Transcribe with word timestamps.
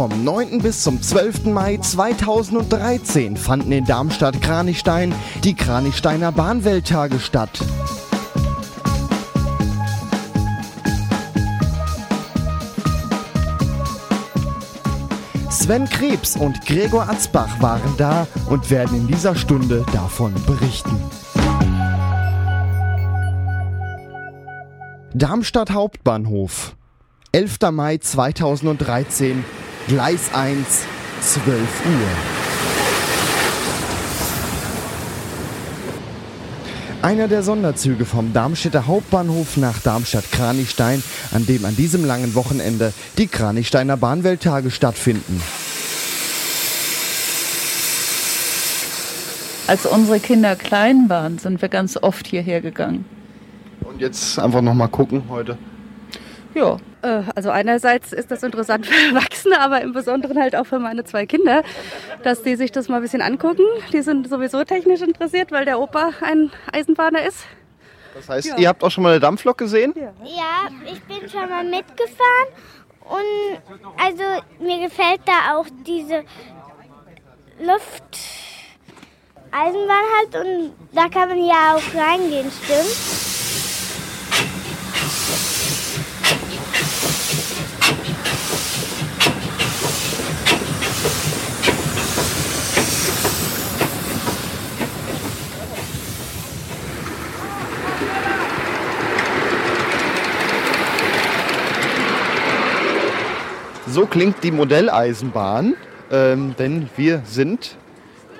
Vom 0.00 0.24
9. 0.24 0.60
bis 0.60 0.82
zum 0.82 1.02
12. 1.02 1.44
Mai 1.52 1.76
2013 1.76 3.36
fanden 3.36 3.70
in 3.70 3.84
Darmstadt-Kranichstein 3.84 5.14
die 5.44 5.52
Kranichsteiner 5.52 6.32
Bahnwelttage 6.32 7.20
statt. 7.20 7.50
Sven 15.50 15.86
Krebs 15.90 16.34
und 16.34 16.64
Gregor 16.64 17.10
Atzbach 17.10 17.60
waren 17.60 17.94
da 17.98 18.26
und 18.48 18.70
werden 18.70 18.96
in 18.96 19.06
dieser 19.06 19.34
Stunde 19.36 19.84
davon 19.92 20.32
berichten. 20.46 20.98
Darmstadt 25.12 25.72
Hauptbahnhof. 25.72 26.74
11. 27.32 27.58
Mai 27.70 27.98
2013, 27.98 29.44
Gleis 29.90 30.32
1, 30.32 30.86
12 31.20 31.46
Uhr. 31.50 32.08
Einer 37.02 37.26
der 37.26 37.42
Sonderzüge 37.42 38.04
vom 38.04 38.32
Darmstädter 38.32 38.86
Hauptbahnhof 38.86 39.56
nach 39.56 39.80
Darmstadt-Kranichstein, 39.80 41.02
an 41.32 41.44
dem 41.44 41.64
an 41.64 41.74
diesem 41.74 42.04
langen 42.04 42.36
Wochenende 42.36 42.92
die 43.18 43.26
Kranichsteiner 43.26 43.96
Bahnwelttage 43.96 44.70
stattfinden. 44.70 45.42
Als 49.66 49.86
unsere 49.86 50.20
Kinder 50.20 50.54
klein 50.54 51.08
waren, 51.08 51.38
sind 51.38 51.60
wir 51.60 51.68
ganz 51.68 51.96
oft 51.96 52.28
hierher 52.28 52.60
gegangen. 52.60 53.06
Und 53.82 54.00
jetzt 54.00 54.38
einfach 54.38 54.62
nochmal 54.62 54.86
gucken 54.86 55.24
heute. 55.28 55.58
Ja, 56.54 56.76
Äh, 57.02 57.22
Also 57.34 57.50
einerseits 57.50 58.12
ist 58.12 58.30
das 58.30 58.42
interessant 58.42 58.86
für 58.86 58.94
Erwachsene, 59.16 59.58
aber 59.60 59.80
im 59.82 59.92
Besonderen 59.92 60.38
halt 60.40 60.54
auch 60.56 60.66
für 60.66 60.78
meine 60.78 61.04
zwei 61.04 61.26
Kinder, 61.26 61.62
dass 62.22 62.42
die 62.42 62.56
sich 62.56 62.72
das 62.72 62.88
mal 62.88 62.96
ein 62.96 63.02
bisschen 63.02 63.22
angucken. 63.22 63.62
Die 63.92 64.02
sind 64.02 64.28
sowieso 64.28 64.64
technisch 64.64 65.00
interessiert, 65.00 65.52
weil 65.52 65.64
der 65.64 65.78
Opa 65.80 66.10
ein 66.22 66.50
Eisenbahner 66.72 67.22
ist. 67.22 67.46
Das 68.14 68.28
heißt, 68.28 68.48
Ja. 68.48 68.56
ihr 68.58 68.68
habt 68.68 68.82
auch 68.82 68.90
schon 68.90 69.04
mal 69.04 69.10
eine 69.10 69.20
Dampflok 69.20 69.56
gesehen? 69.58 69.94
Ja, 69.96 70.68
ich 70.84 71.00
bin 71.04 71.28
schon 71.30 71.48
mal 71.48 71.62
mitgefahren 71.64 72.48
und 73.00 73.58
also 74.04 74.22
mir 74.58 74.80
gefällt 74.88 75.20
da 75.26 75.56
auch 75.56 75.66
diese 75.86 76.24
Luft 77.60 78.18
Eisenbahn 79.52 80.04
halt 80.16 80.46
und 80.46 80.72
da 80.92 81.08
kann 81.08 81.28
man 81.28 81.44
ja 81.44 81.74
auch 81.76 81.94
reingehen, 81.94 82.50
stimmt? 82.50 83.29
So 103.92 104.06
klingt 104.06 104.44
die 104.44 104.52
Modelleisenbahn, 104.52 105.74
ähm, 106.12 106.54
denn 106.56 106.88
wir 106.96 107.22
sind, 107.24 107.76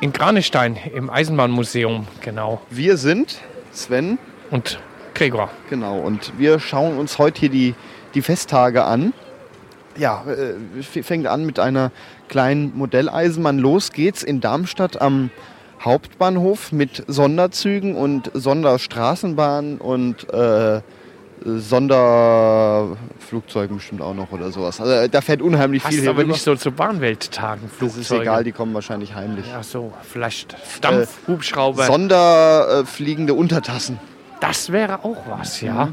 In 0.00 0.12
Kranichstein 0.12 0.78
im 0.94 1.10
Eisenbahnmuseum, 1.10 2.06
genau. 2.20 2.60
wir 2.70 2.96
sind 2.96 3.40
Sven, 3.72 4.18
Und 4.52 4.78
Gregor. 5.12 5.50
genau, 5.68 5.98
und 5.98 6.32
wir 6.38 6.60
schauen 6.60 6.96
uns 6.98 7.18
heute 7.18 7.40
hier 7.40 7.48
die, 7.48 7.74
die 8.14 8.22
Festtage 8.22 8.84
an. 8.84 9.12
Ja, 9.98 10.24
äh, 10.24 10.82
fängt 11.02 11.26
an 11.26 11.44
mit 11.44 11.58
einer 11.58 11.90
kleinen 12.28 12.72
Modelleisenbahn. 12.78 13.58
Los 13.58 13.90
geht's 13.90 14.22
in 14.22 14.40
Darmstadt 14.40 15.00
am 15.02 15.30
Hauptbahnhof 15.80 16.70
mit 16.70 17.02
Sonderzügen 17.08 17.96
und 17.96 18.30
Sonderstraßenbahnen 18.34 19.78
und 19.78 20.32
äh, 20.32 20.80
Sonderflugzeugen 21.44 23.76
bestimmt 23.76 24.00
auch 24.02 24.14
noch 24.14 24.30
oder 24.32 24.50
sowas. 24.52 24.80
Also, 24.80 25.08
da 25.08 25.20
fährt 25.20 25.42
unheimlich 25.42 25.82
viel 25.82 25.90
Passt 25.90 26.00
hier 26.02 26.10
aber 26.10 26.20
rüber. 26.20 26.32
nicht 26.32 26.42
so 26.42 26.54
zu 26.56 26.70
Bahnwelttagen, 26.72 27.64
Das 27.68 27.76
Flugzeuge. 27.76 28.00
ist 28.00 28.10
egal, 28.12 28.44
die 28.44 28.52
kommen 28.52 28.72
wahrscheinlich 28.74 29.14
heimlich. 29.14 29.46
Ja, 29.48 29.62
so, 29.62 29.92
vielleicht 30.02 30.56
Dampfhubschrauber. 30.82 31.84
Sonderfliegende 31.86 33.34
Untertassen. 33.34 33.98
das 34.40 34.72
wäre 34.72 35.04
auch 35.04 35.18
was, 35.28 35.60
ja. 35.60 35.90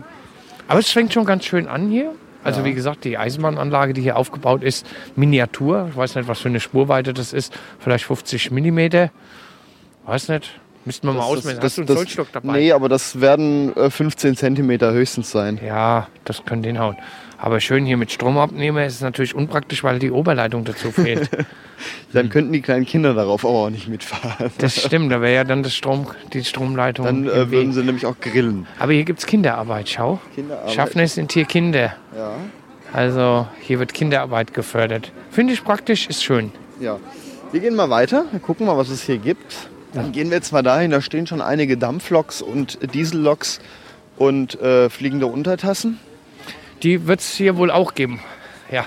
Aber 0.68 0.80
es 0.80 0.90
fängt 0.90 1.14
schon 1.14 1.26
ganz 1.26 1.46
schön 1.46 1.68
an 1.68 1.90
hier. 1.90 2.12
Also 2.44 2.60
Ja. 2.60 2.66
wie 2.66 2.74
gesagt, 2.74 3.04
die 3.04 3.18
Eisenbahnanlage, 3.18 3.94
die 3.94 4.02
hier 4.02 4.16
aufgebaut 4.16 4.64
ist, 4.64 4.86
Miniatur. 5.16 5.88
Ich 5.90 5.98
weiß 5.98 6.16
nicht, 6.16 6.28
was 6.30 6.40
für 6.40 6.48
eine 6.50 6.60
Spurweite 6.60 7.14
das 7.14 7.34
ist. 7.34 7.54
Vielleicht 7.80 8.06
50 8.06 8.52
Millimeter. 8.52 9.10
Weiß 10.06 10.30
nicht. 10.30 10.52
Müssten 10.88 11.06
wir 11.06 11.14
mal 11.14 11.24
ausmessen. 11.24 11.62
Hast 11.62 11.78
du 11.78 11.82
einen 11.82 11.90
Zollstock 11.90 12.28
dabei? 12.32 12.60
Nee, 12.60 12.72
aber 12.72 12.88
das 12.88 13.20
werden 13.20 13.76
äh, 13.76 13.90
15 13.90 14.38
Zentimeter 14.38 14.94
höchstens 14.94 15.30
sein. 15.30 15.60
Ja, 15.64 16.08
das 16.24 16.46
könnte 16.46 16.70
hinhauen. 16.70 16.96
Aber 17.38 17.60
schön 17.60 17.86
hier 17.86 17.98
mit 17.98 18.10
Stromabnehmer 18.10 18.86
ist 18.86 18.96
es 18.96 19.02
natürlich 19.02 19.36
unpraktisch, 19.36 19.84
weil 19.84 20.00
die 20.00 20.12
Oberleitung 20.12 20.64
dazu 20.64 20.92
fehlt. 20.92 21.30
Dann 22.14 22.30
könnten 22.30 22.54
die 22.54 22.62
kleinen 22.62 22.86
Kinder 22.86 23.14
darauf 23.14 23.44
auch 23.44 23.70
nicht 23.70 23.90
mitfahren. 23.90 24.50
Das 24.60 24.82
stimmt, 24.82 25.12
da 25.12 25.20
wäre 25.20 25.36
ja 25.36 25.44
dann 25.44 25.62
das 25.62 25.76
Strom, 25.76 26.08
die 26.34 26.44
Stromleitung 26.44 27.06
Dann 27.06 27.28
äh, 27.28 27.52
würden 27.52 27.74
sie 27.74 27.84
nämlich 27.84 28.06
auch 28.06 28.20
grillen. 28.20 28.66
Aber 28.80 28.94
hier 28.94 29.04
gibt 29.04 29.20
es 29.20 29.26
Kinderarbeit, 29.26 29.90
schau. 29.90 30.20
Kinderarbeit. 30.34 30.72
Schaffner 30.74 31.08
sind 31.08 31.34
hier 31.34 31.46
Kinder. 31.46 31.96
Ja, 32.16 32.32
Also 32.94 33.48
hier 33.62 33.78
wird 33.80 33.94
Kinderarbeit 33.94 34.54
gefördert. 34.54 35.12
Finde 35.30 35.54
ich 35.54 35.64
praktisch, 35.64 36.08
ist 36.08 36.24
schön. 36.24 36.52
ja. 36.80 36.98
Wir 37.52 37.62
gehen 37.62 37.76
mal 37.76 37.90
weiter. 37.90 38.26
Wir 38.32 38.42
gucken 38.42 38.66
mal, 38.66 38.78
was 38.78 38.90
es 38.90 39.04
hier 39.04 39.18
gibt. 39.18 39.70
Dann 39.98 40.12
gehen 40.12 40.30
wir 40.30 40.38
jetzt 40.38 40.52
mal 40.54 40.64
dahin. 40.64 40.92
Da 40.92 41.02
stehen 41.02 41.28
schon 41.28 41.42
einige 41.42 41.78
Dampfloks 41.78 42.42
und 42.42 42.78
Dieselloks 42.94 43.60
und 44.18 44.60
äh, 44.62 44.90
fliegende 44.90 45.26
Untertassen. 45.28 46.00
Die 46.84 47.08
wird 47.08 47.20
es 47.22 47.34
hier 47.34 47.58
wohl 47.58 47.72
auch 47.72 47.96
geben. 47.96 48.20
Ja. 48.72 48.86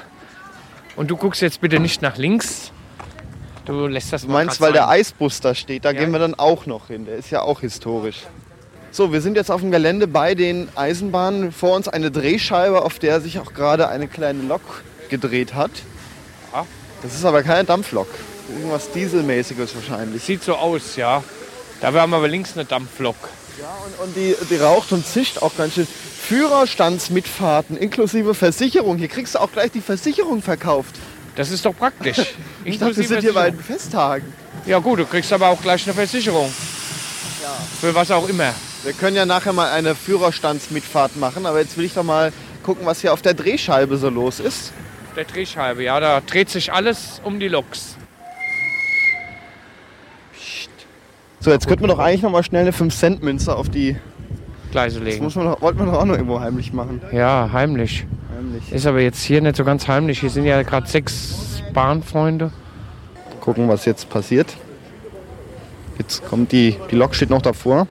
Und 0.96 1.10
du 1.10 1.16
guckst 1.16 1.42
jetzt 1.42 1.60
bitte 1.60 1.80
nicht 1.80 2.02
nach 2.02 2.16
links. 2.16 2.72
Du 3.64 3.86
lässt 3.86 4.12
das 4.12 4.22
Du 4.22 4.28
meinst, 4.30 4.60
weil 4.60 4.72
der 4.72 4.82
sein. 4.82 4.90
Eisbus 5.00 5.40
da 5.40 5.54
steht, 5.54 5.84
da 5.84 5.90
Ja. 5.90 6.00
gehen 6.00 6.12
wir 6.12 6.18
dann 6.18 6.34
auch 6.34 6.66
noch 6.66 6.88
hin. 6.88 7.04
Der 7.06 7.16
ist 7.16 7.30
ja 7.30 7.42
auch 7.42 7.60
historisch. 7.60 8.22
So, 8.92 9.12
wir 9.12 9.20
sind 9.20 9.36
jetzt 9.36 9.50
auf 9.50 9.60
dem 9.60 9.70
Gelände 9.70 10.06
bei 10.08 10.34
den 10.34 10.68
Eisenbahnen. 10.74 11.52
Vor 11.52 11.76
uns 11.76 11.86
eine 11.88 12.10
Drehscheibe, 12.10 12.82
auf 12.82 12.98
der 12.98 13.20
sich 13.20 13.38
auch 13.38 13.52
gerade 13.54 13.88
eine 13.88 14.08
kleine 14.08 14.42
Lok 14.42 14.60
gedreht 15.08 15.54
hat. 15.54 15.70
Das 17.02 17.14
ist 17.14 17.24
aber 17.24 17.42
keine 17.42 17.64
Dampflok. 17.64 18.08
Irgendwas 18.56 18.90
Dieselmäßiges 18.92 19.74
wahrscheinlich. 19.74 20.22
Sieht 20.22 20.42
so 20.42 20.54
aus, 20.54 20.96
ja. 20.96 21.22
Da 21.80 21.92
haben 21.92 22.10
wir 22.10 22.16
aber 22.16 22.28
links 22.28 22.54
eine 22.54 22.64
Dampflok. 22.64 23.16
Ja, 23.60 23.68
und, 23.84 24.06
und 24.06 24.16
die, 24.16 24.34
die 24.48 24.56
raucht 24.56 24.92
und 24.92 25.06
zischt 25.06 25.38
auch 25.38 25.56
ganz 25.56 25.74
schön. 25.74 25.86
Führerstandsmitfahrten 25.86 27.76
inklusive 27.76 28.34
Versicherung. 28.34 28.98
Hier 28.98 29.08
kriegst 29.08 29.34
du 29.34 29.40
auch 29.40 29.50
gleich 29.52 29.72
die 29.72 29.80
Versicherung 29.80 30.42
verkauft. 30.42 30.94
Das 31.36 31.50
ist 31.50 31.64
doch 31.64 31.76
praktisch. 31.76 32.18
Ich 32.62 32.78
dachte, 32.78 32.98
wir 32.98 33.08
sind 33.08 33.20
hier 33.20 33.32
bei 33.32 33.50
den 33.50 33.58
Festtagen. 33.58 34.30
Ja 34.66 34.80
gut, 34.80 34.98
du 34.98 35.06
kriegst 35.06 35.32
aber 35.32 35.48
auch 35.48 35.62
gleich 35.62 35.86
eine 35.86 35.94
Versicherung. 35.94 36.52
Für 37.80 37.94
was 37.94 38.10
auch 38.10 38.28
immer. 38.28 38.52
Wir 38.82 38.92
können 38.92 39.16
ja 39.16 39.24
nachher 39.24 39.54
mal 39.54 39.70
eine 39.70 39.94
Führerstandsmitfahrt 39.94 41.16
machen, 41.16 41.46
aber 41.46 41.58
jetzt 41.60 41.78
will 41.78 41.86
ich 41.86 41.94
doch 41.94 42.02
mal 42.02 42.34
gucken, 42.62 42.84
was 42.84 43.00
hier 43.00 43.14
auf 43.14 43.22
der 43.22 43.32
Drehscheibe 43.32 43.96
so 43.96 44.10
los 44.10 44.40
ist. 44.40 44.72
Der 45.16 45.24
Drehscheibe, 45.24 45.82
ja, 45.82 45.98
da 46.00 46.20
dreht 46.20 46.50
sich 46.50 46.72
alles 46.72 47.20
um 47.24 47.40
die 47.40 47.48
Loks. 47.48 47.96
So, 51.40 51.50
jetzt 51.50 51.66
könnten 51.66 51.84
wir 51.84 51.88
doch 51.88 51.98
eigentlich 51.98 52.22
noch 52.22 52.30
mal 52.30 52.42
schnell 52.42 52.62
eine 52.62 52.72
5-Cent-Münze 52.72 53.56
auf 53.56 53.68
die. 53.70 53.96
Gleise 54.70 55.00
Das 55.00 55.08
legen. 55.08 55.24
muss 55.24 55.34
man 55.34 55.46
doch, 55.46 55.60
wollten 55.62 55.78
wir 55.80 55.86
doch 55.86 55.94
auch 55.94 56.04
noch 56.04 56.14
irgendwo 56.14 56.38
heimlich 56.38 56.72
machen. 56.72 57.00
Ja, 57.12 57.48
heimlich. 57.52 58.06
Heimlich. 58.36 58.70
Ist 58.70 58.86
aber 58.86 59.00
jetzt 59.00 59.22
hier 59.22 59.40
nicht 59.40 59.56
so 59.56 59.64
ganz 59.64 59.88
heimlich. 59.88 60.20
Hier 60.20 60.30
sind 60.30 60.44
ja 60.44 60.62
gerade 60.62 60.86
sechs 60.86 61.62
Bahnfreunde. 61.74 62.52
Gucken, 63.40 63.68
was 63.68 63.84
jetzt 63.86 64.08
passiert. 64.10 64.56
Jetzt 65.98 66.24
kommt 66.28 66.52
die, 66.52 66.76
die 66.90 66.94
Lok 66.94 67.14
steht 67.14 67.30
noch 67.30 67.42
davor. 67.42 67.88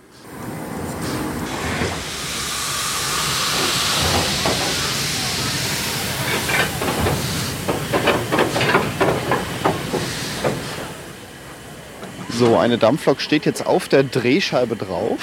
So, 12.39 12.56
eine 12.56 12.77
Dampflok 12.77 13.19
steht 13.19 13.45
jetzt 13.45 13.68
auf 13.68 13.89
der 13.89 14.01
Drehscheibe 14.01 14.77
drauf. 14.77 15.19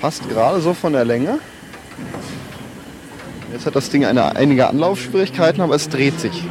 Passt 0.00 0.28
gerade 0.28 0.60
so 0.60 0.72
von 0.72 0.92
der 0.92 1.04
Länge. 1.04 1.40
Jetzt 3.52 3.66
hat 3.66 3.74
das 3.74 3.90
Ding 3.90 4.04
eine, 4.04 4.36
einige 4.36 4.68
Anlaufschwierigkeiten, 4.68 5.62
aber 5.62 5.74
es 5.74 5.88
dreht 5.88 6.20
sich. 6.20 6.44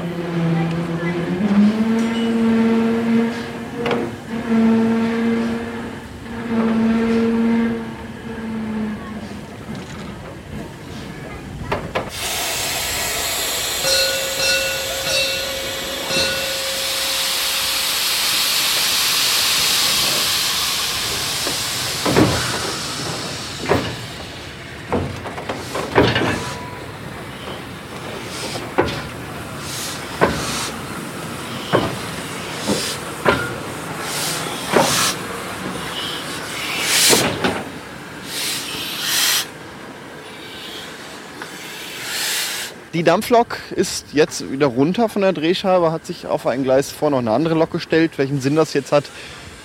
Die 43.01 43.05
Dampflok 43.05 43.57
ist 43.75 44.13
jetzt 44.13 44.51
wieder 44.51 44.67
runter 44.67 45.09
von 45.09 45.23
der 45.23 45.33
Drehscheibe, 45.33 45.91
hat 45.91 46.05
sich 46.05 46.27
auf 46.27 46.45
ein 46.45 46.61
Gleis 46.61 46.91
vor 46.91 47.09
noch 47.09 47.17
eine 47.17 47.31
andere 47.31 47.55
Lok 47.55 47.71
gestellt. 47.71 48.11
Welchen 48.17 48.39
Sinn 48.41 48.55
das 48.55 48.75
jetzt 48.75 48.91
hat, 48.91 49.05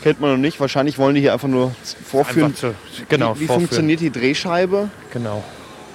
kennt 0.03 0.23
man 0.23 0.31
noch 0.31 0.39
nicht. 0.39 0.59
Wahrscheinlich 0.59 0.97
wollen 0.97 1.17
die 1.17 1.21
hier 1.21 1.35
einfach 1.35 1.47
nur 1.47 1.75
vorführen. 2.03 2.47
Einfach 2.47 2.71
zu, 2.71 2.75
genau, 3.11 3.35
wie 3.37 3.41
wie 3.41 3.47
vorführen. 3.47 3.69
funktioniert 3.69 4.01
die 4.01 4.09
Drehscheibe? 4.09 4.89
Genau. 5.13 5.45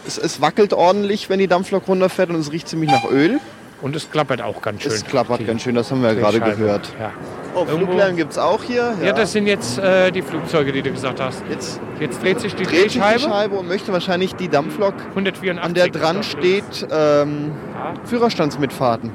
Es, 0.05 0.19
es 0.19 0.39
wackelt 0.39 0.71
ordentlich, 0.71 1.31
wenn 1.31 1.39
die 1.39 1.47
Dampflok 1.47 1.87
runterfährt 1.87 2.29
und 2.29 2.35
es 2.35 2.51
riecht 2.51 2.67
ziemlich 2.67 2.91
nach 2.91 3.09
Öl. 3.09 3.39
Und 3.81 3.95
es 3.95 4.09
klappert 4.11 4.41
auch 4.41 4.61
ganz 4.61 4.83
schön. 4.83 4.91
Es 4.91 5.03
klappert 5.05 5.39
Die 5.39 5.45
ganz 5.45 5.63
schön, 5.63 5.73
das 5.75 5.89
haben 5.89 6.01
wir 6.03 6.09
ja 6.13 6.19
gerade 6.19 6.39
Drehscheibe. 6.39 6.57
gehört. 6.61 6.93
Ja. 6.99 7.11
Oh, 7.55 7.65
Fluglärm 7.65 8.15
gibt 8.15 8.31
es 8.31 8.37
auch 8.37 8.63
hier. 8.63 8.93
Ja. 9.03 9.11
das 9.11 9.31
sind 9.33 9.47
jetzt 9.47 9.77
äh, 9.79 10.11
die 10.11 10.21
Flugzeuge, 10.21 10.71
die 10.71 10.81
du 10.81 10.91
gesagt 10.91 11.19
hast. 11.19 11.43
Jetzt 11.49 11.79
Jetzt 11.99 12.21
dreht 12.23 12.39
sich 12.39 12.55
die 12.55 12.63
dreht 12.63 12.83
sich 12.83 12.93
die 12.93 12.99
Drehscheibe. 12.99 13.19
Scheibe 13.19 13.55
und 13.55 13.67
möchte 13.67 13.91
wahrscheinlich 13.91 14.35
die 14.35 14.47
Dampflok, 14.47 14.93
184. 15.09 15.61
an 15.63 15.73
der 15.73 15.87
dran 15.89 16.23
steht, 16.23 16.63
ähm, 16.91 17.51
Ja, 17.73 17.93
Führerstandsmitfahrten 18.05 19.11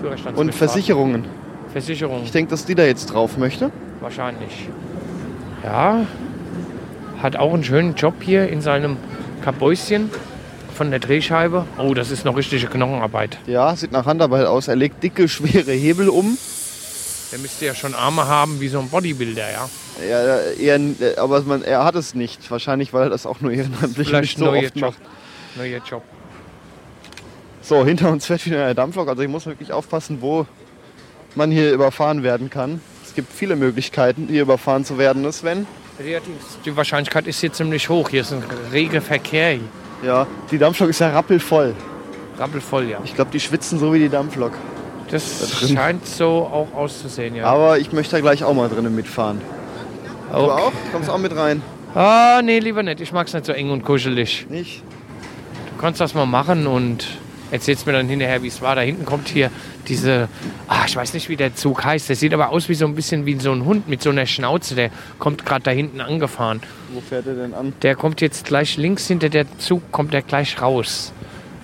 Führerstandsmitfahrt. 0.00 0.38
und 0.38 0.54
Versicherungen. 0.54 1.24
Versicherung. 1.72 2.22
Ich 2.24 2.32
denke, 2.32 2.50
dass 2.50 2.64
die 2.64 2.74
da 2.74 2.84
jetzt 2.84 3.06
drauf 3.06 3.36
möchte. 3.36 3.70
Wahrscheinlich. 4.00 4.68
Ja, 5.62 6.06
hat 7.22 7.36
auch 7.36 7.52
einen 7.54 7.64
schönen 7.64 7.94
Job 7.94 8.14
hier 8.20 8.48
in 8.48 8.60
seinem 8.60 8.96
Kabäuschen 9.42 10.10
von 10.74 10.90
der 10.90 11.00
Drehscheibe. 11.00 11.66
Oh, 11.78 11.94
das 11.94 12.10
ist 12.10 12.24
noch 12.24 12.36
richtige 12.36 12.66
Knochenarbeit. 12.66 13.38
Ja, 13.46 13.74
sieht 13.76 13.92
nach 13.92 14.06
Handarbeit 14.06 14.46
aus. 14.46 14.68
Er 14.68 14.76
legt 14.76 15.02
dicke, 15.02 15.28
schwere 15.28 15.72
Hebel 15.72 16.08
um. 16.08 16.36
Der 17.32 17.38
müsste 17.38 17.66
ja 17.66 17.74
schon 17.74 17.94
Arme 17.94 18.28
haben 18.28 18.60
wie 18.60 18.68
so 18.68 18.78
ein 18.78 18.88
Bodybuilder, 18.88 19.50
ja. 19.50 19.68
Ja, 20.08 20.76
er, 20.76 21.18
aber 21.18 21.42
man, 21.42 21.62
er 21.62 21.84
hat 21.84 21.94
es 21.94 22.14
nicht. 22.14 22.50
Wahrscheinlich, 22.50 22.92
weil 22.92 23.04
er 23.04 23.10
das 23.10 23.26
auch 23.26 23.40
nur 23.40 23.52
ehrenamtlich 23.52 24.08
Vielleicht 24.08 24.38
nicht 24.38 24.38
so 24.38 24.52
oft 24.52 24.76
Job. 24.76 24.90
macht. 24.90 24.98
Neuer 25.56 25.80
Job. 25.88 26.02
So, 27.62 27.84
hinter 27.84 28.10
uns 28.10 28.26
fährt 28.26 28.44
wieder 28.44 28.64
eine 28.64 28.74
Dampflok. 28.74 29.08
Also 29.08 29.22
ich 29.22 29.28
muss 29.28 29.46
wirklich 29.46 29.72
aufpassen, 29.72 30.18
wo 30.20 30.46
man 31.34 31.50
hier 31.50 31.72
überfahren 31.72 32.22
werden 32.22 32.50
kann. 32.50 32.80
Es 33.04 33.14
gibt 33.14 33.32
viele 33.32 33.56
Möglichkeiten, 33.56 34.28
hier 34.28 34.42
überfahren 34.42 34.84
zu 34.84 34.98
werden, 34.98 35.22
ne 35.22 35.32
Sven. 35.32 35.66
Die, 35.98 36.16
die 36.64 36.76
Wahrscheinlichkeit 36.76 37.26
ist 37.26 37.40
hier 37.40 37.52
ziemlich 37.52 37.88
hoch. 37.88 38.10
Hier 38.10 38.20
ist 38.22 38.32
ein 38.32 38.42
reger 38.72 39.00
Verkehr. 39.00 39.52
hier. 39.52 39.60
Ja, 40.04 40.26
die 40.50 40.58
Dampflok 40.58 40.90
ist 40.90 40.98
ja 41.00 41.10
rappelvoll. 41.10 41.74
Rappelvoll, 42.38 42.84
ja. 42.88 42.98
Ich 43.04 43.14
glaube, 43.14 43.30
die 43.32 43.40
schwitzen 43.40 43.78
so 43.78 43.92
wie 43.92 43.98
die 43.98 44.08
Dampflok. 44.08 44.52
Das 45.10 45.58
drin. 45.60 45.76
scheint 45.76 46.06
so 46.06 46.48
auch 46.52 46.68
auszusehen, 46.76 47.34
ja. 47.36 47.44
Aber 47.46 47.78
ich 47.78 47.92
möchte 47.92 48.16
da 48.16 48.20
gleich 48.20 48.42
auch 48.42 48.54
mal 48.54 48.68
drinnen 48.68 48.94
mitfahren. 48.94 49.40
Du 50.32 50.36
Okay. 50.38 50.62
auch? 50.62 50.72
Kommst 50.92 51.08
auch 51.10 51.18
mit 51.18 51.36
rein? 51.36 51.62
Ah, 51.94 52.40
nee, 52.42 52.58
lieber 52.58 52.82
nicht. 52.82 53.00
Ich 53.00 53.12
mag 53.12 53.26
es 53.28 53.34
nicht 53.34 53.46
so 53.46 53.52
eng 53.52 53.70
und 53.70 53.84
kuschelig. 53.84 54.46
Nicht? 54.50 54.82
Du 55.74 55.80
kannst 55.80 56.00
das 56.00 56.14
mal 56.14 56.26
machen 56.26 56.66
und 56.66 57.06
erzählst 57.54 57.86
mir 57.86 57.92
dann 57.92 58.08
hinterher, 58.08 58.42
wie 58.42 58.48
es 58.48 58.60
war. 58.60 58.74
Da 58.74 58.82
hinten 58.82 59.04
kommt 59.04 59.28
hier 59.28 59.50
diese, 59.86 60.28
ah, 60.66 60.84
ich 60.86 60.96
weiß 60.96 61.14
nicht, 61.14 61.28
wie 61.28 61.36
der 61.36 61.54
Zug 61.54 61.84
heißt. 61.84 62.08
Der 62.08 62.16
sieht 62.16 62.34
aber 62.34 62.50
aus 62.50 62.68
wie 62.68 62.74
so 62.74 62.84
ein 62.84 62.96
bisschen 62.96 63.26
wie 63.26 63.38
so 63.38 63.52
ein 63.52 63.64
Hund 63.64 63.88
mit 63.88 64.02
so 64.02 64.10
einer 64.10 64.26
Schnauze. 64.26 64.74
Der 64.74 64.90
kommt 65.20 65.46
gerade 65.46 65.62
da 65.62 65.70
hinten 65.70 66.00
angefahren. 66.00 66.60
Wo 66.92 67.00
fährt 67.00 67.26
er 67.26 67.34
denn 67.34 67.54
an? 67.54 67.72
Der 67.82 67.94
kommt 67.94 68.20
jetzt 68.20 68.44
gleich 68.44 68.76
links 68.76 69.06
hinter 69.06 69.28
der 69.28 69.46
Zug, 69.58 69.92
kommt 69.92 70.12
er 70.14 70.22
gleich 70.22 70.60
raus. 70.60 71.12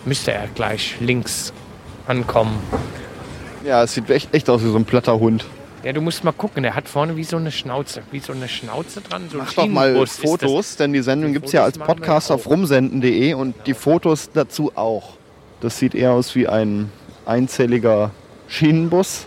Müsste 0.05 0.33
er 0.33 0.47
gleich 0.55 0.97
links 1.01 1.53
ankommen. 2.07 2.59
Ja, 3.65 3.83
es 3.83 3.95
sieht 3.95 4.09
echt, 4.09 4.33
echt 4.33 4.49
aus 4.49 4.63
wie 4.63 4.71
so 4.71 4.77
ein 4.77 4.85
platter 4.85 5.19
Hund. 5.19 5.45
Ja, 5.83 5.93
du 5.93 6.01
musst 6.01 6.23
mal 6.23 6.33
gucken. 6.33 6.63
Der 6.63 6.75
hat 6.77 6.89
vorne 6.89 7.17
wie 7.17 7.25
so 7.25 7.37
eine 7.37 7.51
Schnauze. 7.51 8.03
Wie 8.13 8.21
so 8.21 8.33
eine 8.33 8.49
Schnauze 8.49 9.01
dran. 9.01 9.25
So 9.31 9.39
Mach 9.39 9.53
doch 9.53 9.67
mal. 9.67 10.07
Fotos, 10.07 10.77
denn 10.77 10.93
die 10.93 11.03
Sendung 11.03 11.33
gibt 11.33 11.47
es 11.47 11.53
ja 11.53 11.65
als 11.65 11.79
Podcast 11.79 12.31
auf 12.31 12.47
rumsenden.de 12.47 13.35
und 13.35 13.55
die 13.67 13.75
Fotos 13.75 14.31
dazu 14.33 14.73
auch. 14.77 15.20
Das 15.61 15.79
sieht 15.79 15.95
eher 15.95 16.13
aus 16.13 16.35
wie 16.35 16.49
ein 16.49 16.91
einzelliger 17.27 18.11
Schienenbus. 18.49 19.27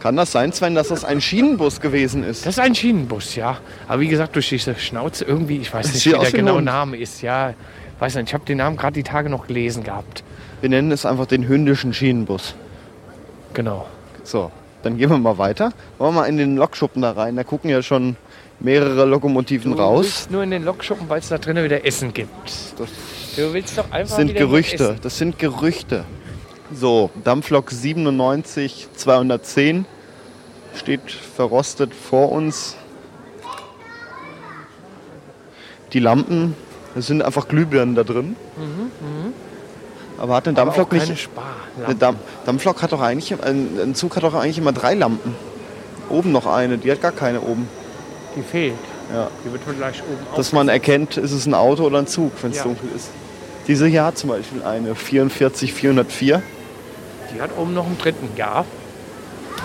Kann 0.00 0.16
das 0.16 0.30
sein, 0.32 0.52
Sven, 0.52 0.74
dass 0.74 0.88
das 0.88 1.04
ein 1.04 1.20
Schienenbus 1.20 1.80
gewesen 1.80 2.22
ist? 2.22 2.46
Das 2.46 2.54
ist 2.54 2.60
ein 2.60 2.74
Schienenbus, 2.74 3.34
ja. 3.34 3.58
Aber 3.88 4.00
wie 4.00 4.08
gesagt, 4.08 4.36
durch 4.36 4.48
diese 4.48 4.74
Schnauze 4.76 5.24
irgendwie, 5.24 5.58
ich 5.58 5.74
weiß 5.74 5.86
Das 5.86 5.94
nicht, 5.94 6.06
wie 6.06 6.18
der 6.18 6.30
genaue. 6.30 6.62
Name 6.62 6.96
ist. 6.96 7.20
Ja, 7.20 7.52
weiß 7.98 8.14
nicht. 8.14 8.28
Ich 8.28 8.34
habe 8.34 8.44
den 8.44 8.58
Namen 8.58 8.76
gerade 8.76 8.94
die 8.94 9.02
Tage 9.02 9.28
noch 9.28 9.48
gelesen 9.48 9.82
gehabt. 9.82 10.22
Wir 10.60 10.70
nennen 10.70 10.92
es 10.92 11.04
einfach 11.04 11.26
den 11.26 11.48
hündischen 11.48 11.92
Schienenbus. 11.92 12.54
Genau. 13.54 13.86
So, 14.22 14.52
dann 14.82 14.96
gehen 14.98 15.10
wir 15.10 15.18
mal 15.18 15.38
weiter. 15.38 15.72
Wollen 15.98 16.14
wir 16.14 16.20
mal 16.22 16.26
in 16.26 16.36
den 16.36 16.56
Lokschuppen 16.56 17.02
da 17.02 17.12
rein. 17.12 17.36
Da 17.36 17.44
gucken 17.44 17.70
ja 17.70 17.82
schon 17.82 18.16
mehrere 18.60 19.04
Lokomotiven 19.04 19.72
Du 19.72 19.78
raus. 19.78 20.04
willst 20.04 20.30
nur 20.30 20.42
in 20.42 20.50
den 20.50 20.64
Lokschuppen, 20.64 21.08
weil 21.08 21.20
es 21.20 21.28
da 21.28 21.38
drinnen 21.38 21.64
wieder 21.64 21.84
Essen 21.86 22.12
gibt. 22.14 22.30
Das 22.78 22.88
Du 23.36 23.52
willst 23.54 23.78
doch 23.78 23.90
einfach 23.92 24.16
sind 24.16 24.34
Gerüchte. 24.34 24.96
Das 25.00 25.16
sind 25.16 25.38
Gerüchte. 25.38 26.04
So, 26.74 27.10
Dampflok 27.22 27.70
97 27.70 28.88
210 28.96 29.86
steht 30.74 31.10
verrostet 31.10 31.94
vor 31.94 32.32
uns. 32.32 32.76
Die 35.92 36.00
Lampen, 36.00 36.54
das 36.94 37.06
sind 37.06 37.22
einfach 37.22 37.48
Glühbirnen 37.48 37.94
da 37.94 38.02
drin. 38.04 38.36
Aber 40.18 40.34
hat 40.34 40.48
eine 40.48 40.56
Dampflok 40.56 40.90
keine 40.90 41.06
nicht. 41.06 41.22
Spar. 41.22 41.54
Eine 41.84 41.94
Damp 41.94 42.18
Dampflok 42.44 42.82
hat 42.82 42.92
doch 42.92 43.00
eigentlich, 43.00 43.32
ein, 43.42 43.78
ein 43.80 43.94
Zug 43.94 44.16
hat 44.16 44.24
doch 44.24 44.34
eigentlich 44.34 44.58
immer 44.58 44.72
drei 44.72 44.94
Lampen. 44.94 45.34
Oben 46.08 46.32
noch 46.32 46.46
eine, 46.46 46.78
die 46.78 46.90
hat 46.90 47.00
gar 47.00 47.12
keine 47.12 47.40
oben. 47.40 47.68
Die 48.34 48.42
fehlt. 48.42 48.74
Ja. 49.12 49.28
Die 49.44 49.52
wird 49.52 49.62
gleich 49.78 50.02
oben 50.02 50.36
Dass 50.36 50.52
man 50.52 50.68
erkennt, 50.68 51.16
ist 51.16 51.32
es 51.32 51.46
ein 51.46 51.54
Auto 51.54 51.84
oder 51.84 51.98
ein 51.98 52.06
Zug, 52.06 52.32
wenn 52.42 52.50
es 52.50 52.58
Ja. 52.58 52.64
dunkel 52.64 52.88
ist. 52.94 53.10
Diese 53.66 53.86
hier 53.86 54.04
hat 54.04 54.18
zum 54.18 54.30
Beispiel 54.30 54.62
eine 54.62 54.94
44 54.94 55.72
404. 55.72 56.42
Die 57.34 57.40
hat 57.40 57.50
oben 57.56 57.74
noch 57.74 57.86
einen 57.86 57.98
dritten, 57.98 58.28
ja. 58.36 58.64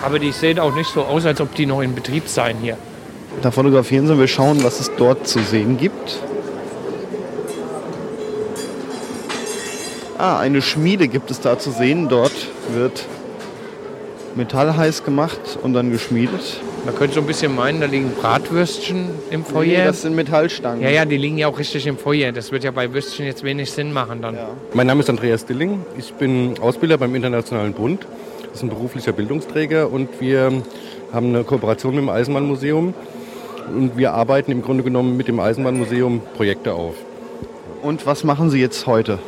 Aber 0.04 0.20
die 0.20 0.32
sehen 0.32 0.60
auch 0.60 0.76
nicht 0.76 0.90
so 0.90 1.04
aus, 1.04 1.26
als 1.26 1.40
ob 1.40 1.56
die 1.56 1.66
noch 1.66 1.82
in 1.82 1.96
Betrieb 1.96 2.28
seien 2.28 2.58
hier. 2.58 2.78
Da 3.42 3.52
fotografieren 3.52 4.08
sie, 4.08 4.18
wir 4.20 4.28
schauen, 4.28 4.64
was 4.64 4.80
es 4.80 4.92
dort 4.98 5.28
zu 5.28 5.40
sehen 5.40 5.78
gibt. 5.78 6.20
Ah, 10.18 10.40
eine 10.40 10.62
Schmiede 10.62 11.08
gibt 11.08 11.32
es 11.32 11.40
da 11.42 11.58
zu 11.58 11.72
sehen. 11.72 12.08
Dort 12.10 12.32
wird 12.74 13.06
Metall 14.36 14.76
heiß 14.76 15.04
gemacht 15.04 15.58
und 15.62 15.74
dann 15.74 15.92
geschmiedet. 15.92 16.60
Man 16.86 16.96
könnte 16.96 17.16
so 17.16 17.22
ein 17.22 17.28
bisschen 17.28 17.56
meinen, 17.56 17.80
da 17.80 17.88
liegen 17.88 18.12
Bratwürstchen 18.20 19.10
im 19.32 19.42
Nee, 19.42 19.46
Feuer. 19.52 19.86
das 19.86 20.02
sind 20.02 20.16
Metallstangen. 20.16 20.82
ja, 20.82 20.90
ja, 20.90 21.06
die 21.06 21.18
liegen 21.18 21.38
ja 21.38 21.48
auch 21.48 21.58
richtig 21.58 21.88
im 21.88 21.98
Feuer. 21.98 22.32
Das 22.32 22.52
wird 22.52 22.64
ja 22.64 22.72
bei 22.72 22.94
Würstchen 22.94 23.26
jetzt 23.26 23.44
wenig 23.44 23.72
Sinn 23.72 23.94
machen 23.94 24.22
dann. 24.22 24.36
Ja. 24.36 24.50
Mein 24.74 24.88
Name 24.88 25.00
ist 25.02 25.10
Andreas 25.10 25.46
Dilling. 25.46 25.86
Ich 25.98 26.14
bin 26.14 26.56
Ausbilder 26.60 26.98
beim 26.98 27.16
Internationalen 27.16 27.74
Bund. 27.74 28.06
Das 28.48 28.58
ist 28.58 28.64
ein 28.64 28.70
beruflicher 28.70 29.14
Bildungsträger 29.14 29.90
und 29.92 30.10
wir 30.20 30.52
haben 31.12 31.28
eine 31.30 31.44
Kooperation 31.44 31.96
mit 31.96 32.04
dem 32.04 32.10
Eisenbahnmuseum. 32.10 32.94
Und 33.76 33.98
wir 33.98 34.14
arbeiten 34.14 34.52
im 34.52 34.62
Grunde 34.62 34.84
genommen 34.84 35.16
mit 35.16 35.28
dem 35.30 35.40
Eisenbahnmuseum 35.40 36.22
Projekte 36.36 36.74
auf. 36.74 36.96
Und 37.82 38.06
was 38.06 38.24
machen 38.26 38.50
Sie 38.50 38.60
jetzt 38.60 38.88
heute? 38.88 39.20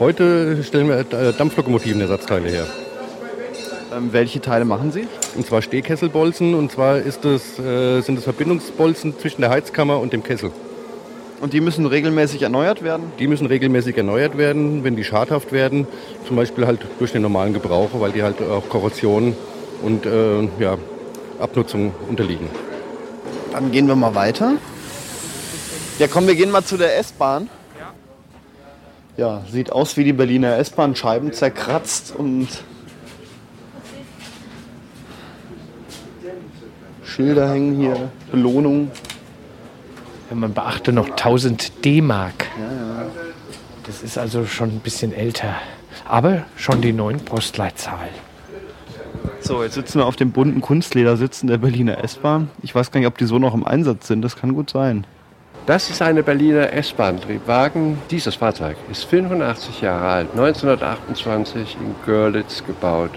Heute 0.00 0.64
stellen 0.64 0.88
wir 0.88 1.00
äh, 1.00 1.34
Dampflokomotivenersatzteile 1.34 2.48
her. 2.48 2.66
Ähm, 3.94 4.14
welche 4.14 4.40
Teile 4.40 4.64
machen 4.64 4.92
Sie? 4.92 5.06
Und 5.36 5.46
zwar 5.46 5.60
Stehkesselbolzen. 5.60 6.54
Und 6.54 6.72
zwar 6.72 6.96
ist 6.96 7.22
das, 7.26 7.58
äh, 7.58 8.00
sind 8.00 8.16
das 8.16 8.24
Verbindungsbolzen 8.24 9.18
zwischen 9.18 9.42
der 9.42 9.50
Heizkammer 9.50 10.00
und 10.00 10.14
dem 10.14 10.22
Kessel. 10.22 10.52
Und 11.42 11.52
die 11.52 11.60
müssen 11.60 11.84
regelmäßig 11.84 12.40
erneuert 12.40 12.82
werden? 12.82 13.12
Die 13.18 13.26
müssen 13.26 13.46
regelmäßig 13.46 13.94
erneuert 13.98 14.38
werden, 14.38 14.84
wenn 14.84 14.96
die 14.96 15.04
schadhaft 15.04 15.52
werden. 15.52 15.86
Zum 16.26 16.36
Beispiel 16.36 16.66
halt 16.66 16.80
durch 16.98 17.12
den 17.12 17.20
normalen 17.20 17.52
Gebrauch, 17.52 17.90
weil 17.92 18.12
die 18.12 18.22
halt 18.22 18.40
auch 18.40 18.66
Korrosion 18.70 19.36
und 19.82 20.06
äh, 20.06 20.48
ja, 20.58 20.78
Abnutzung 21.38 21.92
unterliegen. 22.08 22.48
Dann 23.52 23.70
gehen 23.70 23.86
wir 23.86 23.96
mal 23.96 24.14
weiter. 24.14 24.54
Ja, 25.98 26.08
komm, 26.08 26.26
wir 26.26 26.36
gehen 26.36 26.50
mal 26.50 26.64
zu 26.64 26.78
der 26.78 26.98
S-Bahn. 26.98 27.50
Ja, 29.20 29.42
sieht 29.52 29.70
aus 29.70 29.98
wie 29.98 30.04
die 30.04 30.14
Berliner 30.14 30.56
S-Bahn, 30.56 30.96
Scheiben 30.96 31.34
zerkratzt 31.34 32.16
und 32.16 32.48
Schilder 37.04 37.50
hängen 37.50 37.78
hier, 37.78 38.10
Belohnung. 38.32 38.90
Wenn 40.30 40.38
man 40.38 40.54
beachte, 40.54 40.94
noch 40.94 41.10
1000 41.10 41.84
D-Mark. 41.84 42.46
Das 43.84 44.02
ist 44.02 44.16
also 44.16 44.46
schon 44.46 44.70
ein 44.70 44.80
bisschen 44.80 45.12
älter. 45.12 45.54
Aber 46.08 46.44
schon 46.56 46.80
die 46.80 46.94
neuen 46.94 47.20
Postleitzahl. 47.22 48.08
So, 49.42 49.62
jetzt 49.62 49.74
sitzen 49.74 49.98
wir 49.98 50.06
auf 50.06 50.16
dem 50.16 50.32
bunten 50.32 50.62
Kunstledersitzen 50.62 51.46
der 51.46 51.58
Berliner 51.58 52.02
S-Bahn. 52.02 52.48
Ich 52.62 52.74
weiß 52.74 52.90
gar 52.90 53.00
nicht, 53.00 53.06
ob 53.06 53.18
die 53.18 53.26
so 53.26 53.38
noch 53.38 53.52
im 53.52 53.66
Einsatz 53.66 54.06
sind. 54.06 54.22
Das 54.22 54.36
kann 54.36 54.54
gut 54.54 54.70
sein. 54.70 55.04
Das 55.70 55.86
ist 55.88 56.02
eine 56.02 56.24
Berliner 56.24 56.72
S-Bahn-Triebwagen. 56.72 57.98
Dieses 58.10 58.34
Fahrzeug 58.34 58.76
ist 58.90 59.04
85 59.04 59.82
Jahre 59.82 60.08
alt, 60.08 60.30
1928 60.32 61.76
in 61.80 61.94
Görlitz 62.04 62.64
gebaut, 62.66 63.12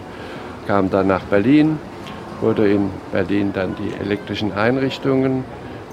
kam 0.67 0.91
dann 0.91 1.07
nach 1.07 1.24
Berlin 1.24 1.79
wurde 2.41 2.69
in 2.69 2.91
Berlin 3.12 3.53
dann 3.53 3.75
die 3.75 3.91
elektrischen 4.00 4.53
Einrichtungen 4.53 5.43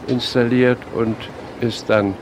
installiert 0.07 0.77
und 0.95 1.17
ist 1.63 1.89
dann 1.89 2.13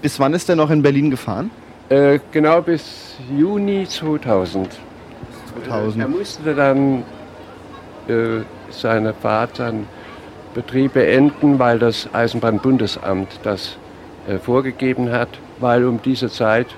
Bis 0.00 0.18
wann 0.18 0.32
ist 0.32 0.48
der 0.48 0.56
noch 0.56 0.70
in 0.70 0.80
Berlin 0.80 1.10
gefahren? 1.10 1.50
Äh, 1.90 2.20
genau 2.32 2.62
bis 2.62 3.16
Juni 3.36 3.86
2000. 3.86 4.70
2000. 5.66 6.02
Er 6.02 6.08
musste 6.08 6.54
dann 6.54 7.02
äh, 8.08 8.40
seine 8.70 9.12
Fahrt 9.12 9.60
an 9.60 9.86
Betrieb 10.54 10.94
beenden, 10.94 11.58
weil 11.58 11.78
das 11.78 12.08
Eisenbahnbundesamt 12.14 13.40
das 13.42 13.76
äh, 14.26 14.38
vorgegeben 14.38 15.12
hat, 15.12 15.28
weil 15.60 15.84
um 15.84 16.00
diese 16.00 16.30
Zeit 16.30 16.68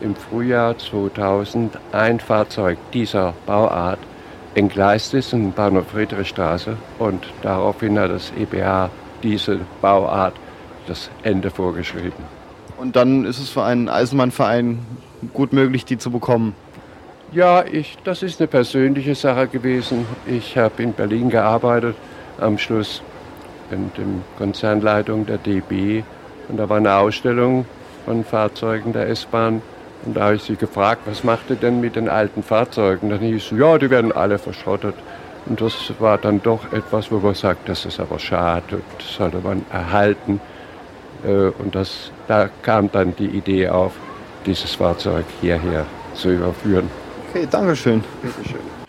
im 0.00 0.14
Frühjahr 0.14 0.76
2000 0.78 1.78
ein 1.92 2.20
Fahrzeug 2.20 2.78
dieser 2.92 3.34
Bauart 3.46 3.98
entgleist 4.54 5.14
ist 5.14 5.32
in 5.32 5.52
Bahnhof 5.52 5.88
Friedrichstraße 5.88 6.76
und 6.98 7.26
daraufhin 7.42 7.98
hat 7.98 8.10
das 8.10 8.32
EBH 8.36 8.90
diese 9.22 9.60
Bauart 9.80 10.34
das 10.86 11.10
Ende 11.22 11.50
vorgeschrieben. 11.50 12.24
Und 12.78 12.96
dann 12.96 13.24
ist 13.24 13.38
es 13.38 13.50
für 13.50 13.62
einen 13.62 13.88
Eisenbahnverein 13.88 14.78
gut 15.34 15.52
möglich, 15.52 15.84
die 15.84 15.98
zu 15.98 16.10
bekommen. 16.10 16.54
Ja, 17.32 17.64
ich, 17.64 17.98
das 18.02 18.22
ist 18.22 18.40
eine 18.40 18.48
persönliche 18.48 19.14
Sache 19.14 19.46
gewesen. 19.46 20.06
Ich 20.26 20.58
habe 20.58 20.82
in 20.82 20.92
Berlin 20.94 21.30
gearbeitet, 21.30 21.94
am 22.40 22.58
Schluss 22.58 23.02
in 23.70 23.90
der 23.96 24.04
Konzernleitung 24.38 25.26
der 25.26 25.38
DB. 25.38 26.02
Und 26.48 26.56
da 26.56 26.68
war 26.68 26.78
eine 26.78 26.94
Ausstellung 26.94 27.66
von 28.04 28.24
Fahrzeugen 28.24 28.92
der 28.92 29.08
S-Bahn. 29.08 29.62
Und 30.04 30.16
da 30.16 30.24
habe 30.24 30.36
ich 30.36 30.42
sie 30.42 30.56
gefragt, 30.56 31.02
was 31.06 31.24
macht 31.24 31.50
ihr 31.50 31.56
denn 31.56 31.80
mit 31.80 31.96
den 31.96 32.08
alten 32.08 32.42
Fahrzeugen? 32.42 33.10
Dann 33.10 33.20
hieß 33.20 33.52
es, 33.52 33.58
ja, 33.58 33.78
die 33.78 33.90
werden 33.90 34.12
alle 34.12 34.38
verschrottet. 34.38 34.94
Und 35.46 35.60
das 35.60 35.74
war 35.98 36.18
dann 36.18 36.42
doch 36.42 36.72
etwas, 36.72 37.10
wo 37.10 37.18
man 37.18 37.34
sagt, 37.34 37.68
das 37.68 37.84
ist 37.84 38.00
aber 38.00 38.18
schade, 38.18 38.80
das 38.98 39.14
sollte 39.14 39.38
man 39.38 39.64
erhalten. 39.70 40.40
Äh, 41.24 41.50
Und 41.58 41.74
das, 41.74 42.10
da 42.28 42.48
kam 42.62 42.90
dann 42.90 43.14
die 43.16 43.26
Idee 43.26 43.68
auf, 43.68 43.92
dieses 44.46 44.74
Fahrzeug 44.74 45.26
hierher 45.40 45.84
zu 46.14 46.30
überführen. 46.30 46.90
Okay, 47.30 47.46
Dankeschön. 47.50 48.02
Bitteschön. 48.22 48.79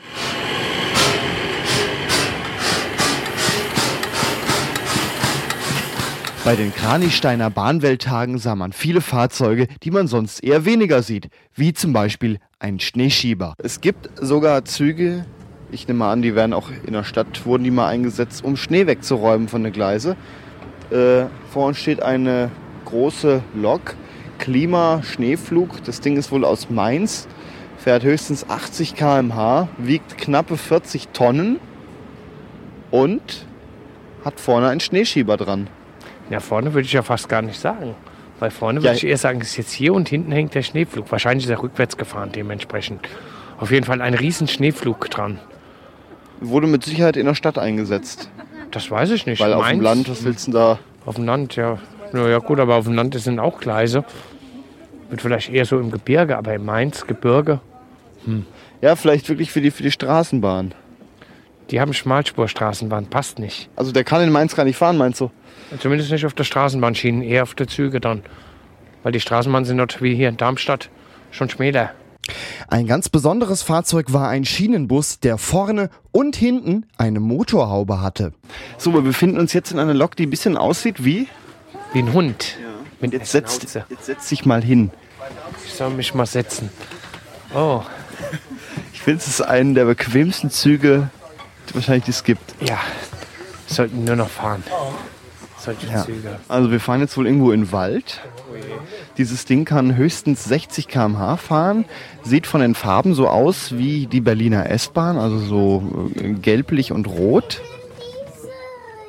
Bei 6.44 6.56
den 6.56 6.74
Kranichsteiner 6.74 7.52
Bahnwelttagen 7.52 8.40
sah 8.40 8.56
man 8.56 8.74
viele 8.74 9.02
Fahrzeuge, 9.02 9.68
die 9.84 9.92
man 9.92 10.08
sonst 10.08 10.44
eher 10.44 10.66
weniger 10.66 11.04
sieht, 11.04 11.30
wie 11.54 11.72
zum 11.72 11.94
Beispiel 11.94 12.40
ein 12.58 12.80
Schneeschieber. 12.80 13.54
Es 13.60 13.80
gibt 13.80 14.10
sogar 14.20 14.66
Züge, 14.66 15.28
ich 15.72 15.88
nehme 15.88 16.06
an, 16.06 16.24
die 16.24 16.34
werden 16.34 16.54
auch 16.54 16.72
in 16.84 16.94
der 16.94 17.04
Stadt, 17.04 17.46
wurden 17.46 17.64
die 17.64 17.70
mal 17.70 17.88
eingesetzt, 17.88 18.44
um 18.44 18.58
Schnee 18.58 18.88
wegzuräumen 18.88 19.50
von 19.50 19.62
der 19.62 19.72
Gleise. 19.72 20.16
Äh, 20.90 21.26
vor 21.52 21.68
uns 21.68 21.78
steht 21.78 22.02
eine 22.02 22.50
große 22.86 23.44
Lok, 23.54 23.96
Klima-Schneeflug. 24.40 25.84
Das 25.84 26.02
Ding 26.02 26.18
ist 26.18 26.32
wohl 26.32 26.44
aus 26.44 26.72
Mainz, 26.72 27.28
fährt 27.78 28.02
höchstens 28.02 28.50
80 28.50 28.96
km/h, 28.96 29.68
wiegt 29.78 30.18
knappe 30.18 30.58
40 30.58 31.10
Tonnen 31.10 31.60
und 32.90 33.46
hat 34.26 34.40
vorne 34.40 34.70
einen 34.70 34.80
Schneeschieber 34.80 35.38
dran. 35.38 35.70
Ja, 36.32 36.40
vorne 36.40 36.74
würde 36.74 36.86
ich 36.86 36.94
ja 36.94 37.04
fast 37.04 37.30
gar 37.30 37.42
nicht 37.42 37.60
sagen. 37.60 37.94
Weil 38.40 38.50
vorne 38.52 38.80
Ja. 38.80 38.86
würde 38.86 38.96
ich 38.98 39.06
eher 39.06 39.18
sagen, 39.18 39.42
ist 39.42 39.58
jetzt 39.58 39.72
hier 39.72 39.94
und 39.94 40.10
hinten 40.10 40.32
hängt 40.32 40.56
der 40.56 40.64
Schneeflug. 40.64 41.12
Wahrscheinlich 41.12 41.46
ist 41.46 41.52
er 41.52 41.62
rückwärts 41.62 41.98
gefahren 41.98 42.32
dementsprechend. 42.34 43.02
Auf 43.60 43.70
jeden 43.72 43.86
Fall 43.86 44.02
ein 44.02 44.14
riesen 44.16 44.48
Schneeflug 44.48 45.10
dran. 45.12 45.40
Wurde 46.40 46.66
mit 46.66 46.84
Sicherheit 46.84 47.18
in 47.18 47.28
der 47.28 47.36
Stadt 47.36 47.60
eingesetzt. 47.60 48.30
Das 48.72 48.90
weiß 48.90 49.12
ich 49.12 49.26
nicht. 49.28 49.40
Weil 49.42 49.54
auf 49.54 49.62
dem 49.68 49.82
Mainz- 49.82 49.84
Land, 49.84 50.10
was 50.10 50.24
willst 50.24 50.48
du 50.48 50.52
da? 50.54 50.80
Auf 51.06 51.16
dem 51.16 51.26
Land, 51.26 51.56
ja. 51.56 51.78
Na 52.14 52.28
ja, 52.28 52.40
gut, 52.40 52.60
aber 52.60 52.76
auf 52.76 52.86
dem 52.86 52.94
Land 52.96 53.14
sind 53.20 53.40
auch 53.40 53.60
Gleise. 53.60 54.04
Wird 55.10 55.22
vielleicht 55.22 55.50
eher 55.52 55.66
so 55.66 55.78
im 55.80 55.92
Gebirge, 55.92 56.38
aber 56.38 56.56
im 56.56 56.66
Mainz, 56.66 57.06
Gebirge, 57.06 57.60
Ja, 58.82 58.96
vielleicht 58.96 59.28
wirklich 59.30 59.52
für 59.52 59.62
die, 59.62 59.72
für 59.72 59.84
die 59.84 59.92
Straßenbahn. 59.92 60.74
die 61.70 61.80
haben 61.80 61.94
Schmalspurstraßenbahn, 61.94 63.06
passt 63.08 63.40
nicht. 63.40 63.70
Also 63.76 63.92
der 63.92 64.04
kann 64.04 64.22
in 64.24 64.32
Mainz 64.32 64.56
gar 64.56 64.64
nicht 64.66 64.76
fahren, 64.78 64.98
meinst 64.98 65.22
du? 65.22 65.32
Zumindest 65.80 66.12
nicht 66.12 66.26
auf 66.26 66.34
der 66.34 66.44
Straßenbahnschiene, 66.44 67.26
eher 67.26 67.44
auf 67.44 67.56
der 67.56 67.68
Züge 67.68 68.00
dann. 68.00 68.24
Weil 69.04 69.12
die 69.12 69.20
Straßenbahnen 69.20 69.66
sind 69.66 69.78
dort 69.78 70.02
wie 70.02 70.16
hier 70.16 70.30
in 70.30 70.38
Darmstadt 70.38 70.90
schon 71.32 71.50
schmäler. 71.50 71.92
Ein 72.68 72.88
ganz 72.88 73.10
besonderes 73.10 73.62
Fahrzeug 73.64 74.14
war 74.14 74.30
ein 74.30 74.46
Schienenbus, 74.46 75.20
der 75.20 75.38
vorne 75.38 75.90
und 76.12 76.36
hinten 76.36 76.86
eine 76.98 77.20
Motorhaube 77.20 78.02
hatte. 78.02 78.34
So, 78.78 78.94
wir 78.94 79.02
befinden 79.02 79.40
uns 79.40 79.54
jetzt 79.54 79.72
in 79.72 79.80
einer 79.80 79.94
Lok, 79.94 80.16
die 80.16 80.28
ein 80.28 80.30
bisschen 80.30 80.56
aussieht 80.58 81.04
wie. 81.04 81.28
Wie 81.94 82.00
ein 82.00 82.14
Hund. 82.14 82.58
Mit 83.00 83.14
Jetzt 83.14 83.32
setzt, 83.32 83.64
jetzt 83.64 84.06
setz 84.06 84.30
dich 84.30 84.46
mal 84.46 84.64
hin. 84.64 84.92
Ich 85.66 85.74
soll 85.74 85.90
mich 85.90 86.14
mal 86.14 86.26
setzen. 86.28 86.70
Oh, 87.56 87.82
Ich 88.94 89.02
finde, 89.02 89.20
es 89.20 89.28
ist 89.28 89.42
einen 89.42 89.74
der 89.74 89.86
bequemsten 89.86 90.52
Züge, 90.52 91.10
die 91.68 91.74
wahrscheinlich 91.76 92.04
die 92.04 92.12
es 92.12 92.24
gibt. 92.24 92.54
ja. 92.62 92.78
Sollten 93.66 94.04
nur 94.04 94.18
noch 94.18 94.30
fahren. 94.30 94.64
Solche 95.64 95.86
Ja. 95.88 96.04
Züge. 96.04 96.40
Also 96.48 96.72
wir 96.72 96.80
fahren 96.80 97.02
jetzt 97.02 97.16
wohl 97.18 97.28
irgendwo 97.28 97.52
in 97.52 97.62
den 97.62 97.72
Wald. 97.72 98.20
Dieses 99.18 99.46
Ding 99.46 99.64
kann 99.64 99.96
höchstens 99.96 100.44
60 100.46 100.88
km/h 100.88 101.38
fahren. 101.38 101.86
Sieht 102.24 102.48
von 102.48 102.62
den 102.62 102.74
Farben 102.74 103.14
so 103.14 103.28
aus 103.28 103.78
wie 103.78 104.08
die 104.08 104.22
Berliner 104.22 104.70
S-Bahn, 104.72 105.18
also 105.18 105.38
so 105.38 106.12
äh, 106.16 106.34
gelblich 106.34 106.92
und 106.92 107.08
rot. 107.08 107.62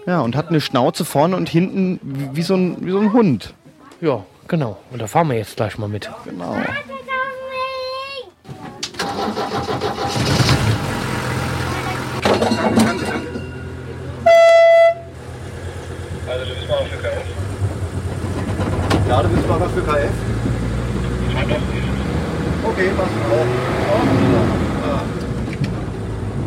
Ja, 0.07 0.21
und 0.21 0.37
hat 0.37 0.49
eine 0.49 0.61
Schnauze 0.61 1.05
vorne 1.07 1.37
und 1.37 1.49
hinten 1.49 1.99
wie 2.03 2.37
wie 2.37 2.43
so 2.43 2.55
ein, 2.55 2.77
wie 2.85 2.91
so 2.91 2.99
ein 3.01 3.13
Hund. 3.15 3.55
Ja, 4.03 4.25
genau. 4.49 4.77
Und 4.91 5.01
da 5.01 5.07
fahren 5.07 5.29
wir 5.29 5.37
jetzt 5.39 5.57
gleich 5.57 5.79
mal 5.79 5.89
mit. 5.89 6.11
Genau. 6.27 6.57
Ja, 19.09 19.23
du 19.23 19.29
bist 19.29 19.47
Fahrer 19.47 19.69
für 19.69 19.72
KF? 19.87 20.11
Okay, 22.65 22.91
passt 22.97 23.11
auch. 23.31 23.47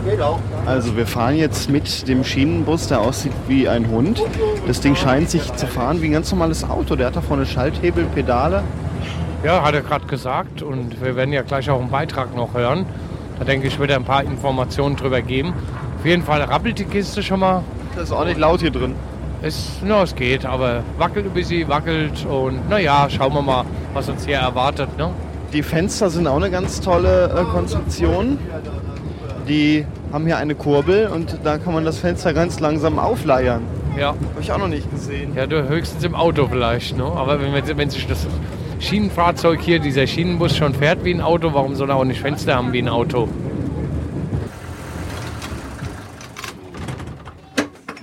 Geht 0.09 0.21
auch. 0.21 0.39
Also 0.65 0.95
wir 0.95 1.07
fahren 1.07 1.35
jetzt 1.35 1.69
mit 1.69 2.07
dem 2.07 2.23
Schienenbus, 2.23 2.87
der 2.87 3.01
aussieht 3.01 3.33
wie 3.47 3.67
ein 3.67 3.89
Hund. 3.89 4.21
Das 4.67 4.79
Ding 4.79 4.95
scheint 4.95 5.29
sich 5.29 5.53
zu 5.53 5.67
fahren 5.67 6.01
wie 6.01 6.07
ein 6.07 6.13
ganz 6.13 6.31
normales 6.31 6.63
Auto. 6.63 6.95
Der 6.95 7.07
hat 7.07 7.15
da 7.15 7.21
vorne 7.21 7.45
Schalthebel, 7.45 8.05
Pedale. 8.13 8.63
Ja, 9.43 9.63
hat 9.63 9.73
er 9.73 9.81
gerade 9.81 10.05
gesagt. 10.05 10.61
Und 10.61 11.01
wir 11.03 11.15
werden 11.15 11.33
ja 11.33 11.41
gleich 11.41 11.69
auch 11.69 11.79
einen 11.79 11.89
Beitrag 11.89 12.35
noch 12.35 12.53
hören. 12.53 12.85
Da 13.39 13.45
denke 13.45 13.67
ich, 13.67 13.79
wird 13.79 13.89
er 13.89 13.97
ein 13.97 14.05
paar 14.05 14.23
Informationen 14.23 14.95
drüber 14.95 15.21
geben. 15.21 15.53
Auf 15.99 16.05
jeden 16.05 16.23
Fall 16.23 16.41
rappelt 16.41 16.79
die 16.79 16.85
Kiste 16.85 17.21
schon 17.21 17.39
mal. 17.39 17.63
Das 17.95 18.05
ist 18.05 18.11
auch 18.11 18.25
nicht 18.25 18.39
laut 18.39 18.61
hier 18.61 18.71
drin. 18.71 18.95
Es, 19.41 19.79
na, 19.83 20.03
es 20.03 20.15
geht, 20.15 20.45
aber 20.45 20.83
wackelt 20.97 21.25
ein 21.25 21.31
bisschen, 21.31 21.67
wackelt. 21.67 22.25
Und 22.25 22.69
naja, 22.69 23.07
schauen 23.09 23.33
wir 23.33 23.41
mal, 23.41 23.65
was 23.93 24.09
uns 24.09 24.25
hier 24.25 24.37
erwartet. 24.37 24.97
Ne? 24.97 25.11
Die 25.53 25.63
Fenster 25.63 26.09
sind 26.09 26.27
auch 26.27 26.37
eine 26.37 26.49
ganz 26.49 26.81
tolle 26.81 27.25
äh, 27.25 27.43
Konstruktion. 27.51 28.39
Die 29.47 29.85
haben 30.11 30.25
hier 30.25 30.37
eine 30.37 30.55
Kurbel 30.55 31.07
und 31.07 31.37
da 31.43 31.57
kann 31.57 31.73
man 31.73 31.85
das 31.85 31.99
Fenster 31.99 32.33
ganz 32.33 32.59
langsam 32.59 32.97
aufleiern. 32.97 33.61
Ja. 33.97 34.07
Habe 34.07 34.17
ich 34.41 34.51
auch 34.51 34.57
noch 34.57 34.67
nicht 34.67 34.89
gesehen. 34.91 35.33
Ja, 35.35 35.47
du 35.47 35.67
höchstens 35.67 36.03
im 36.03 36.15
Auto 36.15 36.47
vielleicht. 36.47 36.97
Ne? 36.97 37.03
Aber 37.03 37.39
wenn, 37.39 37.77
wenn, 37.77 37.89
sich 37.89 38.07
das 38.07 38.27
Schienenfahrzeug 38.79 39.61
hier, 39.61 39.79
dieser 39.79 40.07
Schienenbus 40.07 40.57
schon 40.57 40.73
fährt 40.73 41.03
wie 41.03 41.13
ein 41.13 41.21
Auto, 41.21 41.53
warum 41.53 41.75
soll 41.75 41.89
er 41.89 41.95
auch 41.95 42.03
nicht 42.03 42.19
Fenster 42.19 42.55
haben 42.55 42.73
wie 42.73 42.79
ein 42.79 42.89
Auto? 42.89 43.29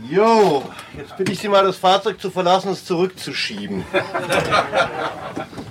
Jetzt 0.09 0.72
bitte 1.17 1.33
ich 1.33 1.39
Sie 1.41 1.49
mal, 1.49 1.65
das 1.65 1.77
Fahrzeug 1.77 2.21
zu 2.21 2.31
verlassen 2.31 2.69
und 2.69 2.75
es 2.75 2.85
zurückzuschieben. 2.85 3.85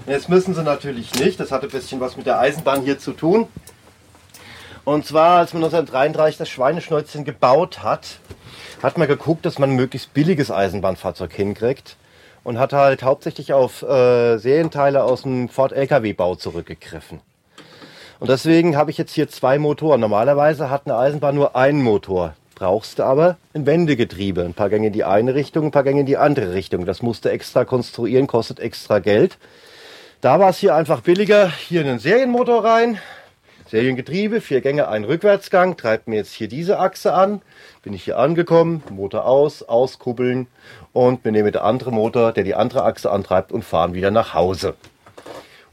Jetzt 0.08 0.30
müssen 0.30 0.54
Sie 0.54 0.64
natürlich 0.64 1.14
nicht, 1.16 1.40
das 1.40 1.52
hat 1.52 1.64
ein 1.64 1.70
bisschen 1.70 2.00
was 2.00 2.18
mit 2.18 2.26
der 2.26 2.40
Eisenbahn 2.40 2.82
hier 2.82 3.00
zu 3.00 3.14
tun. 3.14 3.48
Und 4.84 5.06
zwar, 5.06 5.38
als 5.38 5.54
man 5.54 5.64
1933 5.64 6.38
das 6.38 6.50
Schweineschnäuzchen 6.50 7.24
gebaut 7.24 7.84
hat, 7.84 8.20
hat 8.82 8.98
man 8.98 9.08
geguckt, 9.08 9.46
dass 9.46 9.60
man 9.60 9.72
ein 9.72 9.76
möglichst 9.76 10.14
billiges 10.14 10.52
Eisenbahnfahrzeug 10.52 11.34
hinkriegt. 11.34 11.98
und 12.44 12.58
hat 12.58 12.74
halt 12.74 13.04
hauptsächlich 13.04 13.54
auf 13.54 13.84
äh, 13.84 14.38
Serienteile 14.38 15.04
aus 15.04 15.24
dem 15.24 15.50
Ford 15.50 15.72
LKW-Bau 15.74 16.36
zurückgegriffen. 16.36 17.22
Und 18.20 18.30
deswegen 18.30 18.78
habe 18.78 18.92
ich 18.92 18.98
jetzt 18.98 19.14
hier 19.14 19.30
zwei 19.30 19.60
Motoren. 19.60 20.02
Normalerweise 20.02 20.70
hat 20.70 20.86
eine 20.86 20.98
Eisenbahn 20.98 21.36
nur 21.36 21.56
einen 21.56 21.82
Motor. 21.82 22.36
Brauchst 22.62 23.00
du 23.00 23.03
aber 23.03 23.38
ein 23.56 23.65
Wendegetriebe. 23.65 24.44
Ein 24.44 24.53
paar 24.53 24.70
Gänge 24.70 24.86
in 24.86 24.94
die 24.94 25.03
eine 25.03 25.34
Richtung, 25.34 25.65
ein 25.65 25.72
paar 25.72 25.84
Gänge 25.84 26.01
in 26.01 26.06
die 26.06 26.18
andere 26.18 26.53
Richtung. 26.53 26.86
Das 26.86 27.01
musst 27.01 27.25
du 27.25 27.30
extra 27.30 27.65
konstruieren, 27.65 28.27
kostet 28.27 28.60
extra 28.60 29.00
Geld. 29.00 29.39
Da 30.22 30.39
war 30.39 30.51
es 30.51 30.60
hier 30.60 30.75
einfach 30.75 31.01
billiger. 31.01 31.50
Hier 31.50 31.82
einen 31.82 31.98
Serienmotor 31.98 32.63
rein, 32.63 33.00
Seriengetriebe, 33.72 34.41
vier 34.41 34.62
Gänge, 34.62 34.89
ein 34.89 35.06
Rückwärtsgang, 35.06 35.75
treibt 35.75 36.08
mir 36.08 36.18
jetzt 36.18 36.34
hier 36.34 36.48
diese 36.48 36.77
Achse 36.77 37.15
an. 37.15 37.41
Bin 37.82 37.94
ich 37.94 38.03
hier 38.03 38.20
angekommen, 38.20 38.84
Motor 38.91 39.25
aus, 39.25 39.63
auskuppeln 39.63 40.46
und 40.94 41.25
wir 41.25 41.32
nehmen 41.32 41.51
den 41.51 41.63
anderen 41.63 41.96
Motor, 41.96 42.32
der 42.32 42.44
die 42.44 42.53
andere 42.53 42.84
Achse 42.84 43.10
antreibt 43.10 43.51
und 43.51 43.65
fahren 43.65 43.96
wieder 43.96 44.12
nach 44.12 44.36
Hause. 44.36 44.75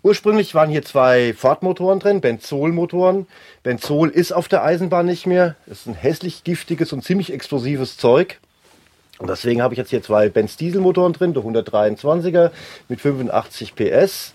Ursprünglich 0.03 0.55
waren 0.55 0.71
hier 0.71 0.85
zwei 0.85 1.35
Ford-Motoren 1.35 1.99
drin, 1.99 2.21
Benzol-Motoren. 2.21 3.27
Benzol 3.65 4.11
ist 4.11 4.33
auf 4.33 4.47
der 4.47 4.63
Eisenbahn 4.63 5.07
nicht 5.07 5.27
mehr. 5.27 5.57
Das 5.67 5.81
ist 5.81 5.87
ein 5.87 5.95
hässlich 5.95 6.45
giftiges 6.45 6.93
und 6.93 7.03
ziemlich 7.03 7.33
explosives 7.33 7.97
Zeug. 7.97 8.39
Und 9.19 9.29
deswegen 9.29 9.61
habe 9.61 9.75
ich 9.75 9.79
jetzt 9.79 9.91
hier 9.91 10.03
zwei 10.03 10.29
Benz-Diesel-Motoren 10.29 11.13
drin, 11.13 11.35
der 11.35 11.43
123er 11.43 12.53
mit 12.89 13.01
85 13.01 13.75
PS. 13.75 14.33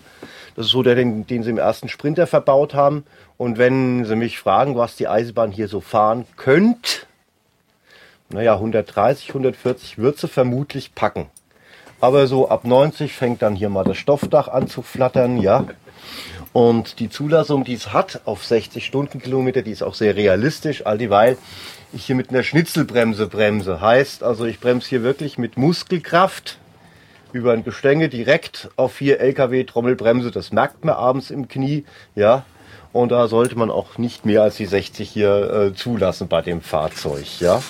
Das 0.54 0.66
ist 0.66 0.72
so 0.72 0.82
der, 0.82 0.94
den, 0.94 1.26
den 1.26 1.42
sie 1.42 1.50
im 1.50 1.58
ersten 1.58 1.88
Sprinter 1.88 2.26
verbaut 2.26 2.74
haben. 2.74 3.04
Und 3.38 3.56
wenn 3.56 4.04
Sie 4.04 4.16
mich 4.16 4.38
fragen, 4.38 4.76
was 4.76 4.96
die 4.96 5.08
Eisenbahn 5.08 5.50
hier 5.50 5.68
so 5.68 5.80
fahren 5.80 6.26
könnte, 6.36 7.06
naja, 8.28 8.54
130, 8.54 9.28
140 9.28 9.98
wird 9.98 10.18
sie 10.18 10.28
vermutlich 10.28 10.94
packen. 10.94 11.30
Aber 12.00 12.26
so 12.26 12.48
ab 12.48 12.64
90 12.64 13.12
fängt 13.12 13.42
dann 13.42 13.56
hier 13.56 13.68
mal 13.68 13.84
das 13.84 13.96
Stoffdach 13.96 14.48
an 14.48 14.68
zu 14.68 14.82
flattern, 14.82 15.38
ja. 15.38 15.64
Und 16.52 17.00
die 17.00 17.08
Zulassung, 17.08 17.64
die 17.64 17.74
es 17.74 17.92
hat 17.92 18.20
auf 18.26 18.44
60 18.44 18.84
Stundenkilometer, 18.84 19.62
die 19.62 19.72
ist 19.72 19.82
auch 19.82 19.94
sehr 19.94 20.14
realistisch, 20.14 20.86
all 20.86 20.98
dieweil 20.98 21.36
ich 21.92 22.06
hier 22.06 22.16
mit 22.16 22.30
einer 22.30 22.42
Schnitzelbremse 22.42 23.28
bremse. 23.28 23.80
Heißt 23.80 24.22
also, 24.22 24.44
ich 24.44 24.60
bremse 24.60 24.88
hier 24.88 25.02
wirklich 25.02 25.38
mit 25.38 25.56
Muskelkraft 25.56 26.58
über 27.32 27.52
ein 27.52 27.64
Gestänge 27.64 28.08
direkt 28.08 28.70
auf 28.76 28.94
vier 28.94 29.20
LKW 29.20 29.64
Trommelbremse. 29.64 30.30
Das 30.30 30.52
merkt 30.52 30.84
man 30.84 30.94
abends 30.94 31.30
im 31.30 31.48
Knie, 31.48 31.84
ja. 32.14 32.44
Und 32.92 33.10
da 33.10 33.26
sollte 33.26 33.56
man 33.56 33.70
auch 33.70 33.98
nicht 33.98 34.24
mehr 34.24 34.42
als 34.42 34.56
die 34.56 34.66
60 34.66 35.10
hier 35.10 35.52
äh, 35.52 35.74
zulassen 35.74 36.28
bei 36.28 36.42
dem 36.42 36.60
Fahrzeug, 36.60 37.40
ja. 37.40 37.60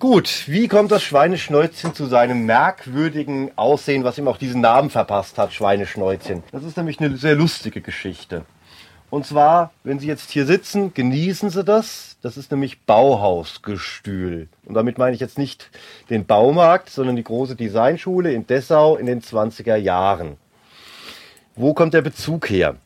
Gut, 0.00 0.44
wie 0.46 0.66
kommt 0.66 0.90
das 0.92 1.02
Schweineschnäuzchen 1.02 1.94
zu 1.94 2.06
seinem 2.06 2.46
merkwürdigen 2.46 3.50
Aussehen, 3.56 4.02
was 4.02 4.16
ihm 4.16 4.28
auch 4.28 4.38
diesen 4.38 4.62
Namen 4.62 4.88
verpasst 4.88 5.36
hat, 5.36 5.52
Schweineschnäuzchen? 5.52 6.42
Das 6.52 6.64
ist 6.64 6.78
nämlich 6.78 7.00
eine 7.00 7.18
sehr 7.18 7.34
lustige 7.34 7.82
Geschichte. 7.82 8.46
Und 9.10 9.26
zwar, 9.26 9.72
wenn 9.84 9.98
Sie 9.98 10.06
jetzt 10.06 10.30
hier 10.30 10.46
sitzen, 10.46 10.94
genießen 10.94 11.50
Sie 11.50 11.64
das. 11.64 12.16
Das 12.22 12.38
ist 12.38 12.50
nämlich 12.50 12.80
Bauhausgestühl. 12.86 14.48
Und 14.64 14.72
damit 14.72 14.96
meine 14.96 15.12
ich 15.12 15.20
jetzt 15.20 15.36
nicht 15.36 15.68
den 16.08 16.24
Baumarkt, 16.24 16.88
sondern 16.88 17.16
die 17.16 17.24
große 17.24 17.54
Designschule 17.54 18.32
in 18.32 18.46
Dessau 18.46 18.96
in 18.96 19.04
den 19.04 19.20
20er 19.20 19.76
Jahren. 19.76 20.38
Wo 21.56 21.74
kommt 21.74 21.92
der 21.92 22.00
Bezug 22.00 22.48
her? 22.48 22.76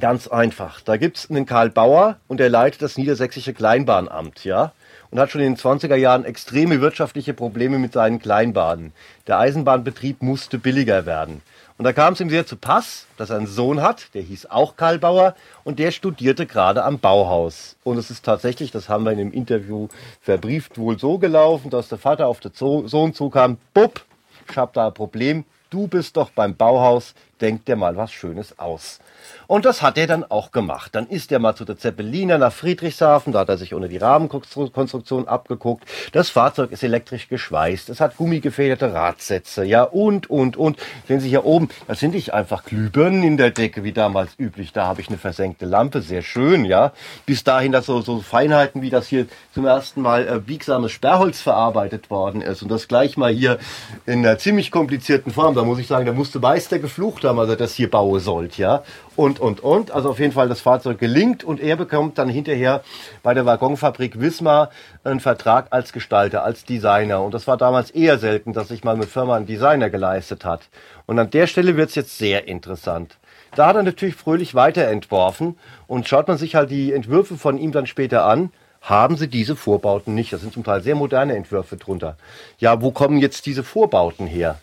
Ganz 0.00 0.26
einfach. 0.26 0.80
Da 0.80 0.96
gibt's 0.96 1.30
einen 1.30 1.46
Karl 1.46 1.70
Bauer 1.70 2.16
und 2.26 2.40
der 2.40 2.48
leitet 2.48 2.82
das 2.82 2.98
Niedersächsische 2.98 3.54
Kleinbahnamt, 3.54 4.44
ja 4.44 4.72
und 5.12 5.20
hat 5.20 5.30
schon 5.30 5.42
in 5.42 5.54
den 5.54 5.60
20er 5.60 5.94
Jahren 5.94 6.24
extreme 6.24 6.80
wirtschaftliche 6.80 7.34
Probleme 7.34 7.78
mit 7.78 7.92
seinen 7.92 8.18
Kleinbahnen. 8.18 8.92
Der 9.26 9.38
Eisenbahnbetrieb 9.38 10.22
musste 10.22 10.58
billiger 10.58 11.06
werden. 11.06 11.42
Und 11.76 11.84
da 11.84 11.92
kam 11.92 12.14
es 12.14 12.20
ihm 12.20 12.30
sehr 12.30 12.46
zu 12.46 12.56
Pass, 12.56 13.06
dass 13.18 13.30
er 13.30 13.36
einen 13.36 13.46
Sohn 13.46 13.82
hat, 13.82 14.14
der 14.14 14.22
hieß 14.22 14.46
auch 14.46 14.76
Karl 14.76 14.98
Bauer 14.98 15.34
und 15.64 15.78
der 15.78 15.90
studierte 15.90 16.46
gerade 16.46 16.82
am 16.84 16.98
Bauhaus. 16.98 17.76
Und 17.84 17.98
es 17.98 18.10
ist 18.10 18.24
tatsächlich, 18.24 18.70
das 18.70 18.88
haben 18.88 19.04
wir 19.04 19.12
in 19.12 19.18
dem 19.18 19.32
Interview 19.32 19.88
verbrieft, 20.22 20.78
wohl 20.78 20.98
so 20.98 21.18
gelaufen, 21.18 21.70
dass 21.70 21.88
der 21.88 21.98
Vater 21.98 22.26
auf 22.26 22.40
den 22.40 22.52
Sohn 22.54 23.14
zukam, 23.14 23.58
Bub, 23.74 24.00
ich 24.48 24.56
hab 24.56 24.72
da 24.72 24.86
ein 24.86 24.94
Problem, 24.94 25.44
du 25.68 25.88
bist 25.88 26.16
doch 26.16 26.30
beim 26.30 26.56
Bauhaus, 26.56 27.14
denk 27.42 27.64
dir 27.66 27.76
mal 27.76 27.96
was 27.96 28.12
Schönes 28.12 28.58
aus. 28.58 29.00
Und 29.46 29.64
das 29.64 29.82
hat 29.82 29.98
er 29.98 30.06
dann 30.06 30.24
auch 30.24 30.50
gemacht. 30.50 30.94
Dann 30.94 31.06
ist 31.06 31.30
er 31.32 31.38
mal 31.38 31.54
zu 31.54 31.64
der 31.64 31.76
Zeppeliner 31.76 32.38
nach 32.38 32.52
Friedrichshafen, 32.52 33.32
da 33.32 33.40
hat 33.40 33.48
er 33.48 33.58
sich 33.58 33.74
unter 33.74 33.88
die 33.88 33.98
Rahmenkonstruktion 33.98 35.28
abgeguckt. 35.28 35.84
Das 36.12 36.30
Fahrzeug 36.30 36.72
ist 36.72 36.82
elektrisch 36.82 37.28
geschweißt, 37.28 37.90
es 37.90 38.00
hat 38.00 38.16
gummigefederte 38.16 38.94
Radsätze, 38.94 39.64
ja, 39.64 39.82
und, 39.82 40.30
und, 40.30 40.56
und. 40.56 40.78
Sehen 41.06 41.20
Sie 41.20 41.28
hier 41.28 41.44
oben, 41.44 41.68
das 41.88 42.00
sind 42.00 42.14
nicht 42.14 42.32
einfach 42.32 42.64
Glühbirnen 42.64 43.22
in 43.22 43.36
der 43.36 43.50
Decke, 43.50 43.84
wie 43.84 43.92
damals 43.92 44.30
üblich. 44.38 44.72
Da 44.72 44.86
habe 44.86 45.00
ich 45.00 45.08
eine 45.08 45.18
versenkte 45.18 45.66
Lampe, 45.66 46.00
sehr 46.00 46.22
schön, 46.22 46.64
ja. 46.64 46.92
Bis 47.26 47.44
dahin, 47.44 47.72
dass 47.72 47.86
so, 47.86 48.00
so 48.00 48.20
Feinheiten, 48.20 48.80
wie 48.82 48.90
das 48.90 49.06
hier 49.08 49.26
zum 49.52 49.66
ersten 49.66 50.00
Mal 50.00 50.28
äh, 50.28 50.38
biegsames 50.38 50.92
Sperrholz 50.92 51.40
verarbeitet 51.40 52.10
worden 52.10 52.40
ist. 52.40 52.62
Und 52.62 52.70
das 52.70 52.88
gleich 52.88 53.16
mal 53.16 53.32
hier 53.32 53.58
in 54.06 54.20
einer 54.20 54.38
ziemlich 54.38 54.70
komplizierten 54.70 55.32
Form. 55.32 55.54
Da 55.54 55.64
muss 55.64 55.78
ich 55.78 55.86
sagen, 55.86 56.06
da 56.06 56.12
musste 56.12 56.38
Meister 56.38 56.78
geflucht 56.78 57.24
haben, 57.24 57.31
als 57.38 57.50
er 57.50 57.56
das 57.56 57.74
hier 57.74 57.90
bauen 57.90 58.20
sollte, 58.20 58.62
ja 58.62 58.82
und, 59.16 59.40
und, 59.40 59.60
und. 59.60 59.90
Also 59.90 60.10
auf 60.10 60.18
jeden 60.18 60.32
Fall 60.32 60.48
das 60.48 60.60
Fahrzeug 60.60 60.98
gelingt 60.98 61.44
und 61.44 61.60
er 61.60 61.76
bekommt 61.76 62.18
dann 62.18 62.28
hinterher 62.28 62.82
bei 63.22 63.34
der 63.34 63.46
Waggonfabrik 63.46 64.20
Wismar 64.20 64.70
einen 65.04 65.20
Vertrag 65.20 65.68
als 65.70 65.92
Gestalter, 65.92 66.44
als 66.44 66.64
Designer. 66.64 67.22
Und 67.22 67.34
das 67.34 67.46
war 67.46 67.56
damals 67.56 67.90
eher 67.90 68.18
selten, 68.18 68.52
dass 68.52 68.68
sich 68.68 68.84
mal 68.84 68.94
eine 68.94 69.06
Firma 69.06 69.36
einen 69.36 69.46
Designer 69.46 69.90
geleistet 69.90 70.44
hat. 70.44 70.62
Und 71.06 71.18
an 71.18 71.30
der 71.30 71.46
Stelle 71.46 71.76
wird 71.76 71.90
es 71.90 71.94
jetzt 71.94 72.18
sehr 72.18 72.48
interessant. 72.48 73.18
Da 73.54 73.66
hat 73.66 73.76
er 73.76 73.82
natürlich 73.82 74.14
fröhlich 74.14 74.54
weiterentworfen 74.54 75.58
und 75.86 76.08
schaut 76.08 76.28
man 76.28 76.38
sich 76.38 76.54
halt 76.54 76.70
die 76.70 76.92
Entwürfe 76.92 77.36
von 77.36 77.58
ihm 77.58 77.72
dann 77.72 77.86
später 77.86 78.24
an, 78.24 78.50
haben 78.80 79.16
sie 79.16 79.28
diese 79.28 79.56
Vorbauten 79.56 80.14
nicht. 80.14 80.32
Das 80.32 80.40
sind 80.40 80.54
zum 80.54 80.64
Teil 80.64 80.82
sehr 80.82 80.94
moderne 80.94 81.36
Entwürfe 81.36 81.76
drunter. 81.76 82.16
Ja, 82.58 82.80
wo 82.80 82.90
kommen 82.90 83.18
jetzt 83.18 83.44
diese 83.46 83.62
Vorbauten 83.62 84.26
her? 84.26 84.58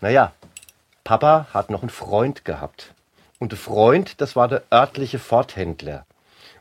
Naja, 0.00 0.32
Papa 1.04 1.46
hat 1.52 1.70
noch 1.70 1.82
einen 1.82 1.90
Freund 1.90 2.44
gehabt. 2.44 2.94
Und 3.38 3.52
der 3.52 3.58
Freund, 3.58 4.20
das 4.20 4.36
war 4.36 4.46
der 4.46 4.62
örtliche 4.72 5.18
Forthändler. 5.18 6.06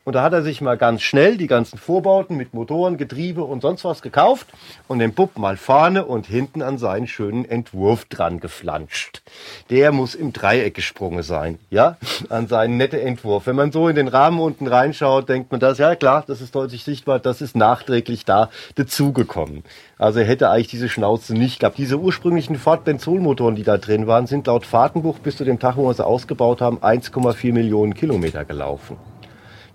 Und 0.03 0.13
da 0.13 0.23
hat 0.23 0.33
er 0.33 0.41
sich 0.41 0.61
mal 0.61 0.77
ganz 0.77 1.03
schnell 1.03 1.37
die 1.37 1.45
ganzen 1.45 1.77
Vorbauten 1.77 2.35
mit 2.35 2.55
Motoren, 2.55 2.97
Getriebe 2.97 3.43
und 3.43 3.61
sonst 3.61 3.85
was 3.85 4.01
gekauft 4.01 4.47
und 4.87 4.97
den 4.97 5.13
Bub 5.13 5.37
mal 5.37 5.57
vorne 5.57 6.05
und 6.05 6.25
hinten 6.25 6.63
an 6.63 6.79
seinen 6.79 7.05
schönen 7.05 7.45
Entwurf 7.45 8.05
dran 8.05 8.39
geflanscht. 8.39 9.21
Der 9.69 9.91
muss 9.91 10.15
im 10.15 10.33
Dreieck 10.33 10.73
gesprungen 10.73 11.21
sein, 11.21 11.59
ja, 11.69 11.97
an 12.29 12.47
seinen 12.47 12.77
netten 12.77 12.99
Entwurf. 12.99 13.45
Wenn 13.45 13.55
man 13.55 13.71
so 13.71 13.87
in 13.89 13.95
den 13.95 14.07
Rahmen 14.07 14.39
unten 14.39 14.65
reinschaut, 14.65 15.29
denkt 15.29 15.51
man 15.51 15.59
das, 15.59 15.77
ja 15.77 15.95
klar, 15.95 16.23
das 16.25 16.41
ist 16.41 16.55
deutlich 16.55 16.83
sichtbar, 16.83 17.19
das 17.19 17.41
ist 17.41 17.55
nachträglich 17.55 18.25
da 18.25 18.49
dazugekommen. 18.73 19.63
Also 19.99 20.19
er 20.19 20.25
hätte 20.25 20.49
eigentlich 20.49 20.69
diese 20.69 20.89
Schnauze 20.89 21.35
nicht 21.35 21.59
gehabt. 21.59 21.77
Diese 21.77 21.99
ursprünglichen 21.99 22.55
Ford 22.55 22.85
Benzolmotoren, 22.85 23.55
die 23.55 23.63
da 23.63 23.77
drin 23.77 24.07
waren, 24.07 24.25
sind 24.25 24.47
laut 24.47 24.65
Fahrtenbuch 24.65 25.19
bis 25.19 25.37
zu 25.37 25.45
dem 25.45 25.59
Tag, 25.59 25.77
wo 25.77 25.87
wir 25.87 25.93
sie 25.93 26.03
ausgebaut 26.03 26.59
haben, 26.59 26.79
1,4 26.79 27.53
Millionen 27.53 27.93
Kilometer 27.93 28.45
gelaufen. 28.45 29.10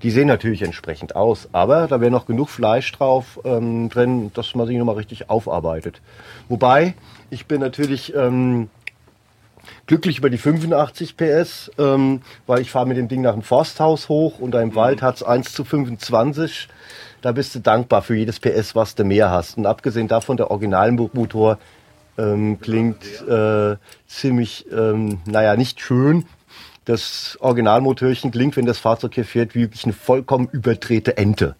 Die 0.02 0.10
sehen 0.10 0.28
natürlich 0.28 0.62
entsprechend 0.62 1.16
aus, 1.16 1.48
aber 1.52 1.86
da 1.88 2.00
wäre 2.00 2.10
noch 2.10 2.26
genug 2.26 2.48
Fleisch 2.50 2.92
drauf 2.92 3.40
ähm, 3.44 3.88
drin, 3.88 4.30
dass 4.34 4.54
man 4.54 4.66
sich 4.66 4.76
nochmal 4.76 4.96
richtig 4.96 5.30
aufarbeitet. 5.30 6.00
Wobei, 6.48 6.94
ich 7.30 7.46
bin 7.46 7.60
natürlich 7.60 8.14
ähm, 8.14 8.68
glücklich 9.86 10.18
über 10.18 10.30
die 10.30 10.38
85 10.38 11.16
PS, 11.16 11.70
ähm, 11.78 12.20
weil 12.46 12.60
ich 12.60 12.70
fahre 12.70 12.86
mit 12.86 12.96
dem 12.96 13.08
Ding 13.08 13.22
nach 13.22 13.32
dem 13.32 13.42
Forsthaus 13.42 14.08
hoch 14.08 14.38
und 14.38 14.50
da 14.52 14.60
im 14.60 14.74
Wald 14.74 15.02
hat 15.02 15.16
es 15.16 15.22
1 15.22 15.52
zu 15.52 15.64
25. 15.64 16.68
Da 17.22 17.32
bist 17.32 17.54
du 17.54 17.60
dankbar 17.60 18.02
für 18.02 18.14
jedes 18.14 18.38
PS, 18.38 18.74
was 18.74 18.94
du 18.94 19.04
mehr 19.04 19.30
hast. 19.30 19.56
Und 19.56 19.66
abgesehen 19.66 20.08
davon, 20.08 20.36
der 20.36 20.50
Originalmotor 20.50 21.58
ähm, 22.18 22.60
klingt 22.60 23.04
äh, 23.28 23.76
ziemlich, 24.06 24.66
ähm, 24.70 25.20
naja, 25.26 25.56
nicht 25.56 25.80
schön, 25.80 26.24
das 26.86 27.36
Originalmotörchen 27.40 28.30
klingt, 28.30 28.56
wenn 28.56 28.64
das 28.64 28.78
Fahrzeug 28.78 29.14
hier 29.14 29.24
fährt, 29.24 29.54
wie 29.54 29.62
wirklich 29.62 29.84
eine 29.84 29.92
vollkommen 29.92 30.48
überdrehte 30.50 31.16
Ente. 31.16 31.56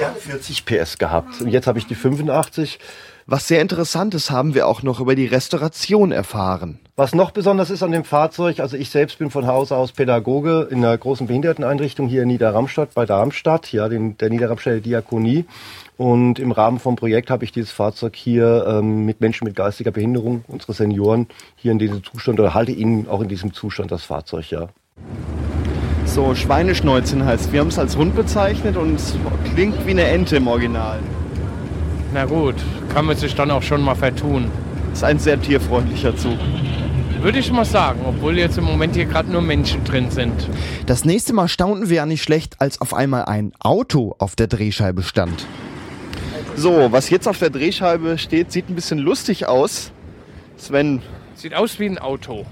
Ja, 0.00 0.12
40 0.12 0.64
PS 0.64 0.98
gehabt. 0.98 1.40
Und 1.40 1.48
jetzt 1.48 1.66
habe 1.66 1.78
ich 1.78 1.86
die 1.86 1.94
85. 1.94 2.78
Was 3.30 3.46
sehr 3.46 3.60
interessant 3.60 4.14
ist, 4.14 4.30
haben 4.30 4.54
wir 4.54 4.66
auch 4.66 4.82
noch 4.82 5.00
über 5.00 5.14
die 5.14 5.26
Restauration 5.26 6.12
erfahren. 6.12 6.78
Was 6.96 7.14
noch 7.14 7.30
besonders 7.30 7.68
ist 7.68 7.82
an 7.82 7.92
dem 7.92 8.04
Fahrzeug, 8.04 8.58
also 8.58 8.78
ich 8.78 8.88
selbst 8.88 9.18
bin 9.18 9.28
von 9.28 9.46
Hause 9.46 9.76
aus 9.76 9.92
Pädagoge 9.92 10.66
in 10.70 10.78
einer 10.78 10.96
großen 10.96 11.26
Behinderteneinrichtung 11.26 12.08
hier 12.08 12.22
in 12.22 12.28
Niederramstadt 12.28 12.94
bei 12.94 13.04
Darmstadt, 13.04 13.70
ja, 13.70 13.90
den, 13.90 14.16
der 14.16 14.30
Niederramstädter 14.30 14.80
Diakonie. 14.80 15.44
Und 15.98 16.38
im 16.38 16.52
Rahmen 16.52 16.78
vom 16.78 16.96
Projekt 16.96 17.28
habe 17.28 17.44
ich 17.44 17.52
dieses 17.52 17.70
Fahrzeug 17.70 18.16
hier 18.16 18.64
ähm, 18.66 19.04
mit 19.04 19.20
Menschen 19.20 19.44
mit 19.44 19.54
geistiger 19.54 19.90
Behinderung, 19.90 20.42
unsere 20.48 20.72
Senioren, 20.72 21.26
hier 21.54 21.72
in 21.72 21.78
diesem 21.78 22.02
Zustand 22.02 22.40
oder 22.40 22.54
halte 22.54 22.72
ihnen 22.72 23.08
auch 23.08 23.20
in 23.20 23.28
diesem 23.28 23.52
Zustand 23.52 23.92
das 23.92 24.04
Fahrzeug, 24.04 24.50
ja. 24.50 24.68
So, 26.06 26.34
Schweineschnäuzchen 26.34 27.26
heißt. 27.26 27.52
Wir 27.52 27.60
haben 27.60 27.68
es 27.68 27.78
als 27.78 27.94
Hund 27.94 28.16
bezeichnet 28.16 28.78
und 28.78 28.94
es 28.94 29.14
klingt 29.52 29.86
wie 29.86 29.90
eine 29.90 30.04
Ente 30.04 30.36
im 30.36 30.48
Original. 30.48 30.98
Na 32.14 32.24
gut, 32.24 32.54
kann 32.92 33.04
man 33.04 33.16
sich 33.16 33.34
dann 33.34 33.50
auch 33.50 33.62
schon 33.62 33.82
mal 33.82 33.94
vertun. 33.94 34.50
Ist 34.92 35.04
ein 35.04 35.18
sehr 35.18 35.40
tierfreundlicher 35.40 36.16
Zug. 36.16 36.38
Würde 37.20 37.38
ich 37.38 37.50
mal 37.50 37.64
sagen, 37.64 38.00
obwohl 38.06 38.38
jetzt 38.38 38.58
im 38.58 38.64
Moment 38.64 38.94
hier 38.94 39.04
gerade 39.04 39.30
nur 39.30 39.42
Menschen 39.42 39.84
drin 39.84 40.10
sind. 40.10 40.32
Das 40.86 41.04
nächste 41.04 41.32
Mal 41.32 41.48
staunten 41.48 41.88
wir 41.88 41.96
ja 41.96 42.06
nicht 42.06 42.22
schlecht, 42.22 42.60
als 42.60 42.80
auf 42.80 42.94
einmal 42.94 43.24
ein 43.24 43.52
Auto 43.58 44.14
auf 44.18 44.36
der 44.36 44.46
Drehscheibe 44.46 45.02
stand. 45.02 45.44
So, 46.56 46.90
was 46.92 47.10
jetzt 47.10 47.28
auf 47.28 47.38
der 47.38 47.50
Drehscheibe 47.50 48.18
steht, 48.18 48.52
sieht 48.52 48.68
ein 48.70 48.74
bisschen 48.74 48.98
lustig 48.98 49.46
aus. 49.46 49.90
Sven, 50.56 51.02
Sieht 51.34 51.54
aus 51.54 51.78
wie 51.78 51.86
ein 51.86 51.98
Auto. 51.98 52.46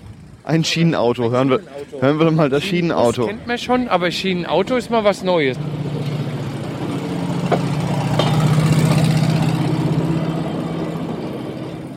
ein 0.44 0.62
Schienenauto. 0.62 1.30
Hören 1.30 1.50
wir, 1.50 1.60
hören 2.00 2.18
wir 2.20 2.30
mal 2.30 2.48
das 2.48 2.62
Schienenauto. 2.62 3.22
Das 3.22 3.26
kennt 3.30 3.46
man 3.48 3.58
schon, 3.58 3.88
aber 3.88 4.10
Schienenauto 4.12 4.76
ist 4.76 4.90
mal 4.90 5.02
was 5.02 5.24
Neues. 5.24 5.56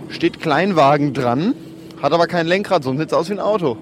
Steht 0.10 0.40
Kleinwagen 0.42 1.14
dran, 1.14 1.54
hat 2.02 2.12
aber 2.14 2.28
kein 2.28 2.48
Lenkrad, 2.48 2.84
sonst 2.84 3.00
sieht 3.00 3.08
es 3.10 3.14
aus 3.14 3.30
wie 3.30 3.34
ein 3.34 3.40
Auto. 3.40 3.78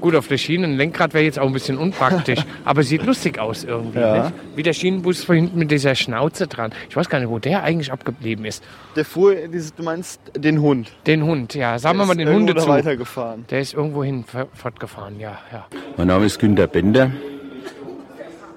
Gut, 0.00 0.14
auf 0.16 0.28
der 0.28 0.36
Schiene 0.36 0.66
ein 0.66 0.76
Lenkrad 0.76 1.14
wäre 1.14 1.24
jetzt 1.24 1.38
auch 1.38 1.46
ein 1.46 1.52
bisschen 1.54 1.78
unpraktisch, 1.78 2.40
aber 2.66 2.82
sieht 2.82 3.04
lustig 3.06 3.38
aus 3.38 3.64
irgendwie. 3.64 4.00
Ja. 4.00 4.24
Nicht? 4.24 4.34
Wie 4.56 4.62
der 4.62 4.74
Schienenbus 4.74 5.24
von 5.24 5.36
hinten 5.36 5.58
mit 5.58 5.70
dieser 5.70 5.94
Schnauze 5.94 6.46
dran. 6.46 6.72
Ich 6.90 6.96
weiß 6.96 7.08
gar 7.08 7.20
nicht, 7.20 7.30
wo 7.30 7.38
der 7.38 7.62
eigentlich 7.62 7.90
abgeblieben 7.90 8.44
ist. 8.44 8.62
Der 8.96 9.06
fuhr, 9.06 9.34
du 9.34 9.82
meinst 9.82 10.20
den 10.36 10.60
Hund. 10.60 10.92
Den 11.06 11.22
Hund, 11.24 11.54
ja. 11.54 11.78
Sagen 11.78 11.96
wir 11.96 12.02
Der 12.02 12.06
mal 12.06 12.12
ist 12.12 12.18
den 12.18 12.26
irgendwo 12.26 12.40
Hunde 12.40 12.54
da 12.54 12.60
zu. 12.62 12.68
weitergefahren. 12.68 13.46
Der 13.48 13.60
ist 13.60 13.72
irgendwo 13.72 14.04
hin 14.04 14.24
f- 14.30 14.46
fortgefahren, 14.52 15.18
ja, 15.20 15.38
ja. 15.50 15.64
Mein 15.96 16.08
Name 16.08 16.26
ist 16.26 16.38
Günter 16.38 16.66
Bender. 16.66 17.10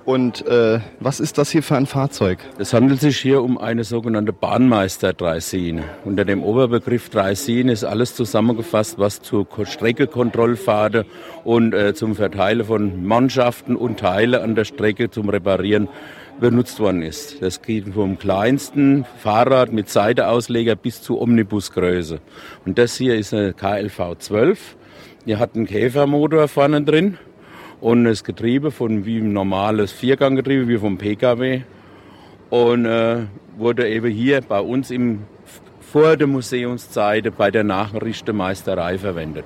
Und 0.07 0.47
äh, 0.47 0.79
was 1.01 1.19
ist 1.19 1.37
das 1.37 1.51
hier 1.51 1.61
für 1.61 1.75
ein 1.75 1.85
Fahrzeug? 1.85 2.39
Es 2.57 2.71
handelt 2.71 3.01
sich 3.01 3.17
hier 3.17 3.43
um 3.43 3.57
eine 3.57 3.83
sogenannte 3.83 4.31
Bahnmeister-Dreisine. 4.31 5.83
Unter 6.05 6.23
dem 6.23 6.43
Oberbegriff 6.43 7.09
Dreisine 7.09 7.73
ist 7.73 7.83
alles 7.83 8.15
zusammengefasst, 8.15 8.97
was 8.99 9.21
zur 9.21 9.45
Ko- 9.45 9.65
Streckekontrollfahrt 9.65 11.05
und 11.43 11.73
äh, 11.73 11.93
zum 11.93 12.15
Verteilen 12.15 12.63
von 12.63 13.05
Mannschaften 13.05 13.75
und 13.75 13.99
Teile 13.99 14.43
an 14.43 14.55
der 14.55 14.63
Strecke 14.63 15.09
zum 15.09 15.27
Reparieren 15.27 15.89
benutzt 16.39 16.79
worden 16.79 17.01
ist. 17.01 17.41
Das 17.41 17.61
geht 17.61 17.89
vom 17.89 18.17
kleinsten 18.17 19.03
Fahrrad 19.17 19.73
mit 19.73 19.89
Seiteausleger 19.89 20.77
bis 20.77 21.01
zu 21.01 21.19
Omnibusgröße. 21.19 22.21
Und 22.65 22.77
das 22.77 22.95
hier 22.95 23.17
ist 23.17 23.33
eine 23.33 23.51
KLV 23.51 24.15
12. 24.19 24.77
Die 25.25 25.35
hat 25.35 25.55
einen 25.57 25.65
Käfermotor 25.65 26.47
vorne 26.47 26.81
drin 26.81 27.17
und 27.81 28.05
das 28.05 28.23
Getriebe 28.23 28.71
von 28.71 29.05
wie 29.05 29.19
ein 29.19 29.33
normales 29.33 29.91
Vierganggetriebe, 29.91 30.67
wie 30.67 30.77
vom 30.77 30.97
PKW. 30.97 31.61
Und 32.49 32.85
äh, 32.85 33.23
wurde 33.57 33.89
eben 33.89 34.11
hier 34.11 34.41
bei 34.41 34.59
uns 34.59 34.89
im, 34.91 35.23
vor 35.81 36.15
der 36.15 36.27
Museumszeit 36.27 37.35
bei 37.37 37.51
der 37.51 37.63
Nachrichtenmeisterei 37.63 38.97
verwendet. 38.97 39.45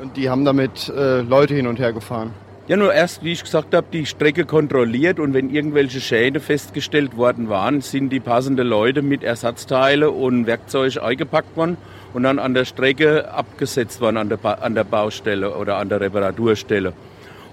Und 0.00 0.16
die 0.16 0.28
haben 0.28 0.44
damit 0.44 0.88
äh, 0.88 1.20
Leute 1.20 1.54
hin 1.54 1.66
und 1.66 1.78
her 1.78 1.92
gefahren. 1.92 2.32
Ja, 2.66 2.78
nur 2.78 2.94
erst, 2.94 3.22
wie 3.22 3.32
ich 3.32 3.42
gesagt 3.42 3.74
habe, 3.74 3.86
die 3.92 4.06
Strecke 4.06 4.46
kontrolliert 4.46 5.20
und 5.20 5.34
wenn 5.34 5.50
irgendwelche 5.50 6.00
Schäden 6.00 6.40
festgestellt 6.40 7.14
worden 7.14 7.50
waren, 7.50 7.82
sind 7.82 8.08
die 8.08 8.20
passenden 8.20 8.66
Leute 8.66 9.02
mit 9.02 9.22
Ersatzteile 9.22 10.10
und 10.10 10.46
Werkzeug 10.46 10.96
eingepackt 11.02 11.58
worden 11.58 11.76
und 12.14 12.22
dann 12.22 12.38
an 12.38 12.54
der 12.54 12.64
Strecke 12.64 13.30
abgesetzt 13.30 14.00
worden 14.00 14.16
an 14.16 14.30
der, 14.30 14.38
ba 14.38 14.54
an 14.54 14.74
der 14.74 14.84
Baustelle 14.84 15.54
oder 15.54 15.76
an 15.76 15.90
der 15.90 16.00
Reparaturstelle. 16.00 16.94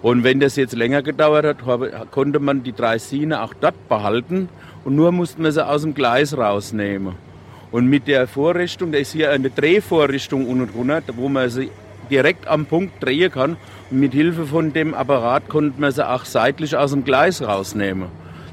Und 0.02 0.24
wenn 0.24 0.39
das 0.39 0.56
jetzt 0.56 0.78
länger 0.78 1.02
gedauert 1.02 1.45
hat, 1.65 2.12
konnte 2.12 2.39
man 2.39 2.63
die 2.63 2.71
Dreisine 2.71 3.41
auch 3.41 3.54
dort 3.54 3.89
behalten 3.89 4.47
und 4.86 4.95
nur 4.95 5.12
mussten 5.12 5.43
wir 5.43 5.52
sie 5.52 5.67
aus 5.67 5.82
dem 5.82 5.93
Gleis 5.93 6.38
rausnehmen. 6.38 7.15
Und 7.69 7.88
mit 7.88 8.08
der 8.08 8.28
Vorrichtung, 8.28 8.93
da 8.93 8.97
ist 8.97 9.12
hier 9.12 9.32
eine 9.32 9.50
Drehvorrichtung 9.50 10.47
unten 10.47 10.71
drunter, 10.71 11.02
wo 11.17 11.28
man 11.28 11.50
sie 11.50 11.69
direkt 12.12 12.47
am 12.47 12.65
Punkt 12.65 13.04
drehen 13.04 13.32
kann. 13.32 13.58
Und 13.89 14.00
mit 14.00 14.13
Hilfe 14.13 14.45
von 14.45 14.74
dem 14.74 14.93
Apparat 14.93 15.50
konnte 15.50 15.82
man 15.82 15.91
sie 15.91 16.08
auch 16.08 16.26
seitlich 16.26 16.76
aus 16.76 16.91
dem 16.91 17.04
Gleis 17.04 17.41
rausnehmen. 17.41 18.10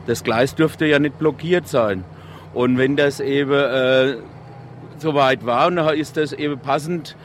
Das 0.06 0.24
Gleis 0.24 0.54
dürfte 0.54 0.86
ja 0.86 0.98
nicht 0.98 1.18
blockiert 1.18 1.68
sein. 1.68 2.04
Und 2.54 2.78
wenn 2.78 2.96
das 2.96 3.20
eben 3.20 3.52
äh, 3.52 4.16
soweit 4.98 5.44
war, 5.44 5.70
dann 5.70 5.94
ist 5.94 6.16
das 6.16 6.32
eben 6.32 6.58
passend 6.58 7.16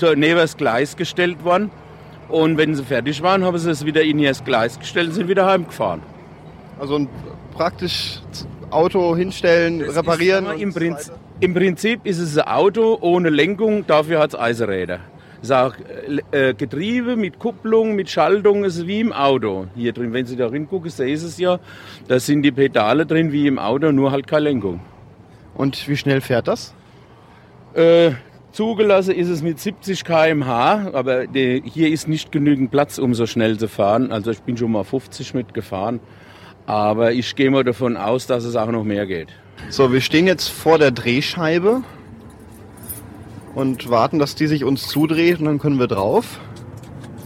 neben 0.00 0.36
das 0.36 0.56
Gleis 0.56 0.96
gestellt 0.96 1.44
worden. 1.44 1.70
Und 2.28 2.56
wenn 2.56 2.74
sie 2.74 2.84
fertig 2.84 3.22
waren, 3.22 3.44
haben 3.44 3.58
sie 3.58 3.70
es 3.70 3.84
wieder 3.84 4.02
in 4.02 4.18
ihr 4.18 4.32
Gleis 4.44 4.78
gestellt 4.78 5.08
und 5.08 5.14
sind 5.14 5.28
wieder 5.28 5.46
heimgefahren. 5.46 6.00
Also 6.78 6.96
ein 6.96 7.08
praktisch 7.54 8.20
Auto 8.70 9.16
hinstellen, 9.16 9.82
reparieren. 9.82 10.46
Ist, 10.46 10.62
im, 10.62 10.72
Prinzip, 10.72 11.14
Im 11.40 11.54
Prinzip 11.54 12.06
ist 12.06 12.18
es 12.18 12.38
ein 12.38 12.46
Auto 12.46 12.98
ohne 13.00 13.30
Lenkung, 13.30 13.86
dafür 13.86 14.20
hat 14.20 14.30
es 14.34 14.40
Eisenräder. 14.40 15.00
Ist 15.42 15.52
auch 15.52 15.74
äh, 16.32 16.52
Getriebe 16.52 17.16
mit 17.16 17.38
Kupplung, 17.38 17.94
mit 17.94 18.10
Schaltung, 18.10 18.64
es 18.64 18.76
ist 18.76 18.86
wie 18.86 19.00
im 19.00 19.12
Auto. 19.12 19.68
Hier 19.74 19.92
drin, 19.92 20.12
wenn 20.12 20.26
Sie 20.26 20.36
da 20.36 20.50
hingucken, 20.50 20.90
sehen 20.90 21.16
Sie 21.16 21.26
es 21.26 21.38
ja, 21.38 21.58
da 22.08 22.20
sind 22.20 22.42
die 22.42 22.52
Pedale 22.52 23.06
drin 23.06 23.32
wie 23.32 23.46
im 23.46 23.58
Auto, 23.58 23.90
nur 23.90 24.12
halt 24.12 24.26
keine 24.26 24.44
Lenkung. 24.44 24.80
Und 25.54 25.88
wie 25.88 25.96
schnell 25.96 26.20
fährt 26.20 26.46
das? 26.46 26.74
Äh, 27.72 28.12
zugelassen 28.52 29.14
ist 29.14 29.28
es 29.28 29.42
mit 29.42 29.58
70 29.58 30.04
km/h, 30.04 30.90
aber 30.92 31.26
die, 31.26 31.62
hier 31.64 31.88
ist 31.88 32.06
nicht 32.06 32.32
genügend 32.32 32.70
Platz, 32.70 32.98
um 32.98 33.14
so 33.14 33.26
schnell 33.26 33.56
zu 33.56 33.68
fahren. 33.68 34.12
Also 34.12 34.32
ich 34.32 34.42
bin 34.42 34.58
schon 34.58 34.72
mal 34.72 34.84
50 34.84 35.32
mitgefahren, 35.32 36.00
aber 36.66 37.12
ich 37.12 37.34
gehe 37.34 37.50
mal 37.50 37.64
davon 37.64 37.96
aus, 37.96 38.26
dass 38.26 38.44
es 38.44 38.56
auch 38.56 38.70
noch 38.70 38.84
mehr 38.84 39.06
geht. 39.06 39.28
So, 39.70 39.92
wir 39.92 40.00
stehen 40.00 40.26
jetzt 40.26 40.48
vor 40.48 40.78
der 40.78 40.90
Drehscheibe 40.90 41.82
und 43.54 43.90
warten, 43.90 44.18
dass 44.18 44.34
die 44.34 44.46
sich 44.46 44.64
uns 44.64 44.88
zudreht 44.88 45.40
und 45.40 45.46
dann 45.46 45.58
können 45.58 45.78
wir 45.78 45.88
drauf 45.88 46.40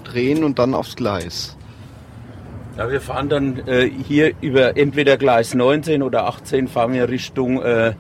drehen 0.05 0.45
und 0.45 0.59
dann 0.59 0.75
aufs 0.75 0.97
Gleis. 0.97 1.57
Ja, 2.77 2.91
wir 2.91 3.01
fahren 3.01 3.29
dann 3.29 3.69
äh, 3.69 3.89
hier 3.89 4.33
über 4.41 4.77
entweder 4.77 5.17
Gleis 5.17 5.55
19 5.55 6.03
oder 6.03 6.27
18 6.27 6.69
fahren 6.69 6.93
wir 6.93 7.09
Richtung 7.09 7.63
äh, 7.63 7.95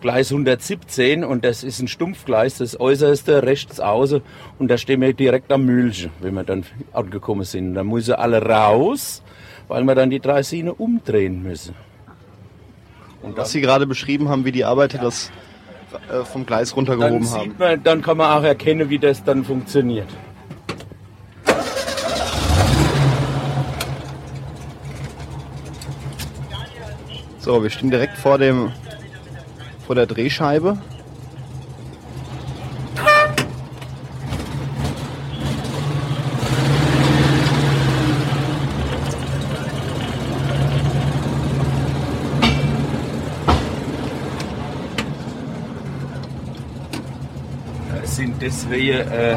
Gleis 0.00 0.30
117 0.30 1.24
und 1.24 1.44
das 1.44 1.64
ist 1.64 1.80
ein 1.80 1.88
Stumpfgleis, 1.88 2.58
das 2.58 2.78
äußerste 2.78 3.42
rechts 3.42 3.80
außen 3.80 4.20
und 4.58 4.70
da 4.70 4.78
stehen 4.78 5.00
wir 5.00 5.12
direkt 5.12 5.50
am 5.50 5.64
Mühlchen, 5.64 6.10
wenn 6.20 6.34
wir 6.34 6.44
dann 6.44 6.64
angekommen 6.92 7.44
sind. 7.44 7.74
Da 7.74 7.84
müssen 7.84 8.14
alle 8.14 8.42
raus, 8.42 9.22
weil 9.66 9.84
wir 9.84 9.94
dann 9.94 10.10
die 10.10 10.20
drei 10.20 10.42
Sine 10.42 10.74
umdrehen 10.74 11.42
müssen. 11.42 11.74
Und 13.22 13.36
was 13.36 13.50
Sie 13.50 13.60
gerade 13.60 13.86
beschrieben 13.86 14.28
haben, 14.28 14.44
wie 14.44 14.52
die 14.52 14.64
Arbeiter 14.64 14.98
das 14.98 15.32
äh, 16.10 16.24
vom 16.24 16.44
Gleis 16.46 16.70
Dann, 16.70 16.76
runtergehoben 16.76 17.30
haben. 17.30 17.42
sieht 17.44 17.58
man, 17.58 17.82
dann 17.82 18.02
kann 18.02 18.16
man 18.16 18.38
auch 18.38 18.44
erkennen, 18.44 18.90
wie 18.90 18.98
das 18.98 19.24
dann 19.24 19.44
funktioniert. 19.44 20.08
So, 27.38 27.62
wir 27.62 27.70
stehen 27.70 27.90
direkt 27.90 28.18
vor 28.18 28.36
dem 28.38 28.72
vor 29.86 29.94
der 29.94 30.06
Drehscheibe. 30.06 30.76
Es 48.48 48.62
sind 48.62 48.70
deswegen 48.70 49.12
äh, 49.12 49.36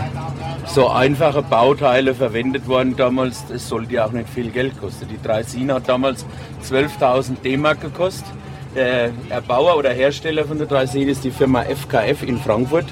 so 0.67 0.87
einfache 0.87 1.41
Bauteile 1.41 2.15
verwendet 2.15 2.65
worden 2.69 2.95
damals. 2.95 3.43
Es 3.53 3.67
sollte 3.67 3.95
ja 3.95 4.05
auch 4.05 4.13
nicht 4.13 4.29
viel 4.29 4.51
Geld 4.51 4.79
kosten. 4.79 5.05
Die 5.09 5.21
Dreisine 5.21 5.73
hat 5.73 5.89
damals 5.89 6.25
12.000 6.63 7.41
D-Mark 7.43 7.81
gekostet. 7.81 8.25
Der 8.73 9.11
Erbauer 9.27 9.75
oder 9.75 9.91
Hersteller 9.91 10.45
von 10.45 10.57
der 10.57 10.67
Dreisine 10.67 11.11
ist 11.11 11.25
die 11.25 11.31
Firma 11.31 11.63
FKF 11.63 12.23
in 12.23 12.37
Frankfurt, 12.37 12.85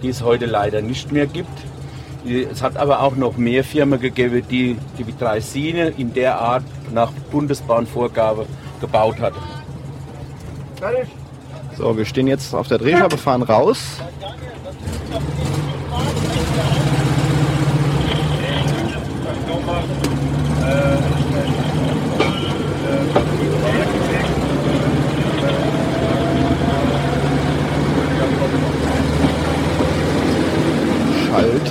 die 0.00 0.10
es 0.10 0.22
heute 0.22 0.46
leider 0.46 0.80
nicht 0.80 1.10
mehr 1.10 1.26
gibt. 1.26 1.58
Es 2.24 2.62
hat 2.62 2.76
aber 2.76 3.00
auch 3.00 3.16
noch 3.16 3.36
mehr 3.36 3.64
Firmen 3.64 3.98
gegeben, 3.98 4.44
die 4.48 4.76
die 4.96 5.18
Dreisine 5.18 5.88
in 5.98 6.14
der 6.14 6.40
Art 6.40 6.62
nach 6.92 7.10
Bundesbahnvorgabe 7.32 8.46
gebaut 8.80 9.18
hat. 9.18 9.34
So, 11.76 11.96
wir 11.96 12.04
stehen 12.04 12.28
jetzt 12.28 12.54
auf 12.54 12.68
der 12.68 12.78
Drehscheibe, 12.78 13.18
fahren 13.18 13.42
raus. 13.42 13.98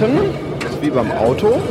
Das 0.04 0.72
ist 0.72 0.82
wie 0.82 0.90
beim 0.90 1.10
Auto. 1.14 1.62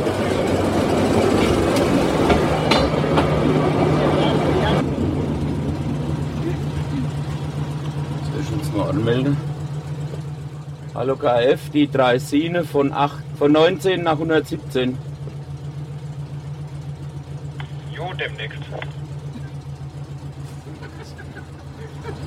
anmelden. 8.89 9.37
Hallo 10.95 11.15
KF, 11.15 11.69
die 11.69 11.89
Dreisine 11.89 12.63
von, 12.63 12.91
8, 12.91 13.23
von 13.37 13.51
19 13.51 14.01
nach 14.01 14.13
117. 14.13 14.97
Jo, 17.95 18.11
demnächst. 18.19 18.59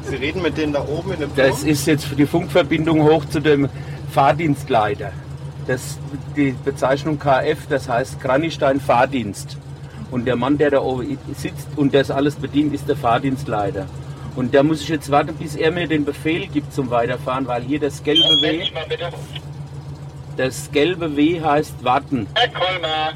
Sie 0.09 0.16
reden 0.16 0.42
mit 0.42 0.57
denen 0.57 0.73
da 0.73 0.87
oben 0.87 1.14
in 1.14 1.19
dem 1.21 1.31
Das 1.35 1.61
Turm? 1.61 1.69
ist 1.69 1.87
jetzt 1.88 2.07
die 2.16 2.27
Funkverbindung 2.27 3.03
hoch 3.03 3.25
zu 3.25 3.40
dem 3.40 3.69
Fahrdienstleiter. 4.12 5.12
Das, 5.66 5.98
die 6.37 6.55
Bezeichnung 6.64 7.18
KF, 7.18 7.66
das 7.68 7.88
heißt 7.88 8.20
Kranichstein 8.20 8.81
Fahrdienst. 8.81 9.59
Und 10.11 10.24
der 10.24 10.37
Mann, 10.37 10.57
der 10.59 10.70
da 10.70 10.81
oben 10.81 11.18
sitzt 11.35 11.68
und 11.76 11.92
das 11.92 12.11
alles 12.11 12.37
bedient, 12.37 12.72
ist 12.72 12.88
der 12.88 12.96
Fahrdienstleiter. 12.96 13.87
Und 14.37 14.55
da 14.55 14.62
muss 14.62 14.83
ich 14.83 14.88
jetzt 14.88 15.11
warten, 15.11 15.35
bis 15.35 15.57
er 15.57 15.72
mir 15.72 15.88
den 15.88 16.05
Befehl 16.05 16.46
gibt 16.46 16.72
zum 16.72 16.90
Weiterfahren, 16.90 17.46
weil 17.48 17.62
hier 17.62 17.81
das 17.81 18.02
gelbe 18.02 18.22
W, 18.42 18.68
das 20.37 20.70
gelbe 20.70 21.16
W 21.16 21.40
heißt 21.40 21.83
warten. 21.83 22.26
Herr 22.35 22.48
Kolmar, 22.48 23.14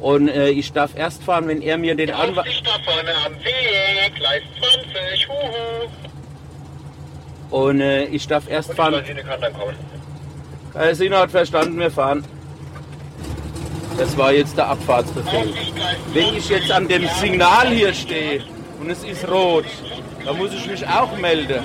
Und 0.00 0.28
äh, 0.28 0.48
ich 0.48 0.72
darf 0.72 0.96
erst 0.96 1.22
fahren, 1.22 1.46
wenn 1.46 1.62
er 1.62 1.78
mir 1.78 1.94
den 1.94 2.10
Anweis... 2.10 2.38
Aufsicht 2.38 2.66
da 2.66 2.72
vorne 2.82 3.12
am 3.24 3.34
Weg, 3.34 4.14
Gleis 4.16 4.42
20, 4.58 5.28
huhu. 5.28 5.88
Und 7.50 7.80
äh, 7.82 8.06
ich 8.06 8.26
darf 8.26 8.50
erst 8.50 8.70
Und 8.70 8.76
fahren... 8.76 9.04
Sina 10.92 11.20
hat 11.20 11.30
verstanden, 11.30 11.78
wir 11.78 11.90
fahren. 11.90 12.24
Das 13.98 14.16
war 14.16 14.32
jetzt 14.32 14.56
der 14.56 14.68
Abfahrtsbefehl. 14.68 15.52
Wenn 16.14 16.34
ich 16.34 16.48
jetzt 16.48 16.70
an 16.70 16.88
dem 16.88 17.06
Signal 17.20 17.68
hier 17.68 17.92
stehe 17.92 18.42
und 18.80 18.88
es 18.90 19.04
ist 19.04 19.28
rot, 19.28 19.66
dann 20.24 20.38
muss 20.38 20.52
ich 20.54 20.66
mich 20.66 20.86
auch 20.86 21.16
melden. 21.18 21.62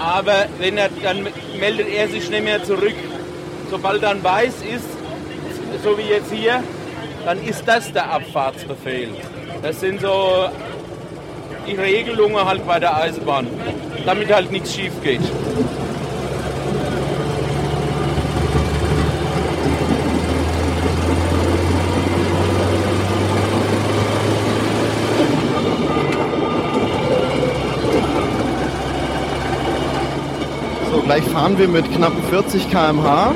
Aber 0.00 0.46
wenn 0.58 0.76
er, 0.76 0.88
dann 1.02 1.28
meldet 1.58 1.88
er 1.88 2.08
sich 2.08 2.28
nicht 2.28 2.42
mehr 2.42 2.62
zurück. 2.64 2.94
Sobald 3.70 4.02
dann 4.02 4.22
weiß 4.22 4.54
ist, 4.62 4.88
so 5.84 5.96
wie 5.96 6.02
jetzt 6.02 6.32
hier, 6.32 6.62
dann 7.24 7.42
ist 7.42 7.62
das 7.66 7.92
der 7.92 8.10
Abfahrtsbefehl. 8.10 9.10
Das 9.62 9.80
sind 9.80 10.00
so 10.00 10.48
die 11.66 11.76
Regelungen 11.76 12.44
halt 12.44 12.66
bei 12.66 12.80
der 12.80 12.96
Eisenbahn, 12.96 13.46
damit 14.04 14.32
halt 14.34 14.50
nichts 14.50 14.74
schief 14.74 14.92
geht. 15.02 15.22
Gleich 31.14 31.30
fahren 31.30 31.56
wir 31.58 31.68
mit 31.68 31.88
knapp 31.92 32.12
40 32.28 32.68
km/h. 32.70 33.34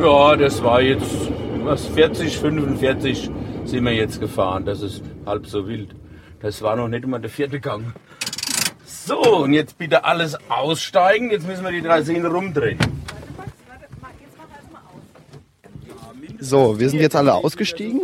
Ja, 0.00 0.34
das 0.34 0.64
war 0.64 0.82
jetzt 0.82 1.30
was 1.62 1.86
40, 1.86 2.36
45 2.38 3.30
sind 3.64 3.84
wir 3.84 3.92
jetzt 3.92 4.20
gefahren. 4.20 4.64
Das 4.64 4.82
ist 4.82 5.04
halb 5.26 5.46
so 5.46 5.68
wild. 5.68 5.94
Das 6.40 6.60
war 6.62 6.74
noch 6.74 6.88
nicht 6.88 7.06
mal 7.06 7.20
der 7.20 7.30
vierte 7.30 7.60
Gang. 7.60 7.92
So, 8.84 9.44
und 9.44 9.52
jetzt 9.52 9.78
bitte 9.78 10.04
alles 10.04 10.36
aussteigen. 10.48 11.30
Jetzt 11.30 11.46
müssen 11.46 11.62
wir 11.62 11.70
die 11.70 11.82
drei 11.82 12.02
Sehne 12.02 12.26
rumdrehen. 12.26 12.97
So, 16.48 16.80
wir 16.80 16.88
sind 16.88 17.00
jetzt 17.00 17.14
alle 17.14 17.34
ausgestiegen. 17.34 18.00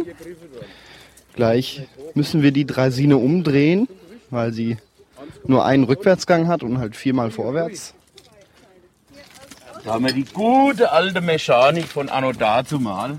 Gleich 1.35 1.87
müssen 2.13 2.43
wir 2.43 2.53
die 2.53 2.67
Draisine 2.67 3.17
umdrehen, 3.17 3.89
weil 4.29 4.53
sie 4.53 4.77
nur 5.47 5.65
einen 5.65 5.85
Rückwärtsgang 5.85 6.47
hat 6.47 6.63
und 6.63 6.77
halt 6.79 6.95
viermal 6.95 7.31
vorwärts. 7.31 7.95
Da 9.85 9.95
haben 9.95 10.05
wir 10.05 10.13
die 10.13 10.25
gute 10.25 10.93
alte 10.93 11.23
Mechanik 11.23 11.87
von 11.87 12.11
Anno 12.11 12.33
dazumal. 12.33 13.15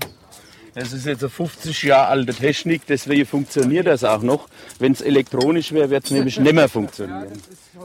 Das 0.74 0.92
ist 0.92 1.06
jetzt 1.06 1.22
eine 1.24 1.30
50 1.30 1.82
Jahre 1.82 2.08
alte 2.08 2.32
Technik, 2.34 2.82
deswegen 2.86 3.26
funktioniert 3.26 3.86
das 3.88 4.04
auch 4.04 4.22
noch. 4.22 4.46
Wenn 4.78 4.92
es 4.92 5.00
elektronisch 5.00 5.72
wäre, 5.72 5.90
wird 5.90 6.04
es 6.04 6.10
nämlich 6.12 6.38
nicht 6.38 6.54
mehr 6.54 6.68
funktionieren. 6.68 7.32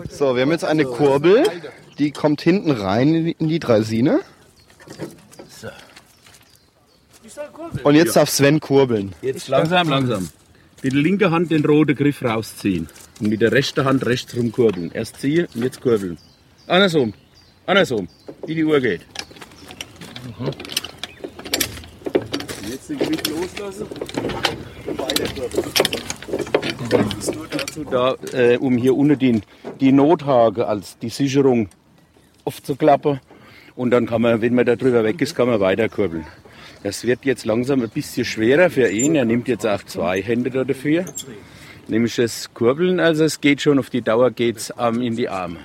So, 0.10 0.36
wir 0.36 0.44
haben 0.44 0.52
jetzt 0.52 0.66
eine 0.66 0.86
Kurbel, 0.86 1.44
die 1.98 2.12
kommt 2.12 2.42
hinten 2.42 2.70
rein 2.70 3.16
in 3.16 3.26
die- 3.26 3.36
in 3.40 3.48
die 3.48 3.60
Draisine. 3.60 4.20
Und 7.84 7.96
jetzt 7.96 8.16
darf 8.16 8.30
Sven 8.30 8.60
kurbeln. 8.60 9.14
Jetzt 9.22 9.48
langsam, 9.48 9.90
langsam. 9.90 10.30
Mit 10.84 10.94
der 10.94 11.02
linken 11.02 11.32
Hand 11.32 11.52
den 11.52 11.64
roten 11.66 11.96
Griff 11.96 12.24
rausziehen. 12.24 12.88
Und 13.20 13.30
mit 13.30 13.42
der 13.42 13.52
rechten 13.52 13.86
Hand 13.86 14.06
rechts 14.06 14.36
rumkurbeln. 14.36 14.92
Erst 14.94 15.22
ziehen 15.22 15.48
und 15.54 15.64
jetzt 15.64 15.82
kurbeln. 15.82 16.18
Andersrum. 16.68 17.14
Andersrum. 17.66 18.08
Wie 18.46 18.56
die 18.56 18.64
Uhr 18.64 18.80
geht. 18.80 19.02
Jetzt 22.70 22.90
den 22.90 22.98
Griff 22.98 23.22
loslassen. 23.30 23.86
Das 26.90 27.18
ist 27.18 27.36
nur 27.36 27.48
dazu 27.48 27.84
da, 27.84 28.16
äh, 28.34 28.58
um 28.58 28.78
hier 28.78 28.96
unten 28.96 29.20
die, 29.20 29.42
die 29.80 29.92
Nothake 29.92 30.68
als 30.68 30.98
die 30.98 31.10
Sicherung 31.10 31.70
aufzuklappen. 32.44 33.20
Und 33.76 33.92
dann 33.92 34.08
kann 34.08 34.22
man, 34.22 34.42
wenn 34.42 34.56
man 34.56 34.66
da 34.66 34.76
drüber 34.76 35.04
weg 35.04 35.22
ist, 35.22 35.36
kann 35.36 35.48
man 35.48 35.60
weiter 35.60 35.90
kurbeln. 35.90 36.26
Das 36.84 37.06
wird 37.06 37.26
jetzt 37.26 37.46
langsam 37.46 37.82
ein 37.82 37.90
bisschen 37.90 38.26
schwerer 38.26 38.70
für 38.70 38.90
ihn. 38.90 39.16
Er 39.16 39.26
nimmt 39.26 39.48
jetzt 39.48 39.66
auch 39.66 39.84
zwei 39.84 40.22
Hände 40.22 40.50
da 40.50 40.64
dafür. 40.64 41.06
Nämlich 41.88 42.16
das 42.16 42.54
Kurbeln, 42.54 43.00
also 43.00 43.24
es 43.24 43.42
geht 43.42 43.62
schon 43.62 43.78
auf 43.78 43.90
die 43.90 44.02
Dauer 44.02 44.32
geht's 44.32 44.74
ähm, 44.80 45.02
in 45.02 45.16
die 45.16 45.30
Arme. 45.30 45.58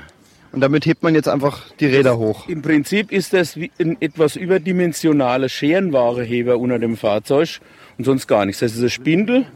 Und 0.53 0.61
damit 0.61 0.87
hebt 0.87 1.03
man 1.03 1.15
jetzt 1.15 1.29
einfach 1.29 1.71
die 1.81 1.87
Räder 1.87 2.19
hoch. 2.19 2.49
Im 2.49 2.63
Prinzip 2.63 3.13
ist 3.13 3.33
das 3.33 3.57
wie 3.57 3.71
ein 3.79 3.97
etwas 4.01 4.37
überdimensionaler 4.37 5.49
Scherenwareheber 5.49 6.59
unter 6.59 6.79
dem 6.79 6.97
Fahrzeug 6.97 7.61
und 7.99 8.05
sonst 8.05 8.27
gar 8.27 8.47
nichts. 8.47 8.61
Das 8.61 8.75
ist 8.75 8.83
ein 8.83 8.91
Spindel, 8.91 9.47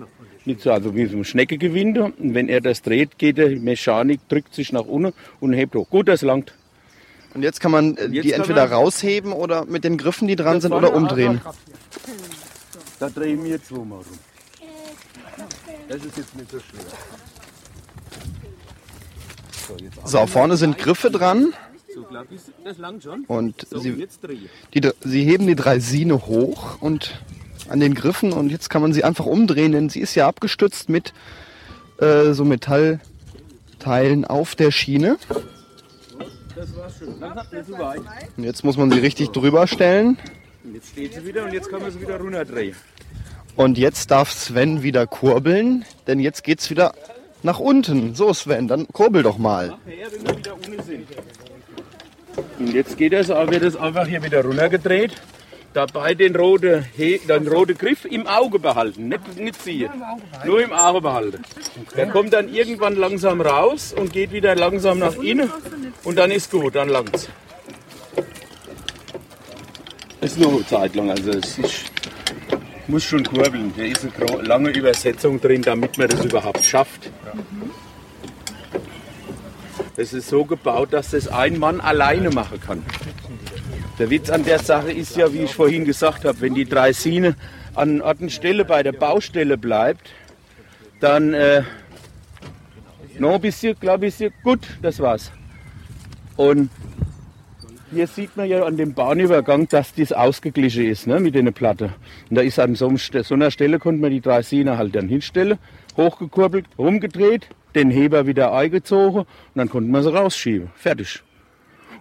mit 0.45 0.61
so, 0.61 0.73
also 0.73 0.95
wie 0.95 1.07
so 1.07 1.17
ein 1.17 1.25
Schneckegewinde. 1.25 2.05
Und 2.05 2.35
wenn 2.35 2.49
er 2.49 2.61
das 2.61 2.83
dreht, 2.83 3.19
geht 3.19 3.39
die 3.39 3.57
Mechanik, 3.57 4.21
drückt 4.29 4.55
sich 4.55 4.73
nach 4.73 4.85
unten 4.85 5.13
und 5.41 5.53
hebt 5.53 5.75
hoch. 5.75 5.89
Gut, 5.89 6.09
das 6.09 6.23
langt. 6.23 6.55
Und 7.35 7.43
jetzt 7.43 7.61
kann 7.61 7.71
man 7.71 7.97
äh, 7.97 8.07
Jetzt 8.09 8.25
die 8.25 8.33
entweder 8.33 8.65
man- 8.67 8.73
rausheben 8.75 9.33
oder 9.33 9.65
mit 9.65 9.85
den 9.85 9.97
Griffen, 9.97 10.27
die 10.29 10.37
dran 10.37 10.61
sind, 10.61 10.73
oder 10.73 10.93
umdrehen. 10.95 11.41
Da 12.99 13.09
drehen 13.09 13.45
wir 13.45 13.63
zweimal 13.63 13.99
rum. 13.99 14.19
Das 15.89 16.05
ist 16.05 16.17
jetzt 16.17 16.37
nicht 16.37 16.51
so 16.51 16.59
schwer. 16.59 16.81
So, 19.69 19.77
jetzt 19.83 20.09
So, 20.09 20.27
vorne 20.27 20.57
sind 20.57 20.79
Griffe 20.79 21.11
dran 21.11 21.53
und 23.27 23.67
sie, 23.71 23.91
jetzt 23.91 24.21
die, 24.75 24.91
sie 25.01 25.25
heben 25.25 25.47
die 25.47 25.55
Draisine 25.57 26.27
hoch 26.27 26.81
und 26.81 27.21
an 27.69 27.81
den 27.81 27.95
Griffen 27.95 28.33
und 28.33 28.51
jetzt 28.51 28.71
kann 28.71 28.83
man 28.83 28.93
sie 28.93 29.05
einfach 29.05 29.27
umdrehen, 29.27 29.73
denn 29.73 29.89
sie 29.89 30.01
ist 30.01 30.15
ja 30.15 30.27
abgestützt 30.27 30.89
mit 30.89 31.13
äh, 32.01 32.33
so 32.33 32.45
Metallteilen 32.45 34.25
auf 34.25 34.55
der 34.55 34.71
Schiene. 34.71 35.19
Das 36.55 36.77
war's 36.77 36.99
schon. 36.99 37.09
Nicht 37.19 37.67
zu 37.67 37.79
weit. 37.79 38.01
Und 38.37 38.45
jetzt 38.45 38.65
muss 38.65 38.77
man 38.77 38.91
sie 38.91 38.99
richtig 38.99 39.31
drüber 39.31 39.67
stellen. 39.67 40.19
Und 40.65 40.75
jetzt 40.75 40.89
steht 40.91 41.15
sie 41.15 41.25
wieder 41.25 41.45
und 41.45 41.53
jetzt 41.53 41.71
kann 41.71 41.81
man 41.81 41.91
sie 41.91 42.01
wieder 42.01 42.19
runterdrehen. 42.19 42.75
Und 43.57 43.79
jetzt 43.79 44.11
darf 44.11 44.31
Sven 44.31 44.83
wieder 44.83 45.07
kurbeln, 45.07 45.85
denn 46.07 46.21
jetzt 46.21 46.45
geht's 46.45 46.71
wieder 46.71 46.93
nach 47.43 47.59
unten. 47.59 48.15
So 48.15 48.33
Sven, 48.33 48.69
dann 48.69 48.87
kurbel 48.89 49.23
doch 49.23 49.39
mal. 49.39 49.77
Und 52.59 52.75
jetzt 52.75 52.97
geht 52.97 53.13
das, 53.13 53.29
wird 53.29 53.63
es 53.63 53.77
einfach 53.77 54.07
hier 54.07 54.23
wieder 54.23 54.45
runtergedreht. 54.45 55.13
Dabei 55.73 56.15
den 56.15 56.35
roten, 56.35 56.85
He 56.97 57.19
den 57.19 57.47
roten 57.47 57.79
Griff 57.79 58.05
im 58.05 58.27
Auge 58.27 58.59
behalten, 58.59 59.09
nicht, 59.09 59.37
nicht 59.39 59.63
ziehen. 59.63 59.91
Nur 60.45 60.61
im 60.63 60.73
Auge 60.73 61.01
behalten. 61.01 61.45
Der 61.97 62.09
kommt 62.09 62.33
dann 62.33 62.53
irgendwann 62.53 62.97
langsam 62.97 63.41
raus 63.41 63.95
und 63.97 64.13
geht 64.13 64.33
wieder 64.33 64.57
langsam 64.57 64.99
nach 64.99 65.17
innen 65.17 65.51
und 66.03 66.19
dann 66.19 66.33
ist 66.33 66.51
gut, 66.51 66.75
dann 66.75 66.89
langt's. 66.89 67.29
Ist 70.21 70.39
nur 70.39 70.51
eine 70.51 70.67
Zeit 70.67 70.95
lang, 70.97 71.11
also 71.11 71.31
es 71.31 71.57
ist, 71.59 71.93
muss 72.89 73.05
schon 73.05 73.25
kurbeln. 73.25 73.73
Da 73.77 73.85
ist 73.85 74.05
eine 74.05 74.43
lange 74.43 74.71
Übersetzung 74.71 75.41
drin, 75.41 75.63
damit 75.63 75.97
man 75.99 76.09
das 76.09 76.25
überhaupt 76.25 76.65
schafft. 76.65 77.11
Es 79.97 80.13
ist 80.13 80.29
so 80.29 80.45
gebaut, 80.45 80.93
dass 80.93 81.11
das 81.11 81.29
ein 81.29 81.59
Mann 81.59 81.81
alleine 81.81 82.31
machen 82.31 82.61
kann. 82.61 82.85
Der 84.01 84.09
Witz 84.09 84.31
an 84.31 84.45
der 84.45 84.59
Sache 84.59 84.91
ist 84.91 85.15
ja, 85.19 85.31
wie 85.31 85.43
ich 85.43 85.55
vorhin 85.55 85.85
gesagt 85.85 86.25
habe, 86.25 86.41
wenn 86.41 86.55
die 86.55 86.65
Draisine 86.65 87.37
an 87.75 88.01
Ort 88.01 88.23
und 88.23 88.33
Stelle 88.33 88.65
bei 88.65 88.83
der 88.83 88.93
Baustelle 88.93 89.59
bleibt, 89.59 90.09
dann 91.01 91.35
äh, 91.35 91.65
noch 93.19 93.35
ein 93.35 93.41
bisschen, 93.43 93.79
glaube 93.79 94.07
ich, 94.07 94.15
gut, 94.43 94.61
das 94.81 95.01
war's. 95.01 95.31
Und 96.39 96.71
Hier 97.93 98.07
sieht 98.07 98.39
man 98.39 98.49
ja 98.49 98.65
an 98.65 98.79
dem 98.79 98.95
Bahnübergang, 98.95 99.69
dass 99.69 99.93
das 99.95 100.13
ausgeglichen 100.13 100.87
ist 100.87 101.07
ne, 101.07 101.21
mit 101.21 101.35
den 101.35 101.53
Platte. 101.53 101.93
Und 102.31 102.37
da 102.37 102.41
ist 102.41 102.59
an 102.59 102.77
so, 102.77 102.91
einer 103.29 103.51
Stelle 103.51 103.79
konnte 103.79 104.01
man 104.01 104.13
die 104.13 104.23
drei 104.23 104.41
Sehne 104.41 104.79
halt 104.79 104.95
dann 104.95 105.09
hinstellen, 105.09 105.59
hochgekurbelt, 105.99 106.65
rumgedreht, 106.79 107.49
den 107.75 107.91
Heber 107.91 108.27
wieder 108.27 108.55
eingezogen 108.55 109.21
und 109.21 109.27
dann 109.57 109.69
konnte 109.69 109.91
man 109.91 110.03
sie 110.03 110.11
rausschieben. 110.11 110.71
Fertig. 110.75 111.23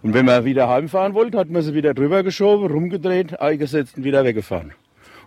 Und 0.02 0.14
wenn 0.14 0.26
man 0.26 0.46
wieder 0.46 0.70
heimfahren 0.70 1.14
wollte, 1.14 1.38
hat 1.38 1.50
man 1.50 1.62
sie 1.62 1.74
wieder 1.74 1.94
drüber 1.94 2.24
geschoben, 2.24 2.72
rumgedreht, 2.72 3.40
eingesetzt 3.42 3.98
und 3.98 4.04
wieder 4.04 4.24
weggefahren. 4.24 4.74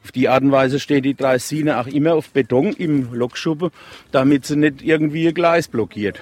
Auf 0.03 0.13
die 0.13 0.29
Art 0.29 0.43
und 0.43 0.51
Weise 0.51 0.81
steht 0.81 1.05
die 1.05 1.15
Dreisine 1.15 1.79
auch 1.79 1.87
immer 1.87 2.15
auf 2.15 2.31
Beton 2.31 2.73
im 2.73 3.13
Lokschuppe, 3.13 3.71
damit 4.11 4.47
sie 4.47 4.57
nicht 4.57 4.83
irgendwie 4.83 5.25
ihr 5.25 5.33
Gleis 5.33 5.69
blockiert. 5.69 6.21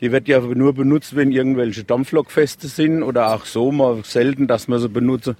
Die 0.00 0.10
wird 0.10 0.28
ja 0.28 0.40
nur 0.40 0.74
benutzt, 0.74 1.14
wenn 1.14 1.30
irgendwelche 1.30 1.84
Dampflokfeste 1.84 2.68
sind 2.68 3.02
oder 3.02 3.34
auch 3.34 3.44
so 3.44 3.72
mal 3.72 4.02
selten, 4.04 4.46
dass 4.46 4.68
man 4.68 4.78
sie 4.78 4.88
benutze. 4.88 5.36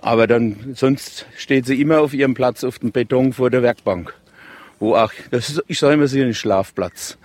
Aber 0.00 0.26
dann, 0.26 0.74
sonst 0.74 1.26
steht 1.36 1.66
sie 1.66 1.80
immer 1.80 2.00
auf 2.00 2.14
ihrem 2.14 2.34
Platz 2.34 2.64
auf 2.64 2.78
dem 2.78 2.92
Beton 2.92 3.32
vor 3.32 3.50
der 3.50 3.62
Werkbank. 3.62 4.14
Wo 4.78 4.94
auch, 4.94 5.12
das 5.30 5.50
ist, 5.50 5.64
ich 5.66 5.78
sage 5.78 5.94
immer, 5.94 6.06
sie 6.06 6.20
ist 6.20 6.26
ein 6.26 6.34
Schlafplatz. 6.34 7.18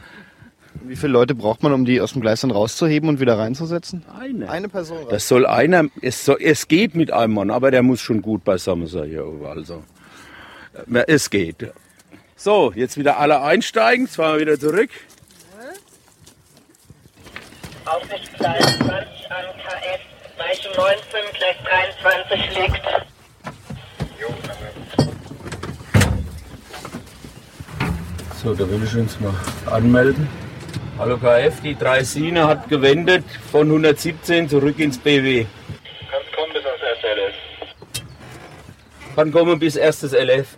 Wie 0.87 0.95
viele 0.95 1.13
Leute 1.13 1.33
braucht 1.33 1.63
man, 1.63 1.73
um 1.73 1.83
die 1.83 1.99
aus 1.99 2.13
dem 2.13 2.21
Gleis 2.21 2.41
dann 2.41 2.51
rauszuheben 2.51 3.09
und 3.09 3.19
wieder 3.19 3.37
reinzusetzen? 3.39 4.05
Eine. 4.19 4.49
Eine 4.49 4.69
Person. 4.69 5.05
Das 5.09 5.27
soll 5.27 5.45
einer, 5.47 5.85
es, 6.01 6.25
soll, 6.25 6.37
es 6.39 6.67
geht 6.67 6.93
mit 6.93 7.11
einem 7.11 7.33
Mann, 7.33 7.49
aber 7.49 7.71
der 7.71 7.81
muss 7.81 8.01
schon 8.01 8.21
gut 8.21 8.43
beisammen 8.43 8.85
sein 8.87 9.09
hier 9.09 9.25
oben. 9.25 9.45
Also, 9.45 9.83
es 11.07 11.29
geht. 11.29 11.71
So, 12.35 12.71
jetzt 12.75 12.97
wieder 12.97 13.17
alle 13.17 13.41
einsteigen, 13.41 14.05
jetzt 14.05 14.17
fahren 14.17 14.35
wir 14.35 14.41
wieder 14.41 14.59
zurück. 14.59 14.89
Aufsichtsgleis 17.85 18.65
20 18.77 18.87
an 19.31 19.45
KS, 19.63 20.37
Weiche 20.37 20.69
19, 20.75 20.99
Gleis 21.33 21.95
23 22.01 22.59
liegt. 22.59 22.81
So, 28.43 28.53
da 28.53 28.69
will 28.69 28.83
ich 28.83 28.95
uns 28.95 29.19
mal 29.19 29.33
anmelden. 29.71 30.44
Hallo 30.97 31.17
KF, 31.17 31.59
die 31.61 31.75
Dreisine 31.75 32.47
hat 32.47 32.69
gewendet 32.69 33.25
von 33.51 33.67
117 33.67 34.47
zurück 34.47 34.79
ins 34.79 34.97
BW. 34.97 35.45
Kannst 36.09 36.33
kommen 36.33 36.53
bis 36.53 36.65
ans 36.65 36.81
erste 36.81 37.07
LS. 37.07 37.35
Kann 39.13 39.31
kommen 39.33 39.59
bis 39.59 39.75
erstes 39.75 40.13
LF. 40.13 40.57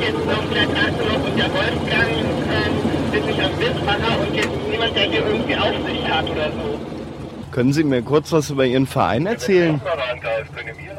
Jetzt 0.00 0.26
noch 0.26 0.44
der 0.54 0.66
Tassel 0.74 1.16
und 1.22 1.36
der 1.36 1.52
Wolfgang 1.52 2.10
ähm, 2.48 3.12
sind 3.12 3.26
nicht 3.26 3.40
am 3.42 3.58
Wildmacher 3.58 4.20
und 4.20 4.34
jetzt 4.34 4.48
niemand, 4.70 4.96
der 4.96 5.02
hier 5.02 5.26
irgendwie 5.26 5.56
Aufsicht 5.56 6.08
hat 6.08 6.30
oder 6.30 6.50
so. 6.52 6.78
Können 7.58 7.72
Sie 7.72 7.82
mir 7.82 8.02
kurz 8.02 8.30
was 8.30 8.50
über 8.50 8.64
Ihren 8.64 8.86
Verein 8.86 9.26
erzählen? 9.26 9.80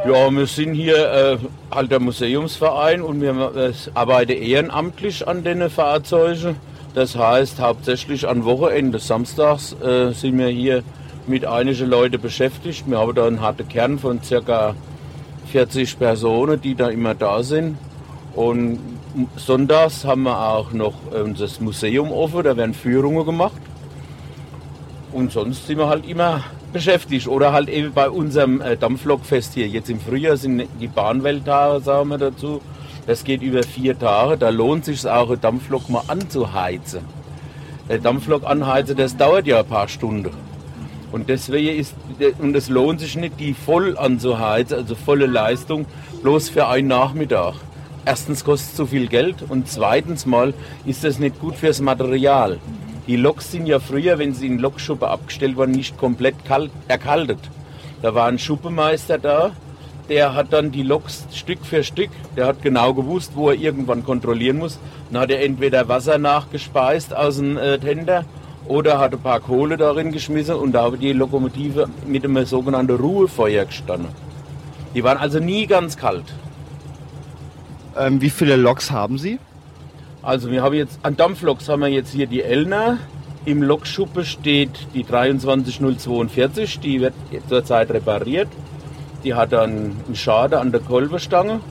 Ja, 0.06 0.30
wir 0.30 0.46
sind 0.46 0.74
hier 0.74 0.98
äh, 1.10 1.38
halt 1.74 1.90
der 1.90 2.02
Museumsverein 2.02 3.02
und 3.02 3.22
wir 3.22 3.56
äh, 3.56 3.72
arbeiten 3.94 4.34
ehrenamtlich 4.34 5.26
an 5.26 5.46
den 5.46 5.70
Fahrzeugen. 5.70 6.58
Das 6.94 7.16
heißt, 7.16 7.62
hauptsächlich 7.62 8.28
an 8.28 8.44
Wochenende, 8.44 9.00
samstags 9.00 9.72
äh, 9.82 10.12
sind 10.12 10.38
wir 10.38 10.50
hier 10.50 10.84
mit 11.28 11.46
einigen 11.46 11.90
Leuten 11.90 12.20
beschäftigt. 12.20 12.84
Wir 12.88 13.00
haben 13.00 13.16
da 13.16 13.26
einen 13.26 13.40
harten 13.40 13.66
Kern 13.70 13.98
von 13.98 14.22
circa 14.22 14.76
40 15.54 15.98
Personen, 15.98 16.60
die 16.60 16.76
da 16.76 16.90
immer 16.90 17.16
da 17.16 17.42
sind. 17.42 17.78
Und 18.36 18.80
sonntags 19.38 20.04
haben 20.04 20.24
wir 20.24 20.38
auch 20.38 20.74
noch 20.74 20.96
äh, 21.14 21.34
das 21.40 21.62
Museum 21.62 22.12
offen, 22.12 22.44
da 22.44 22.58
werden 22.58 22.74
Führungen 22.74 23.26
gemacht. 23.26 23.62
Und 25.12 25.32
sonst 25.32 25.68
sind 25.68 25.78
wir 25.78 25.88
halt 25.88 26.08
immer 26.08 26.44
beschäftigt. 26.72 27.28
Oder 27.28 27.52
halt 27.52 27.70
eben 27.70 27.94
bei 27.94 28.10
unserem 28.10 28.62
äh, 28.62 28.78
Dampflokfest 28.78 29.54
hier. 29.54 29.68
Jetzt 29.68 29.90
im 29.90 30.00
Frühjahr 30.00 30.38
sind 30.38 30.68
die 30.80 30.88
Bahnwelttage, 30.88 31.82
sagen 31.84 32.10
wir 32.10 32.18
dazu. 32.18 32.62
Das 33.08 33.24
geht 33.24 33.42
über 33.42 33.64
vier 33.64 33.98
Tage. 33.98 34.38
Da 34.38 34.50
lohnt 34.50 34.86
sich 34.86 35.08
auch, 35.08 35.30
eine 35.30 35.38
Dampflok 35.38 35.90
mal 35.90 36.04
anzuheizen. 36.08 37.02
Eine 37.88 38.00
Dampflok 38.00 38.44
anheizen, 38.46 38.96
das 38.96 39.18
dauert 39.18 39.48
ja 39.48 39.62
ein 39.62 39.66
paar 39.66 39.88
Stunden. 39.88 40.30
Und 41.12 41.28
deswegen 41.28 41.80
ist, 41.80 41.96
und 42.38 42.56
es 42.56 42.70
lohnt 42.70 43.00
sich 43.00 43.16
nicht, 43.16 43.40
die 43.40 43.56
voll 43.56 43.98
anzuheizen, 43.98 44.78
also 44.78 44.94
volle 44.94 45.26
Leistung, 45.26 45.88
bloß 46.22 46.50
für 46.50 46.68
einen 46.68 46.88
Nachmittag. 46.88 47.56
Erstens 48.06 48.44
kostet 48.44 48.70
es 48.70 48.76
zu 48.76 48.86
viel 48.86 49.08
Geld 49.08 49.38
und 49.50 49.68
zweitens 49.68 50.28
mal 50.28 50.54
ist 50.86 51.04
das 51.04 51.18
nicht 51.18 51.40
gut 51.40 51.56
fürs 51.56 51.82
Material. 51.82 52.60
Die 53.10 53.16
Loks 53.16 53.52
sind 53.52 53.66
ja 53.66 53.80
früher, 53.80 54.20
wenn 54.20 54.36
sie 54.36 54.46
in 54.46 54.60
Lokschuppe 54.60 55.08
abgestellt 55.08 55.58
waren, 55.58 55.72
nicht 55.72 55.98
komplett 55.98 56.46
kalt, 56.46 56.70
erkaltet. 56.88 57.40
Da 58.04 58.14
war 58.14 58.28
ein 58.28 58.38
Schuppemeister 58.38 59.18
da, 59.18 59.50
der 60.10 60.36
hat 60.36 60.54
dann 60.54 60.72
die 60.72 60.84
Loks 60.84 61.26
Stück 61.34 61.66
für 61.66 61.84
Stück, 61.84 62.12
der 62.38 62.46
hat 62.46 62.62
genau 62.62 62.94
gewusst, 62.94 63.32
wo 63.34 63.50
er 63.50 63.56
irgendwann 63.56 64.04
kontrollieren 64.04 64.60
muss. 64.60 64.78
Dann 65.10 65.24
hat 65.24 65.32
er 65.32 65.44
entweder 65.44 65.88
Wasser 65.88 66.20
nachgespeist 66.20 67.16
aus 67.16 67.38
dem 67.38 67.58
äh, 67.58 67.80
Tender 67.80 68.26
oder 68.68 69.00
hat 69.00 69.14
ein 69.14 69.20
paar 69.22 69.40
Kohle 69.40 69.76
darin 69.76 70.12
geschmissen 70.12 70.54
und 70.54 70.74
da 70.74 70.84
habe 70.84 71.00
die 71.00 71.12
Lokomotive 71.12 71.90
mit 72.06 72.24
einem 72.24 72.46
sogenannten 72.46 72.96
Ruhefeuer 72.96 73.66
gestanden. 73.66 74.10
Die 74.94 75.04
waren 75.04 75.18
also 75.18 75.40
nie 75.40 75.66
ganz 75.66 75.98
kalt. 75.98 76.32
Ähm, 77.98 78.22
wie 78.22 78.30
viele 78.30 78.56
Loks 78.56 78.92
haben 78.92 79.18
Sie? 79.18 79.40
Also 80.22 80.52
wir 80.52 80.62
haben 80.62 80.76
jetzt, 80.76 81.00
an 81.04 81.16
Dampfloks 81.16 81.70
haben 81.70 81.82
wir 81.82 81.88
jetzt 81.88 82.12
hier 82.12 82.28
die 82.28 82.44
Elner. 82.44 82.98
Im 83.46 83.64
Lokschuppe 83.64 84.26
steht 84.26 84.88
die 84.94 85.04
23042, 85.04 86.80
die 86.82 87.00
wird 87.00 87.14
zurzeit 87.48 87.90
repariert. 87.90 88.50
Die 89.24 89.34
hat 89.34 89.54
dann 89.54 89.96
einen 90.06 90.16
Schaden 90.16 90.60
an 90.60 90.72
der 90.72 90.82
Kolbenstange, 90.82 91.62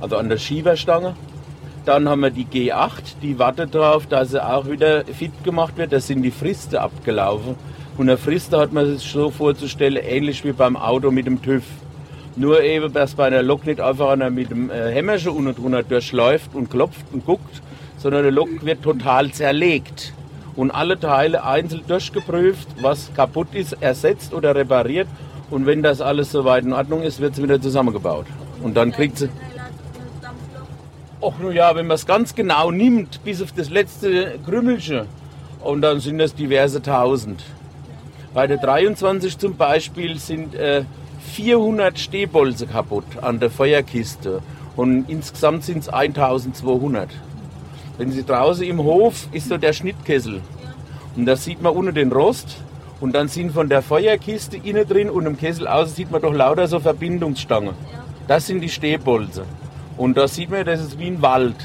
also 0.00 0.16
an 0.16 0.28
der 0.28 0.38
Schieberstange. 0.38 1.16
Dann 1.84 2.08
haben 2.08 2.20
wir 2.20 2.30
die 2.30 2.44
G8, 2.44 3.18
die 3.22 3.38
wartet 3.40 3.74
darauf, 3.74 4.06
dass 4.06 4.30
sie 4.30 4.44
auch 4.44 4.68
wieder 4.68 5.04
fit 5.06 5.32
gemacht 5.42 5.76
wird. 5.76 5.92
Da 5.92 5.98
sind 5.98 6.22
die 6.22 6.30
Fristen 6.30 6.76
abgelaufen. 6.76 7.56
Und 7.96 8.08
eine 8.08 8.18
Friste 8.18 8.56
hat 8.56 8.72
man 8.72 8.86
sich 8.86 9.10
so 9.10 9.30
vorzustellen, 9.30 10.02
ähnlich 10.02 10.44
wie 10.44 10.52
beim 10.52 10.76
Auto 10.76 11.10
mit 11.10 11.26
dem 11.26 11.42
TÜV. 11.42 11.64
Nur 12.36 12.62
eben, 12.62 12.92
dass 12.92 13.14
bei 13.14 13.26
einer 13.26 13.42
Lok 13.42 13.66
nicht 13.66 13.80
einfach 13.80 14.10
einer 14.10 14.30
mit 14.30 14.50
dem 14.50 14.70
äh, 14.70 14.92
Hämmerchen 14.92 15.32
unten 15.32 15.54
drunter 15.56 15.82
durchläuft 15.82 16.54
und 16.54 16.70
klopft 16.70 17.04
und 17.12 17.26
guckt, 17.26 17.60
sondern 18.00 18.24
die 18.24 18.30
Lok 18.30 18.64
wird 18.64 18.82
total 18.82 19.30
zerlegt. 19.30 20.12
Und 20.56 20.70
alle 20.70 20.98
Teile 20.98 21.44
einzeln 21.44 21.82
durchgeprüft, 21.86 22.68
was 22.80 23.12
kaputt 23.14 23.48
ist, 23.54 23.74
ersetzt 23.80 24.34
oder 24.34 24.54
repariert. 24.54 25.06
Und 25.50 25.66
wenn 25.66 25.82
das 25.82 26.00
alles 26.00 26.32
soweit 26.32 26.64
in 26.64 26.72
Ordnung 26.72 27.02
ist, 27.02 27.20
wird 27.20 27.36
sie 27.36 27.42
wieder 27.42 27.60
zusammengebaut. 27.60 28.26
Und 28.62 28.76
dann 28.76 28.92
kriegt 28.92 29.18
sie. 29.18 29.28
Och, 31.20 31.38
nun 31.38 31.54
ja, 31.54 31.74
wenn 31.76 31.86
man 31.86 31.96
es 31.96 32.06
ganz 32.06 32.34
genau 32.34 32.70
nimmt, 32.70 33.22
bis 33.24 33.42
auf 33.42 33.52
das 33.52 33.68
letzte 33.68 34.38
Krümmelchen, 34.46 35.06
und 35.60 35.82
dann 35.82 36.00
sind 36.00 36.18
das 36.18 36.34
diverse 36.34 36.80
Tausend. 36.82 37.44
Bei 38.32 38.46
der 38.46 38.56
23 38.56 39.36
zum 39.38 39.56
Beispiel 39.56 40.18
sind 40.18 40.54
äh, 40.54 40.84
400 41.34 41.98
Stehbolze 41.98 42.66
kaputt 42.66 43.04
an 43.20 43.40
der 43.40 43.50
Feuerkiste 43.50 44.40
und 44.76 45.08
insgesamt 45.08 45.64
sind 45.64 45.78
es 45.78 45.88
1200. 45.88 47.10
Wenn 47.98 48.12
Sie 48.12 48.24
draußen 48.24 48.64
im 48.64 48.78
Hof 48.78 49.28
ist 49.32 49.48
so 49.48 49.58
der 49.58 49.72
Schnittkessel 49.72 50.40
und 51.16 51.26
da 51.26 51.36
sieht 51.36 51.60
man 51.60 51.74
unten 51.74 51.94
den 51.94 52.12
Rost 52.12 52.56
und 53.00 53.14
dann 53.14 53.28
sind 53.28 53.52
von 53.52 53.68
der 53.68 53.82
Feuerkiste 53.82 54.56
innen 54.56 54.86
drin 54.86 55.10
und 55.10 55.26
im 55.26 55.36
Kessel 55.36 55.66
außen 55.66 55.94
sieht 55.94 56.10
man 56.10 56.22
doch 56.22 56.32
lauter 56.32 56.66
so 56.66 56.80
Verbindungsstangen. 56.80 57.74
Das 58.28 58.46
sind 58.46 58.60
die 58.60 58.68
Stehbolze. 58.68 59.44
Und 59.96 60.16
da 60.16 60.28
sieht 60.28 60.50
man, 60.50 60.64
das 60.64 60.80
ist 60.80 60.98
wie 60.98 61.08
ein 61.08 61.20
Wald. 61.20 61.56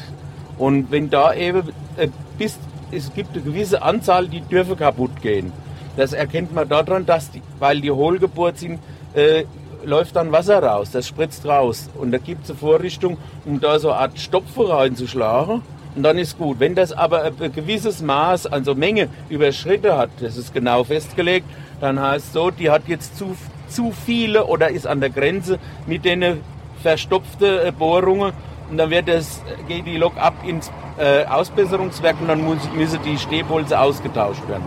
Und 0.58 0.92
wenn 0.92 1.10
da 1.10 1.34
eben 1.34 1.70
äh, 1.98 2.08
bis, 2.38 2.58
es 2.92 3.14
gibt 3.14 3.34
eine 3.34 3.42
gewisse 3.42 3.82
Anzahl, 3.82 4.28
die 4.28 4.42
dürfen 4.42 4.78
kaputt 4.78 5.22
gehen. 5.22 5.52
Das 5.98 6.14
erkennt 6.14 6.54
man 6.54 6.68
daran, 6.68 7.06
dass 7.06 7.32
die, 7.32 7.42
weil 7.60 7.82
die 7.82 7.92
hohlgebohrt 7.92 8.58
sind, 8.58 8.80
äh, 9.14 9.46
läuft 9.86 10.16
dann 10.16 10.32
Wasser 10.32 10.62
raus, 10.62 10.92
das 10.92 11.08
spritzt 11.08 11.46
raus. 11.46 11.90
Und 11.96 12.12
da 12.12 12.18
gibt 12.18 12.44
es 12.44 12.50
eine 12.50 12.60
Vorrichtung, 12.60 13.18
um 13.46 13.60
da 13.60 13.80
so 13.80 13.92
eine 13.92 14.00
Art 14.00 14.20
Stopfen 14.20 14.66
reinzuschlagen. 14.66 15.62
Und 15.96 16.04
dann 16.04 16.18
ist 16.18 16.38
gut. 16.38 16.60
Wenn 16.60 16.76
das 16.76 16.91
aber 16.91 17.24
ein 17.24 17.54
gewisses 17.54 18.02
Maß, 18.02 18.48
also 18.48 18.76
Menge 18.76 19.08
überschritten 19.30 19.93
hat, 19.93 20.10
das 20.20 20.38
ist 20.38 20.54
genau 20.54 20.84
festgelegt, 20.84 21.48
dann 21.80 22.00
heißt 22.00 22.34
so, 22.34 22.52
die 22.52 22.70
hat 22.70 22.84
jetzt 22.88 23.18
zu, 23.18 23.36
zu 23.68 23.91
viele 23.91 24.46
oder 24.46 24.70
ist 24.70 24.88
an 24.88 25.00
der 25.00 25.10
Grenze 25.10 25.60
mit 25.88 26.04
den 26.06 26.41
verstopften 26.82 27.68
äh, 27.68 27.72
Bohrungen. 27.72 28.34
Und 28.70 28.78
dann 28.78 28.89
wird 28.89 29.08
das, 29.08 29.41
geht 29.68 29.86
die 29.86 29.98
Lok 29.98 30.18
ab 30.18 30.34
ins 30.46 30.72
äh, 30.98 31.26
Ausbesserungswerk 31.26 32.20
und 32.20 32.28
dann 32.28 32.43
muss, 32.43 32.58
müssen 32.76 33.00
die 33.06 33.18
Stehbolze 33.18 33.80
ausgetauscht 33.80 34.48
werden. 34.48 34.64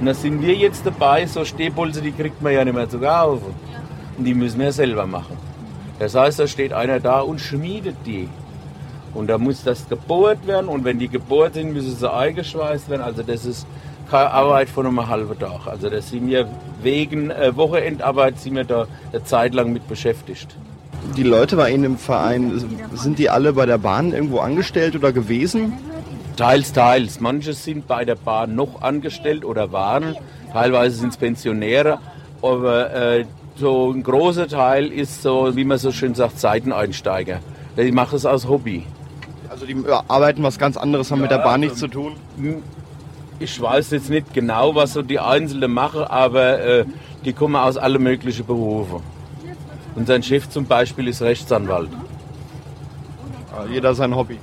Und 0.00 0.06
da 0.06 0.14
sind 0.14 0.42
wir 0.42 0.54
jetzt 0.54 0.84
dabei, 0.84 1.26
so 1.26 1.44
Stehbolze, 1.44 2.02
die 2.02 2.12
kriegt 2.12 2.42
man 2.42 2.52
ja 2.52 2.64
nicht 2.64 2.74
mehr 2.74 2.88
zu 2.88 2.98
kaufen. 2.98 3.54
Und 4.18 4.24
die 4.24 4.34
müssen 4.34 4.60
wir 4.60 4.72
selber 4.72 5.06
machen. 5.06 5.38
Das 5.98 6.14
heißt, 6.14 6.40
da 6.40 6.46
steht 6.46 6.72
einer 6.72 6.98
da 6.98 7.20
und 7.20 7.40
schmiedet 7.40 7.96
die. 8.04 8.28
Und 9.14 9.28
da 9.28 9.38
muss 9.38 9.62
das 9.62 9.88
gebohrt 9.88 10.46
werden 10.46 10.68
und 10.68 10.84
wenn 10.84 10.98
die 10.98 11.08
gebohrt 11.08 11.54
sind, 11.54 11.72
müssen 11.72 11.94
sie 11.94 12.10
eingeschweißt 12.10 12.88
werden. 12.88 13.02
Also 13.02 13.22
das 13.22 13.44
ist 13.44 13.66
keine 14.10 14.30
Arbeit 14.30 14.68
von 14.68 14.86
einem 14.86 15.06
halben 15.08 15.38
Tag. 15.38 15.66
Also 15.66 15.90
das 15.90 16.10
sind 16.10 16.26
wir 16.28 16.48
wegen 16.82 17.30
äh, 17.30 17.54
Wochenendarbeit 17.56 18.38
sind 18.38 18.56
wir 18.56 18.64
da 18.64 18.86
eine 19.12 19.24
Zeit 19.24 19.54
lang 19.54 19.72
mit 19.72 19.86
beschäftigt. 19.88 20.56
Die 21.16 21.22
Leute 21.22 21.56
bei 21.56 21.70
Ihnen 21.70 21.84
im 21.84 21.98
Verein, 21.98 22.62
sind 22.94 23.18
die 23.18 23.28
alle 23.28 23.52
bei 23.54 23.66
der 23.66 23.78
Bahn 23.78 24.12
irgendwo 24.12 24.38
angestellt 24.38 24.94
oder 24.94 25.12
gewesen? 25.12 25.72
Teils, 26.36 26.72
teils. 26.72 27.20
Manche 27.20 27.52
sind 27.52 27.86
bei 27.86 28.04
der 28.04 28.14
Bahn 28.14 28.54
noch 28.54 28.82
angestellt 28.82 29.44
oder 29.44 29.72
waren. 29.72 30.16
Teilweise 30.52 30.96
sind 30.96 31.10
es 31.10 31.16
Pensionäre. 31.16 31.98
Aber 32.40 32.94
äh, 32.94 33.24
so 33.56 33.90
ein 33.90 34.02
großer 34.02 34.48
Teil 34.48 34.86
ist 34.86 35.22
so, 35.22 35.54
wie 35.54 35.64
man 35.64 35.78
so 35.78 35.92
schön 35.92 36.14
sagt, 36.14 36.38
Seiteneinsteiger. 36.38 37.40
Die 37.76 37.92
machen 37.92 38.16
es 38.16 38.26
aus 38.26 38.48
Hobby. 38.48 38.84
Also 39.62 39.72
die 39.72 39.88
arbeiten 40.08 40.42
was 40.42 40.58
ganz 40.58 40.76
anderes, 40.76 41.12
haben 41.12 41.20
mit 41.20 41.30
der 41.30 41.38
Bahn 41.38 41.60
nichts 41.60 41.78
zu 41.78 41.86
tun? 41.86 42.14
Ich 43.38 43.60
weiß 43.60 43.92
jetzt 43.92 44.10
nicht 44.10 44.34
genau, 44.34 44.74
was 44.74 44.94
so 44.94 45.02
die 45.02 45.20
Einzelnen 45.20 45.70
machen, 45.70 46.02
aber 46.02 46.58
äh, 46.60 46.84
die 47.24 47.32
kommen 47.32 47.54
aus 47.54 47.76
allen 47.76 48.02
möglichen 48.02 48.44
Berufen. 48.44 49.00
Und 49.94 50.08
sein 50.08 50.24
Chef 50.24 50.48
zum 50.48 50.66
Beispiel 50.66 51.06
ist 51.06 51.22
Rechtsanwalt. 51.22 51.90
Jeder 53.70 53.94
sein 53.94 54.16
Hobby. 54.16 54.38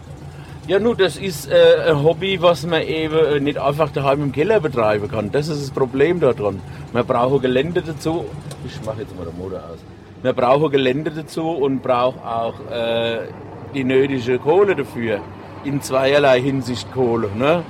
Ja, 0.67 0.79
nun, 0.79 0.95
das 0.95 1.17
ist 1.17 1.51
äh, 1.51 1.89
ein 1.89 2.01
Hobby, 2.01 2.41
was 2.41 2.65
man 2.65 2.83
eben 2.83 3.17
äh, 3.17 3.39
nicht 3.41 3.57
einfach 3.57 3.89
daheim 3.91 4.23
im 4.23 4.31
Keller 4.31 4.61
betreiben 4.61 5.09
kann. 5.09 5.31
Das 5.33 5.49
ist 5.49 5.61
das 5.61 5.71
Problem 5.71 6.21
daran. 6.21 6.61
Man 6.93 7.05
braucht 7.05 7.41
Gelände 7.41 7.81
dazu. 7.81 8.23
Ich 8.65 8.79
mache 8.85 9.01
jetzt 9.01 9.17
mal 9.17 9.25
den 9.25 9.37
Motor 9.37 9.59
aus. 9.59 9.79
Man 10.23 10.35
braucht 10.35 10.71
Gelände 10.71 11.11
dazu 11.11 11.49
und 11.49 11.81
braucht 11.81 12.23
auch 12.23 12.53
äh, 12.71 13.27
die 13.73 13.83
nötige 13.83 14.39
Kohle 14.39 14.75
dafür. 14.75 15.19
In 15.63 15.81
zweierlei 15.81 16.41
Hinsicht 16.41 16.91
Kohle. 16.93 17.29
Ne? 17.35 17.63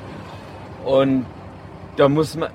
Und 0.85 1.25
da 1.97 2.07
muss 2.07 2.37
man, 2.37 2.49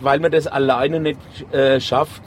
weil 0.00 0.20
man 0.20 0.30
das 0.30 0.46
alleine 0.46 1.00
nicht 1.00 1.18
äh, 1.52 1.80
schafft, 1.80 2.22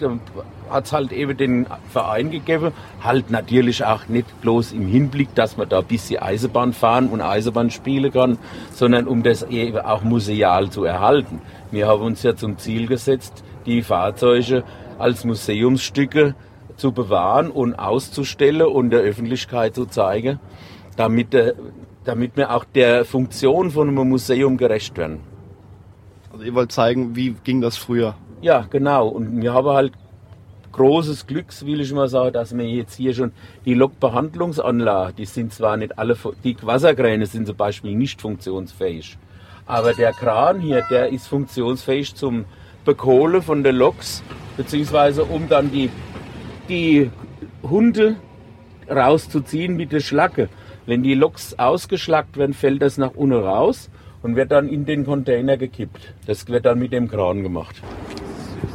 hat 0.70 0.86
es 0.86 0.93
halt 0.93 1.11
eben 1.11 1.36
den 1.36 1.65
Verein 1.91 2.30
gegeben. 2.30 2.74
Halt 3.03 3.32
natürlich 3.32 3.84
auch 3.84 4.07
nicht 4.07 4.41
bloß 4.41 4.74
im 4.74 4.88
Hinblick, 4.88 5.34
dass 5.34 5.57
man 5.57 5.67
da 5.67 5.80
ein 5.80 5.86
bisschen 5.86 6.22
Eisenbahn 6.22 6.74
fahren 6.74 7.07
und 7.07 7.22
Eisenbahn 7.22 7.72
spielen 7.72 8.11
kann, 8.11 8.38
sondern 8.72 9.07
um 9.07 9.24
das 9.24 9.43
eben 9.43 9.80
auch 9.80 10.03
museal 10.03 10.70
zu 10.70 10.84
erhalten. 10.84 11.41
Wir 11.72 11.88
haben 11.88 12.03
uns 12.03 12.22
ja 12.24 12.36
zum 12.36 12.57
Ziel 12.59 12.86
gesetzt, 12.86 13.43
die 13.65 13.82
Fahrzeuge 13.82 14.63
als 14.99 15.26
Museumsstücke 15.26 16.36
zu 16.80 16.91
bewahren 16.91 17.51
und 17.51 17.75
auszustellen 17.75 18.67
und 18.67 18.89
der 18.89 19.01
Öffentlichkeit 19.01 19.75
zu 19.75 19.86
zeigen, 19.86 20.39
damit, 20.95 21.34
äh, 21.34 21.53
damit 22.03 22.36
wir 22.38 22.53
auch 22.55 22.65
der 22.65 23.05
Funktion 23.05 23.71
von 23.71 23.89
einem 23.89 24.09
Museum 24.09 24.57
gerecht 24.57 24.97
werden. 24.97 25.19
Also 26.32 26.45
ihr 26.45 26.53
wollt 26.55 26.71
zeigen, 26.71 27.15
wie 27.15 27.36
ging 27.43 27.61
das 27.61 27.77
früher? 27.77 28.15
Ja, 28.41 28.65
genau. 28.69 29.07
Und 29.07 29.41
wir 29.41 29.53
haben 29.53 29.67
halt 29.67 29.93
großes 30.71 31.27
Glück, 31.27 31.47
will 31.65 31.82
ich 31.82 31.91
mal 31.91 32.07
sagen, 32.07 32.34
dass 32.34 32.55
wir 32.55 32.65
jetzt 32.65 32.95
hier 32.95 33.13
schon 33.13 33.32
die 33.65 33.73
Lokbehandlungsanlagen, 33.73 35.15
die 35.15 35.25
sind 35.25 35.53
zwar 35.53 35.77
nicht 35.77 35.97
alle, 35.97 36.15
die 36.43 36.55
Wasserkräne 36.61 37.25
sind 37.25 37.47
zum 37.47 37.57
Beispiel 37.57 37.95
nicht 37.95 38.21
funktionsfähig, 38.21 39.17
aber 39.65 39.93
der 39.93 40.13
Kran 40.13 40.59
hier, 40.59 40.84
der 40.89 41.09
ist 41.09 41.27
funktionsfähig 41.27 42.15
zum 42.15 42.45
Bekohlen 42.86 43.41
von 43.41 43.63
den 43.63 43.75
Loks, 43.75 44.23
beziehungsweise 44.57 45.25
um 45.25 45.49
dann 45.49 45.71
die, 45.71 45.89
die 46.70 47.09
Hunde 47.63 48.15
rauszuziehen 48.89 49.76
mit 49.76 49.91
der 49.91 49.99
Schlacke. 49.99 50.49
Wenn 50.86 51.03
die 51.03 51.13
Loks 51.13 51.57
ausgeschlackt 51.57 52.38
werden, 52.38 52.53
fällt 52.53 52.82
das 52.82 52.97
nach 52.97 53.15
unten 53.15 53.38
raus 53.38 53.89
und 54.22 54.36
wird 54.36 54.51
dann 54.51 54.67
in 54.67 54.86
den 54.86 55.05
Container 55.05 55.57
gekippt. 55.57 56.13
Das 56.26 56.47
wird 56.47 56.65
dann 56.65 56.80
mit 56.80 56.93
dem 56.93 57.09
Kran 57.09 57.43
gemacht. 57.43 57.82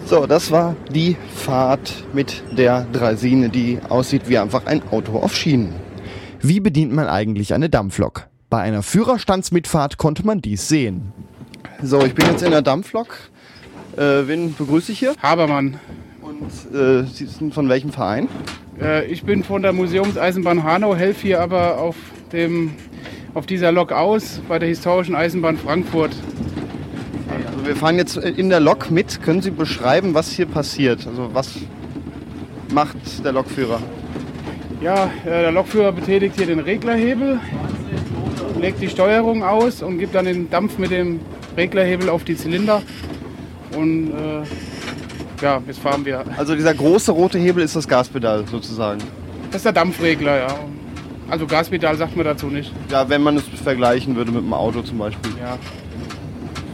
So, 0.07 0.27
das 0.27 0.51
war 0.51 0.77
die 0.91 1.17
Fahrt 1.35 2.05
mit 2.13 2.43
der 2.57 2.87
Draisine, 2.93 3.49
die 3.49 3.79
aussieht 3.89 4.29
wie 4.29 4.39
einfach 4.39 4.67
ein 4.67 4.83
Auto 4.91 5.19
auf 5.19 5.35
Schienen. 5.35 5.75
Wie 6.41 6.61
bedient 6.61 6.93
man 6.93 7.09
eigentlich 7.09 7.55
eine 7.55 7.71
Dampflok? 7.71 8.29
Bei 8.51 8.61
einer 8.61 8.83
Führerstandsmitfahrt 8.83 9.99
konnte 9.99 10.25
man 10.25 10.41
dies 10.41 10.69
sehen. 10.69 11.13
So, 11.83 12.05
ich 12.05 12.15
bin 12.15 12.27
jetzt 12.27 12.43
in 12.43 12.51
der 12.51 12.63
Dampflok. 12.63 13.17
Äh, 13.97 14.27
wen 14.27 14.55
begrüße 14.55 14.93
ich 14.93 14.99
hier? 14.99 15.15
Habermann. 15.23 15.81
Und 16.41 16.79
äh, 16.79 17.05
Sie 17.05 17.27
sind 17.27 17.55
von 17.55 17.69
welchem 17.69 17.91
Verein? 17.91 18.29
Äh, 18.81 19.07
ich 19.07 19.23
bin 19.23 19.45
von 19.45 19.63
der 19.63 19.73
Museumseisenbahn 19.73 20.65
Hanau, 20.65 20.97
helfe 20.97 21.23
hier 21.23 21.41
aber 21.41 21.79
auf, 21.79 21.97
dem, 22.33 22.73
auf 23.35 23.47
dieser 23.47 23.71
Lok 23.71 23.93
aus 23.93 24.41
bei 24.49 24.59
der 24.59 24.69
historischen 24.69 25.15
Eisenbahn 25.15 25.57
Frankfurt. 25.57 26.13
Also 27.29 27.67
wir 27.67 27.77
fahren 27.77 27.97
jetzt 27.97 28.17
in 28.17 28.49
der 28.51 28.61
Lok 28.61 28.91
mit. 28.91 29.23
Können 29.23 29.43
Sie 29.43 29.51
beschreiben, 29.51 30.15
was 30.15 30.33
hier 30.33 30.47
passiert? 30.47 31.07
Also 31.07 31.31
was 31.33 31.53
macht 32.73 33.25
der 33.25 33.33
Lokführer? 33.33 33.81
Ja, 34.83 35.11
äh, 35.25 35.43
der 35.43 35.53
Lokführer 35.53 35.93
betätigt 35.93 36.37
hier 36.37 36.47
den 36.47 36.59
Reglerhebel, 36.59 37.39
legt 38.61 38.83
die 38.83 38.89
Steuerung 38.89 39.45
aus 39.45 39.83
und 39.83 39.99
gibt 39.99 40.15
dann 40.15 40.25
den 40.25 40.51
Dampf 40.51 40.79
mit 40.79 40.91
dem 40.91 41.21
Reglerhebel 41.57 42.09
auf 42.09 42.25
die 42.25 42.37
Zylinder. 42.37 42.83
Und 43.77 44.11
äh, 44.11 44.43
ja, 45.41 45.63
jetzt 45.67 45.81
fahren 45.81 46.05
wir. 46.05 46.25
Also 46.37 46.55
dieser 46.55 46.75
große 46.75 47.13
rote 47.13 47.39
Hebel 47.39 47.65
ist 47.65 47.77
das 47.77 47.87
Gaspedal 47.89 48.45
sozusagen. 48.47 49.01
Das 49.51 49.57
ist 49.57 49.65
der 49.65 49.73
Dampfregler, 49.73 50.39
ja. 50.39 50.59
Also 51.29 51.47
Gaspedal 51.47 51.97
sagt 51.97 52.17
man 52.17 52.25
dazu 52.25 52.47
nicht. 52.47 52.73
Ja, 52.91 53.09
wenn 53.09 53.23
man 53.23 53.37
es 53.37 53.45
vergleichen 53.63 54.17
würde 54.17 54.31
mit 54.31 54.43
einem 54.43 54.53
Auto 54.53 54.83
zum 54.83 54.99
Beispiel. 54.99 55.33
Ja. 55.41 55.59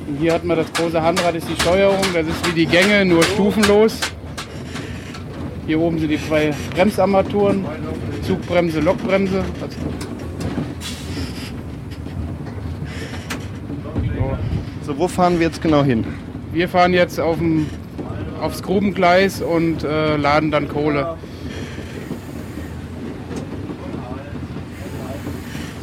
Und 0.08 0.16
hier 0.18 0.34
hat 0.34 0.44
man 0.44 0.56
das 0.56 0.72
große 0.72 1.00
Handrad, 1.00 1.34
ist 1.34 1.48
die 1.48 1.60
Steuerung. 1.60 2.02
Das 2.12 2.26
ist 2.26 2.48
wie 2.48 2.52
die 2.52 2.66
Gänge, 2.66 3.04
nur 3.04 3.22
stufenlos. 3.22 3.98
Hier 5.66 5.78
oben 5.78 5.98
sind 5.98 6.08
die 6.08 6.20
zwei 6.20 6.52
Bremsarmaturen, 6.74 7.64
Zugbremse, 8.22 8.80
Lokbremse. 8.80 9.44
So, 14.82 14.98
wo 14.98 15.06
fahren 15.06 15.38
wir 15.38 15.46
jetzt 15.46 15.62
genau 15.62 15.84
hin? 15.84 16.04
wir 16.52 16.68
fahren 16.68 16.92
jetzt 16.92 17.20
auf 17.20 17.38
dem, 17.38 17.66
aufs 18.40 18.62
Grubengleis 18.62 19.42
und 19.42 19.84
äh, 19.84 20.16
laden 20.16 20.50
dann 20.50 20.68
Kohle. 20.68 21.16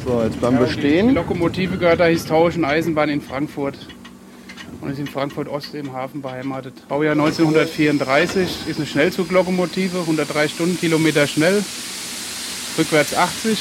So, 0.05 0.23
jetzt 0.23 0.39
beim 0.39 0.53
Ja, 0.53 0.61
Bestehen. 0.61 1.09
Die 1.09 1.13
Lokomotive 1.15 1.77
gehört 1.77 1.99
der 1.99 2.07
historischen 2.07 2.63
Eisenbahn 2.63 3.09
in 3.09 3.21
Frankfurt 3.21 3.77
und 4.79 4.89
ist 4.89 4.99
in 4.99 5.07
Frankfurt 5.07 5.49
Ost 5.49 5.75
im 5.75 5.93
Hafen 5.93 6.21
beheimatet. 6.21 6.73
Baujahr 6.87 7.13
1934 7.13 8.67
ist 8.67 8.77
eine 8.77 8.85
Schnellzuglokomotive, 8.85 9.99
103 9.99 10.47
Stundenkilometer 10.47 11.27
schnell, 11.27 11.63
rückwärts 12.77 13.15
80. 13.15 13.59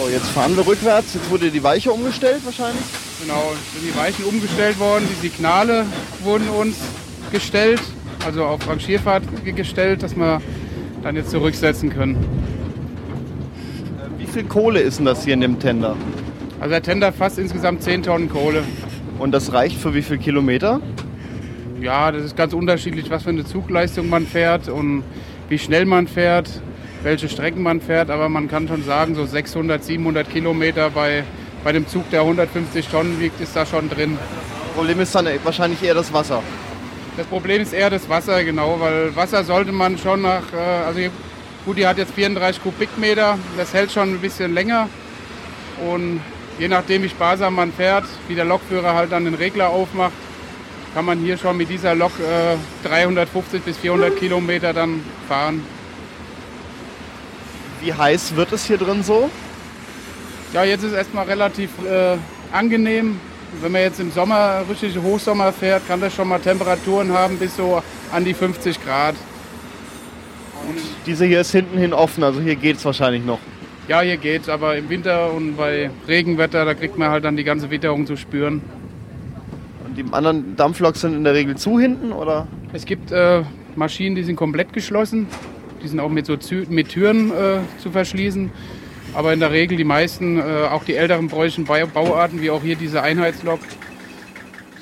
So, 0.00 0.08
jetzt 0.08 0.28
fahren 0.28 0.56
wir 0.56 0.66
rückwärts. 0.66 1.14
Jetzt 1.14 1.28
wurde 1.30 1.50
die 1.50 1.62
Weiche 1.62 1.90
umgestellt 1.92 2.40
wahrscheinlich. 2.44 2.82
Genau, 3.20 3.52
sind 3.74 3.84
die 3.92 3.96
Weichen 3.98 4.24
umgestellt 4.26 4.78
worden, 4.78 5.04
die 5.10 5.26
Signale 5.28 5.84
wurden 6.22 6.48
uns 6.50 6.76
gestellt, 7.32 7.80
also 8.24 8.44
auf 8.44 8.66
Rangierfahrt 8.68 9.24
ge- 9.44 9.52
gestellt, 9.52 10.04
dass 10.04 10.14
wir 10.16 10.40
dann 11.02 11.16
jetzt 11.16 11.30
zurücksetzen 11.30 11.90
können. 11.90 12.16
Wie 14.18 14.26
viel 14.26 14.44
Kohle 14.44 14.78
ist 14.80 14.98
denn 14.98 15.06
das 15.06 15.24
hier 15.24 15.34
in 15.34 15.40
dem 15.40 15.58
Tender? 15.58 15.96
Also 16.60 16.70
der 16.70 16.82
Tender 16.82 17.12
fasst 17.12 17.38
insgesamt 17.40 17.82
10 17.82 18.04
Tonnen 18.04 18.28
Kohle. 18.30 18.62
Und 19.18 19.32
das 19.32 19.52
reicht 19.52 19.78
für 19.80 19.94
wie 19.94 20.02
viel 20.02 20.18
Kilometer? 20.18 20.80
Ja, 21.80 22.12
das 22.12 22.22
ist 22.24 22.36
ganz 22.36 22.52
unterschiedlich, 22.52 23.10
was 23.10 23.24
für 23.24 23.30
eine 23.30 23.44
Zugleistung 23.44 24.08
man 24.08 24.26
fährt 24.26 24.68
und 24.68 25.02
wie 25.48 25.58
schnell 25.58 25.86
man 25.86 26.06
fährt, 26.06 26.62
welche 27.02 27.28
Strecken 27.28 27.62
man 27.62 27.80
fährt. 27.80 28.10
Aber 28.10 28.28
man 28.28 28.48
kann 28.48 28.68
schon 28.68 28.84
sagen, 28.84 29.14
so 29.14 29.24
600, 29.24 29.82
700 29.82 30.28
Kilometer 30.28 30.90
bei 30.90 31.24
bei 31.64 31.72
dem 31.72 31.86
Zug, 31.86 32.08
der 32.10 32.20
150 32.20 32.88
Tonnen 32.88 33.20
wiegt, 33.20 33.40
ist 33.40 33.54
da 33.56 33.66
schon 33.66 33.88
drin. 33.90 34.18
Problem 34.74 35.00
ist 35.00 35.14
dann 35.14 35.28
wahrscheinlich 35.44 35.82
eher 35.82 35.94
das 35.94 36.12
Wasser. 36.12 36.42
Das 37.16 37.26
Problem 37.26 37.62
ist 37.62 37.72
eher 37.72 37.90
das 37.90 38.08
Wasser, 38.08 38.44
genau, 38.44 38.78
weil 38.78 39.14
Wasser 39.16 39.42
sollte 39.42 39.72
man 39.72 39.98
schon 39.98 40.22
nach, 40.22 40.52
äh, 40.52 40.86
also 40.86 41.00
gut, 41.66 41.76
die 41.76 41.86
hat 41.86 41.98
jetzt 41.98 42.14
34 42.14 42.62
Kubikmeter, 42.62 43.38
das 43.56 43.74
hält 43.74 43.90
schon 43.90 44.14
ein 44.14 44.20
bisschen 44.20 44.54
länger. 44.54 44.88
Und 45.90 46.20
je 46.58 46.68
nachdem, 46.68 47.02
wie 47.02 47.08
sparsam 47.08 47.56
man 47.56 47.72
fährt, 47.72 48.04
wie 48.28 48.36
der 48.36 48.44
Lokführer 48.44 48.94
halt 48.94 49.10
dann 49.10 49.24
den 49.24 49.34
Regler 49.34 49.68
aufmacht, 49.70 50.12
kann 50.94 51.04
man 51.04 51.18
hier 51.18 51.36
schon 51.36 51.56
mit 51.56 51.68
dieser 51.68 51.94
Lok 51.94 52.12
äh, 52.20 52.86
350 52.88 53.62
bis 53.62 53.76
400 53.78 54.16
Kilometer 54.16 54.72
dann 54.72 55.02
fahren. 55.28 55.62
Wie 57.80 57.92
heiß 57.92 58.36
wird 58.36 58.52
es 58.52 58.64
hier 58.64 58.78
drin 58.78 59.02
so? 59.02 59.30
Ja, 60.52 60.64
jetzt 60.64 60.82
ist 60.82 60.94
erstmal 60.94 61.26
relativ 61.26 61.70
äh, 61.84 62.16
angenehm. 62.52 63.20
Wenn 63.60 63.72
man 63.72 63.82
jetzt 63.82 64.00
im 64.00 64.10
Sommer, 64.10 64.62
richtig 64.68 64.96
Hochsommer 65.00 65.52
fährt, 65.52 65.86
kann 65.86 66.00
das 66.00 66.14
schon 66.14 66.28
mal 66.28 66.38
Temperaturen 66.38 67.12
haben 67.12 67.38
bis 67.38 67.56
so 67.56 67.82
an 68.12 68.24
die 68.24 68.34
50 68.34 68.82
Grad. 68.84 69.14
Und 70.68 70.78
diese 71.06 71.24
hier 71.24 71.40
ist 71.40 71.52
hinten 71.52 71.78
hin 71.78 71.92
offen, 71.92 72.22
also 72.24 72.40
hier 72.40 72.56
geht 72.56 72.76
es 72.76 72.84
wahrscheinlich 72.84 73.24
noch. 73.24 73.38
Ja, 73.88 74.02
hier 74.02 74.18
geht's, 74.18 74.50
aber 74.50 74.76
im 74.76 74.90
Winter 74.90 75.32
und 75.32 75.56
bei 75.56 75.90
Regenwetter, 76.06 76.66
da 76.66 76.74
kriegt 76.74 76.98
man 76.98 77.10
halt 77.10 77.24
dann 77.24 77.36
die 77.36 77.44
ganze 77.44 77.70
Witterung 77.70 78.06
zu 78.06 78.16
spüren. 78.16 78.60
Und 79.86 79.96
die 79.96 80.04
anderen 80.12 80.56
Dampfloks 80.56 81.00
sind 81.00 81.14
in 81.14 81.24
der 81.24 81.32
Regel 81.32 81.56
zu 81.56 81.80
hinten, 81.80 82.12
oder? 82.12 82.46
Es 82.74 82.84
gibt 82.84 83.12
äh, 83.12 83.42
Maschinen, 83.76 84.14
die 84.14 84.24
sind 84.24 84.36
komplett 84.36 84.74
geschlossen. 84.74 85.26
Die 85.82 85.88
sind 85.88 86.00
auch 86.00 86.08
mit, 86.08 86.26
so 86.26 86.36
Zü 86.36 86.66
mit 86.68 86.88
Türen 86.88 87.30
äh, 87.30 87.58
zu 87.78 87.90
verschließen. 87.90 88.50
Aber 89.14 89.32
in 89.32 89.40
der 89.40 89.52
Regel 89.52 89.76
die 89.76 89.84
meisten, 89.84 90.38
äh, 90.38 90.42
auch 90.70 90.84
die 90.84 90.94
älteren 90.94 91.28
preußischen 91.28 91.64
Bauarten, 91.64 92.40
wie 92.42 92.50
auch 92.50 92.62
hier 92.62 92.76
diese 92.76 93.02
Einheitslok, 93.02 93.60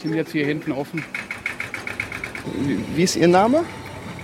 sind 0.02 0.14
jetzt 0.14 0.32
hier 0.32 0.46
hinten 0.46 0.72
offen. 0.72 1.04
Wie 2.94 3.02
ist 3.02 3.16
Ihr 3.16 3.28
Name? 3.28 3.64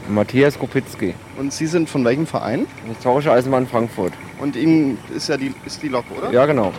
Matthias 0.08 0.58
Kopitzky. 0.58 1.14
Und 1.38 1.52
Sie 1.52 1.66
sind 1.66 1.88
von 1.88 2.04
welchem 2.04 2.26
Verein? 2.26 2.66
Historische 2.86 3.32
Eisenbahn 3.32 3.66
Frankfurt. 3.66 4.12
Und 4.40 4.56
Ihnen 4.56 4.98
ist 5.14 5.28
ja 5.28 5.36
die, 5.36 5.54
ist 5.64 5.82
die 5.82 5.88
Lok, 5.88 6.04
oder? 6.16 6.32
Ja, 6.32 6.46
genau. 6.46 6.72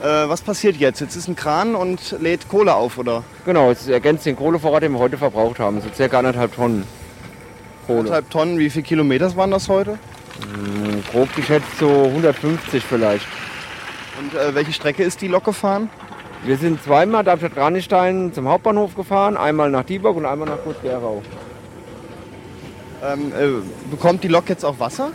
Äh, 0.00 0.28
was 0.28 0.42
passiert 0.42 0.76
jetzt? 0.76 1.00
Jetzt 1.00 1.16
ist 1.16 1.28
ein 1.28 1.36
Kran 1.36 1.74
und 1.74 2.16
lädt 2.20 2.48
Kohle 2.48 2.74
auf, 2.74 2.98
oder? 2.98 3.24
Genau, 3.44 3.70
es 3.70 3.88
ergänzt 3.88 4.26
den 4.26 4.36
Kohlevorrat, 4.36 4.82
den 4.82 4.92
wir 4.92 4.98
heute 4.98 5.18
verbraucht 5.18 5.58
haben. 5.58 5.80
So 5.80 5.88
circa 5.94 6.18
anderthalb 6.18 6.54
Tonnen 6.54 6.84
Kohle. 7.88 8.00
Anderthalb 8.00 8.30
Tonnen, 8.30 8.58
wie 8.58 8.68
viele 8.68 8.84
Kilometer 8.84 9.34
waren 9.34 9.50
das 9.50 9.68
heute? 9.68 9.92
Hm, 9.92 11.02
grob 11.10 11.34
geschätzt 11.34 11.78
so 11.80 12.04
150 12.04 12.84
vielleicht. 12.84 13.26
Und 14.20 14.34
äh, 14.34 14.54
welche 14.54 14.72
Strecke 14.74 15.02
ist 15.02 15.22
die 15.22 15.28
Lok 15.28 15.44
gefahren? 15.44 15.88
Wir 16.44 16.58
sind 16.58 16.82
zweimal 16.84 17.24
Darmstadt-Kranichstein 17.24 18.32
zum 18.34 18.46
Hauptbahnhof 18.46 18.94
gefahren, 18.94 19.36
einmal 19.36 19.70
nach 19.70 19.84
Dieburg 19.84 20.16
und 20.16 20.26
einmal 20.26 20.48
nach 20.48 20.62
Gut-Gerau. 20.62 21.22
Ähm, 23.02 23.32
äh, 23.32 23.90
bekommt 23.90 24.22
die 24.22 24.28
Lok 24.28 24.48
jetzt 24.48 24.64
auch 24.64 24.78
Wasser? 24.78 25.10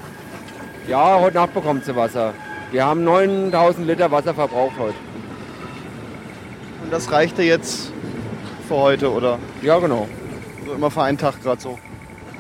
Ja, 0.88 1.20
heute 1.20 1.38
Nacht 1.38 1.54
bekommt 1.54 1.86
sie 1.86 1.96
Wasser. 1.96 2.34
Wir 2.72 2.86
haben 2.86 3.04
9000 3.04 3.86
Liter 3.86 4.10
Wasser 4.10 4.34
verbraucht 4.34 4.74
heute. 4.80 4.96
Und 6.84 6.92
das 6.92 7.12
reichte 7.12 7.44
jetzt 7.44 7.92
für 8.68 8.76
heute, 8.76 9.12
oder? 9.12 9.38
Ja, 9.62 9.78
genau. 9.78 10.08
Also 10.62 10.74
immer 10.74 10.90
für 10.90 11.04
einen 11.04 11.20
Tag 11.20 11.42
gerade 11.44 11.62
so. 11.62 11.78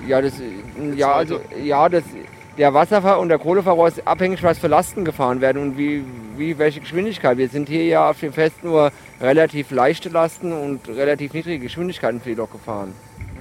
Ja, 0.08 0.22
das, 0.22 0.34
ja, 0.95 1.14
also, 1.14 1.39
ja, 1.64 1.88
das, 1.89 2.04
der 2.58 2.74
Wasserfahr- 2.74 3.20
und 3.20 3.30
der 3.30 3.39
Kohleverbrauch 3.39 3.88
ist 3.88 4.08
abhängig, 4.08 4.43
was 4.43 4.60
für 4.60 4.68
Lasten 4.68 5.06
gefahren 5.06 5.41
werden 5.41 5.62
und 5.62 5.78
wie, 5.78 6.04
wie 6.38 6.58
welche 6.58 6.82
Geschwindigkeit. 6.82 7.38
Wir 7.38 7.49
sind 7.49 7.70
hier 7.70 7.86
ja 7.86 8.10
auf 8.10 8.20
dem 8.20 8.34
Fest 8.34 8.64
nur 8.64 8.91
relativ 9.22 9.72
leichte 9.72 10.10
Lasten 10.10 10.51
und 10.51 10.88
relativ 10.88 11.34
niedrige 11.34 11.64
Geschwindigkeiten 11.64 12.22
für 12.22 12.30
die 12.30 12.36
Lok 12.36 12.51
gefahren. 12.51 12.93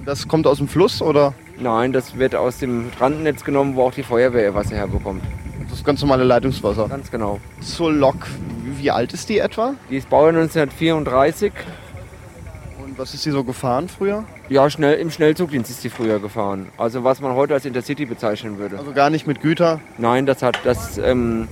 Das 0.05 0.27
kommt 0.27 0.47
aus 0.47 0.57
dem 0.57 0.67
Fluss, 0.67 1.01
oder? 1.01 1.33
Nein, 1.59 1.93
das 1.93 2.17
wird 2.17 2.35
aus 2.35 2.57
dem 2.57 2.91
Strandnetz 2.93 3.43
genommen, 3.43 3.75
wo 3.75 3.83
auch 3.83 3.93
die 3.93 4.03
Feuerwehr 4.03 4.43
ihr 4.43 4.55
Wasser 4.55 4.75
herbekommt. 4.75 5.23
Das 5.69 5.79
ist 5.79 5.85
ganz 5.85 6.01
normale 6.01 6.23
Leitungswasser. 6.23 6.87
Ganz 6.87 7.09
genau. 7.09 7.39
Zur 7.61 7.93
Lok, 7.93 8.27
wie 8.77 8.91
alt 8.91 9.13
ist 9.13 9.29
die 9.29 9.39
etwa? 9.39 9.75
Die 9.89 9.97
ist 9.97 10.09
Baujahr 10.09 10.29
1934. 10.29 11.51
Und 12.93 12.99
was 12.99 13.15
ist 13.15 13.25
die 13.25 13.31
so 13.31 13.43
gefahren 13.43 13.89
früher? 13.89 14.23
Ja, 14.49 14.69
schnell, 14.69 14.99
im 14.99 15.09
Schnellzugdienst 15.09 15.71
ist 15.71 15.83
die 15.83 15.89
früher 15.89 16.19
gefahren. 16.19 16.67
Also 16.77 17.03
was 17.03 17.21
man 17.21 17.33
heute 17.33 17.55
als 17.55 17.65
Intercity 17.65 18.05
bezeichnen 18.05 18.59
würde. 18.59 18.77
Also 18.77 18.91
gar 18.91 19.09
nicht 19.09 19.25
mit 19.25 19.41
Güter? 19.41 19.79
Nein, 19.97 20.27
das 20.27 20.43
hat, 20.43 20.59
das, 20.63 20.99
ähm, 20.99 21.47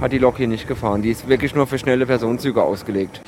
hat 0.00 0.10
die 0.10 0.18
Lok 0.18 0.38
hier 0.38 0.48
nicht 0.48 0.66
gefahren. 0.66 1.00
Die 1.00 1.10
ist 1.10 1.28
wirklich 1.28 1.54
nur 1.54 1.68
für 1.68 1.78
schnelle 1.78 2.06
Personenzüge 2.06 2.60
ausgelegt. 2.60 3.20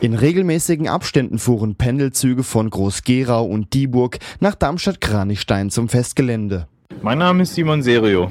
In 0.00 0.14
regelmäßigen 0.14 0.88
Abständen 0.88 1.38
fuhren 1.38 1.74
Pendelzüge 1.74 2.42
von 2.42 2.70
Groß-Gerau 2.70 3.44
und 3.44 3.74
Dieburg 3.74 4.16
nach 4.40 4.54
Darmstadt-Kranichstein 4.54 5.68
zum 5.68 5.90
Festgelände. 5.90 6.66
Mein 7.02 7.18
Name 7.18 7.42
ist 7.42 7.54
Simon 7.54 7.82
Serio. 7.82 8.30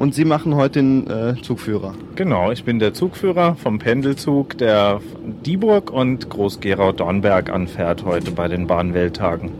Und 0.00 0.14
Sie 0.14 0.24
machen 0.24 0.54
heute 0.54 0.78
den 0.78 1.10
äh, 1.10 1.34
Zugführer? 1.42 1.92
Genau, 2.16 2.50
ich 2.50 2.64
bin 2.64 2.78
der 2.78 2.94
Zugführer 2.94 3.54
vom 3.56 3.78
Pendelzug, 3.78 4.56
der 4.56 5.02
Dieburg 5.44 5.90
und 5.90 6.30
Groß-Gerau-Dornberg 6.30 7.50
anfährt 7.50 8.06
heute 8.06 8.30
bei 8.30 8.48
den 8.48 8.66
Bahnwelttagen. 8.66 9.50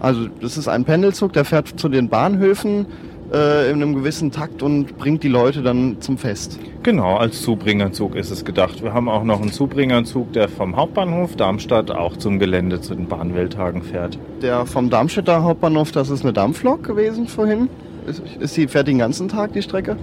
Also 0.00 0.28
das 0.40 0.56
ist 0.56 0.68
ein 0.68 0.86
Pendelzug, 0.86 1.34
der 1.34 1.44
fährt 1.44 1.78
zu 1.78 1.90
den 1.90 2.08
Bahnhöfen 2.08 2.86
äh, 3.30 3.70
in 3.70 3.82
einem 3.82 3.94
gewissen 3.94 4.32
Takt 4.32 4.62
und 4.62 4.96
bringt 4.96 5.22
die 5.22 5.28
Leute 5.28 5.60
dann 5.60 6.00
zum 6.00 6.16
Fest. 6.16 6.58
Genau, 6.82 7.18
als 7.18 7.42
Zubringerzug 7.42 8.14
ist 8.14 8.30
es 8.30 8.46
gedacht. 8.46 8.82
Wir 8.82 8.94
haben 8.94 9.10
auch 9.10 9.22
noch 9.22 9.42
einen 9.42 9.52
Zubringerzug, 9.52 10.32
der 10.32 10.48
vom 10.48 10.76
Hauptbahnhof 10.76 11.36
Darmstadt 11.36 11.90
auch 11.90 12.16
zum 12.16 12.38
Gelände 12.38 12.80
zu 12.80 12.94
den 12.94 13.06
Bahnwelttagen 13.06 13.82
fährt. 13.82 14.18
Der 14.40 14.64
vom 14.64 14.88
Darmstädter 14.88 15.42
Hauptbahnhof, 15.42 15.92
das 15.92 16.08
ist 16.08 16.22
eine 16.22 16.32
Dampflok 16.32 16.84
gewesen 16.84 17.28
vorhin. 17.28 17.68
Ist, 18.06 18.22
ist 18.40 18.56
die 18.56 18.68
fährt 18.68 18.88
den 18.88 18.98
ganzen 18.98 19.28
Tag 19.28 19.52
die 19.52 19.62
Strecke? 19.62 19.96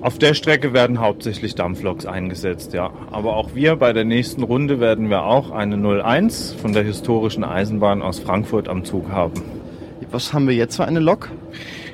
Auf 0.00 0.18
der 0.18 0.34
Strecke 0.34 0.72
werden 0.72 0.98
hauptsächlich 0.98 1.54
Dampfloks 1.54 2.06
eingesetzt, 2.06 2.74
ja. 2.74 2.90
Aber 3.12 3.36
auch 3.36 3.54
wir 3.54 3.76
bei 3.76 3.92
der 3.92 4.04
nächsten 4.04 4.42
Runde 4.42 4.80
werden 4.80 5.10
wir 5.10 5.22
auch 5.22 5.52
eine 5.52 5.76
01 5.76 6.54
von 6.60 6.72
der 6.72 6.82
historischen 6.82 7.44
Eisenbahn 7.44 8.02
aus 8.02 8.18
Frankfurt 8.18 8.68
am 8.68 8.84
Zug 8.84 9.10
haben. 9.10 9.40
Was 10.10 10.32
haben 10.32 10.48
wir 10.48 10.54
jetzt 10.56 10.76
für 10.76 10.84
eine 10.84 10.98
Lok? 10.98 11.30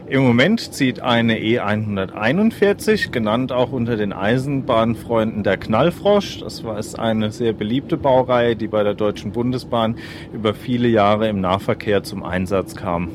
Im 0.08 0.22
Moment 0.22 0.72
zieht 0.72 1.00
eine 1.00 1.38
E141, 1.38 3.10
genannt 3.10 3.52
auch 3.52 3.72
unter 3.72 3.98
den 3.98 4.14
Eisenbahnfreunden 4.14 5.42
der 5.42 5.58
Knallfrosch. 5.58 6.40
Das 6.40 6.64
war 6.64 6.78
ist 6.78 6.98
eine 6.98 7.30
sehr 7.30 7.52
beliebte 7.52 7.98
Baureihe, 7.98 8.56
die 8.56 8.68
bei 8.68 8.82
der 8.82 8.94
Deutschen 8.94 9.32
Bundesbahn 9.32 9.96
über 10.32 10.54
viele 10.54 10.88
Jahre 10.88 11.28
im 11.28 11.42
Nahverkehr 11.42 12.04
zum 12.04 12.22
Einsatz 12.22 12.74
kam. 12.74 13.10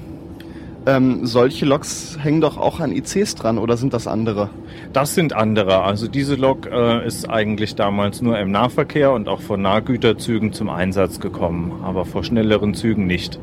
Ähm, 0.85 1.25
solche 1.25 1.65
Loks 1.65 2.17
hängen 2.21 2.41
doch 2.41 2.57
auch 2.57 2.81
an 2.81 2.91
ICs 2.91 3.35
dran 3.35 3.57
oder 3.57 3.77
sind 3.77 3.93
das 3.93 4.05
andere? 4.05 4.49
Das 4.91 5.15
sind 5.15 5.31
andere. 5.31 5.81
Also 5.83 6.07
diese 6.09 6.35
Lok 6.35 6.69
äh, 6.69 7.05
ist 7.07 7.29
eigentlich 7.29 7.75
damals 7.75 8.21
nur 8.21 8.37
im 8.37 8.51
Nahverkehr 8.51 9.13
und 9.13 9.29
auch 9.29 9.39
vor 9.39 9.57
Nahgüterzügen 9.57 10.51
zum 10.51 10.69
Einsatz 10.69 11.21
gekommen, 11.21 11.81
aber 11.83 12.03
vor 12.03 12.25
schnelleren 12.25 12.73
Zügen 12.73 13.07
nicht. 13.07 13.39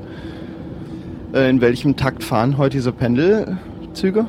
Äh, 1.32 1.48
in 1.48 1.62
welchem 1.62 1.96
Takt 1.96 2.24
fahren 2.24 2.58
heute 2.58 2.76
diese 2.76 2.92
Pendelzüge? 2.92 4.26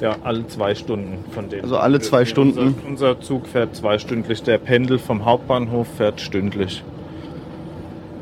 Ja, 0.00 0.16
alle 0.24 0.46
zwei 0.46 0.74
Stunden 0.74 1.18
von 1.32 1.50
denen. 1.50 1.64
Also 1.64 1.76
alle 1.76 2.00
zwei 2.00 2.24
Stunden? 2.24 2.58
Unser, 2.58 2.88
unser 2.88 3.20
Zug 3.20 3.46
fährt 3.46 3.76
zweistündlich. 3.76 4.42
Der 4.42 4.56
Pendel 4.58 4.98
vom 4.98 5.26
Hauptbahnhof 5.26 5.86
fährt 5.96 6.20
stündlich. 6.20 6.82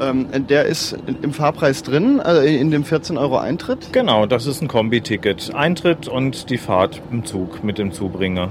Ähm, 0.03 0.27
der 0.49 0.65
ist 0.67 0.97
im 1.23 1.33
Fahrpreis 1.33 1.83
drin, 1.83 2.21
also 2.21 2.43
in 2.43 2.71
dem 2.71 2.85
14 2.85 3.17
Euro 3.19 3.39
Eintritt? 3.39 3.93
Genau, 3.93 4.27
das 4.27 4.47
ist 4.47 4.61
ein 4.61 4.69
Kombi-Ticket. 4.69 5.55
Eintritt 5.55 6.09
und 6.09 6.51
die 6.51 6.59
Fahrt 6.59 7.01
im 7.11 7.25
Zug 7.25 7.63
mit 7.63 7.79
dem 7.79 7.93
Zubringer. 7.93 8.49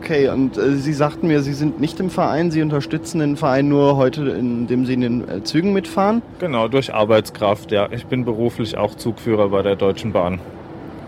Okay, 0.00 0.28
und 0.28 0.58
äh, 0.58 0.72
Sie 0.72 0.92
sagten 0.92 1.28
mir, 1.28 1.42
Sie 1.42 1.54
sind 1.54 1.80
nicht 1.80 1.98
im 1.98 2.10
Verein, 2.10 2.50
Sie 2.50 2.60
unterstützen 2.60 3.20
den 3.20 3.36
Verein 3.36 3.68
nur 3.68 3.96
heute, 3.96 4.22
indem 4.30 4.84
Sie 4.84 4.94
in 4.94 5.00
den 5.00 5.28
äh, 5.28 5.44
Zügen 5.44 5.72
mitfahren? 5.72 6.20
Genau, 6.40 6.68
durch 6.68 6.92
Arbeitskraft, 6.92 7.72
ja. 7.72 7.88
Ich 7.90 8.04
bin 8.04 8.24
beruflich 8.24 8.76
auch 8.76 8.94
Zugführer 8.96 9.48
bei 9.48 9.62
der 9.62 9.76
Deutschen 9.76 10.12
Bahn. 10.12 10.40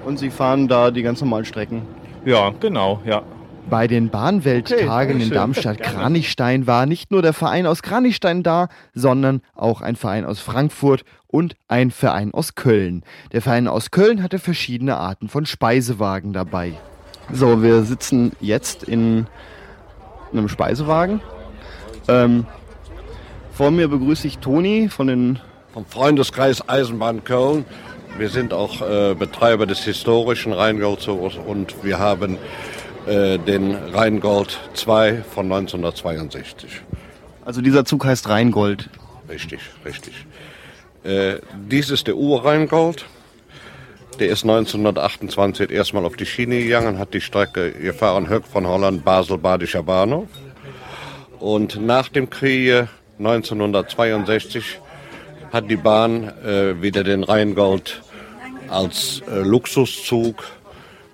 Und 0.07 0.19
Sie 0.19 0.31
fahren 0.31 0.69
da 0.69 0.91
die 0.91 1.03
ganz 1.03 1.21
normalen 1.21 1.45
Strecken? 1.45 1.83
Ja, 2.25 2.53
genau, 2.59 3.01
ja. 3.05 3.23
Bei 3.69 3.89
den 3.89 4.11
Bahnwelttagen 4.11 5.15
Okay, 5.17 5.23
in 5.23 5.29
schön. 5.29 5.35
Darmstadt-Kranichstein 5.35 6.67
war 6.67 6.87
nicht 6.87 7.11
nur 7.11 7.23
der 7.23 7.33
Verein 7.33 7.67
aus 7.67 7.83
Kranichstein 7.83 8.43
da, 8.43 8.69
sondern 8.95 9.43
auch 9.55 9.81
ein 9.81 9.97
Verein 9.97 10.25
aus 10.25 10.39
Frankfurt 10.39 11.05
und 11.27 11.57
ein 11.67 11.91
Verein 11.91 12.33
aus 12.33 12.55
Köln. 12.55 13.03
Der 13.33 13.43
Verein 13.43 13.67
aus 13.67 13.91
Köln 13.91 14.23
hatte 14.23 14.39
verschiedene 14.39 14.97
Arten 14.97 15.29
von 15.29 15.47
Speisewagen 15.47 16.33
dabei. 16.33 16.75
So, 17.33 17.63
wir 17.63 17.83
sitzen 17.83 18.33
jetzt 18.41 18.85
in 18.85 19.27
einem 20.33 20.49
Speisewagen. 20.49 21.21
Ähm, 22.07 22.47
vor 23.53 23.73
mir 23.73 23.89
begrüße 23.89 24.29
ich 24.29 24.39
Toni 24.39 24.89
von 24.89 25.09
den 25.09 25.39
vom 25.73 25.85
Freundeskreis 25.85 26.69
Eisenbahn 26.69 27.25
Köln. 27.25 27.65
Wir 28.17 28.31
sind 28.31 28.55
auch 28.55 28.81
äh, 28.81 29.15
Betreiber 29.15 29.67
des 29.67 29.81
historischen 29.81 30.53
Rheingauzogs 30.53 31.37
und 31.37 31.85
wir 31.85 31.99
haben 31.99 32.39
äh, 33.07 33.39
den 33.39 33.75
Rheingold 33.75 34.59
2 34.75 35.23
von 35.23 35.47
1962. 35.47 36.83
Also 37.45 37.61
dieser 37.61 37.85
Zug 37.85 38.05
heißt 38.05 38.29
Rheingold. 38.29 38.91
Richtig, 39.29 39.61
richtig. 39.85 40.27
Äh, 41.05 41.37
dies 41.69 41.91
ist 41.91 42.07
der 42.07 42.17
Ur-Rheingold. 42.17 43.07
Der 44.19 44.29
ist 44.29 44.45
1928 44.45 45.71
erstmal 45.71 46.05
auf 46.05 46.17
die 46.17 46.27
Schiene 46.27 46.63
gegangen, 46.63 46.99
hat 46.99 47.13
die 47.13 47.21
Strecke 47.21 47.73
gefahren, 47.73 48.29
Höck 48.29 48.47
von 48.47 48.67
Holland, 48.67 49.05
Basel, 49.05 49.39
Badischer 49.39 49.83
Bahnhof. 49.83 50.29
Und 51.39 51.81
nach 51.81 52.09
dem 52.09 52.31
Krieg 52.31 52.89
1962 53.19 54.81
hat 55.53 55.71
die 55.71 55.77
Bahn 55.77 56.33
äh, 56.45 56.81
wieder 56.83 57.05
den 57.05 57.25
Rheingold 57.25 58.03
als 58.69 59.23
äh, 59.31 59.41
Luxuszug 59.41 60.43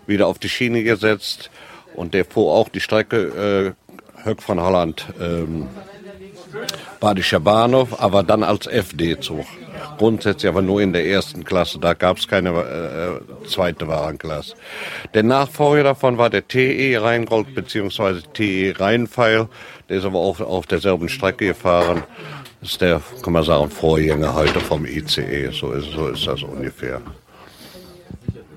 wieder 0.07 0.27
auf 0.27 0.39
die 0.39 0.49
Schiene 0.49 0.83
gesetzt. 0.83 1.51
Und 1.95 2.15
der 2.15 2.25
fuhr 2.25 2.53
auch 2.53 2.69
die 2.69 2.81
Strecke 2.81 3.75
äh, 3.77 4.25
Höck 4.25 4.43
von 4.43 4.61
Holland, 4.61 5.07
ähm, 5.21 5.69
Badischer 7.01 7.41
Bahnhof, 7.41 8.01
aber 8.01 8.23
dann 8.23 8.43
als 8.43 8.67
FD-Zug. 8.67 9.45
Grundsätzlich 9.99 10.49
aber 10.49 10.63
nur 10.63 10.81
in 10.81 10.93
der 10.93 11.07
ersten 11.07 11.45
Klasse, 11.45 11.79
da 11.79 11.95
gab 11.95 12.19
es 12.19 12.29
keine 12.29 12.51
äh, 12.51 13.47
zweite 13.47 13.89
Warenklasse. 13.89 14.55
Der 15.15 15.23
Nachfolger 15.23 15.83
davon 15.85 16.19
war 16.19 16.31
der 16.31 16.47
TE 16.47 16.99
Rheingold 17.01 17.55
bzw. 17.55 18.21
TE 18.33 18.75
Rheinpfeil, 18.79 19.49
der 19.89 19.99
ist 19.99 20.05
aber 20.05 20.19
auch 20.19 20.41
auf 20.41 20.67
derselben 20.67 21.09
Strecke 21.09 21.47
gefahren. 21.47 22.05
Das 22.61 22.73
ist 22.73 22.81
der, 22.81 23.03
kann 23.23 23.33
man 23.33 23.43
sagen, 23.43 23.71
Vorgänger 23.71 24.35
heute 24.35 24.61
vom 24.61 24.87
ICE, 24.87 25.51
so 25.51 25.73
ist, 25.73 25.91
so 25.91 26.09
ist 26.09 26.27
das 26.27 26.43
ungefähr. 26.43 27.01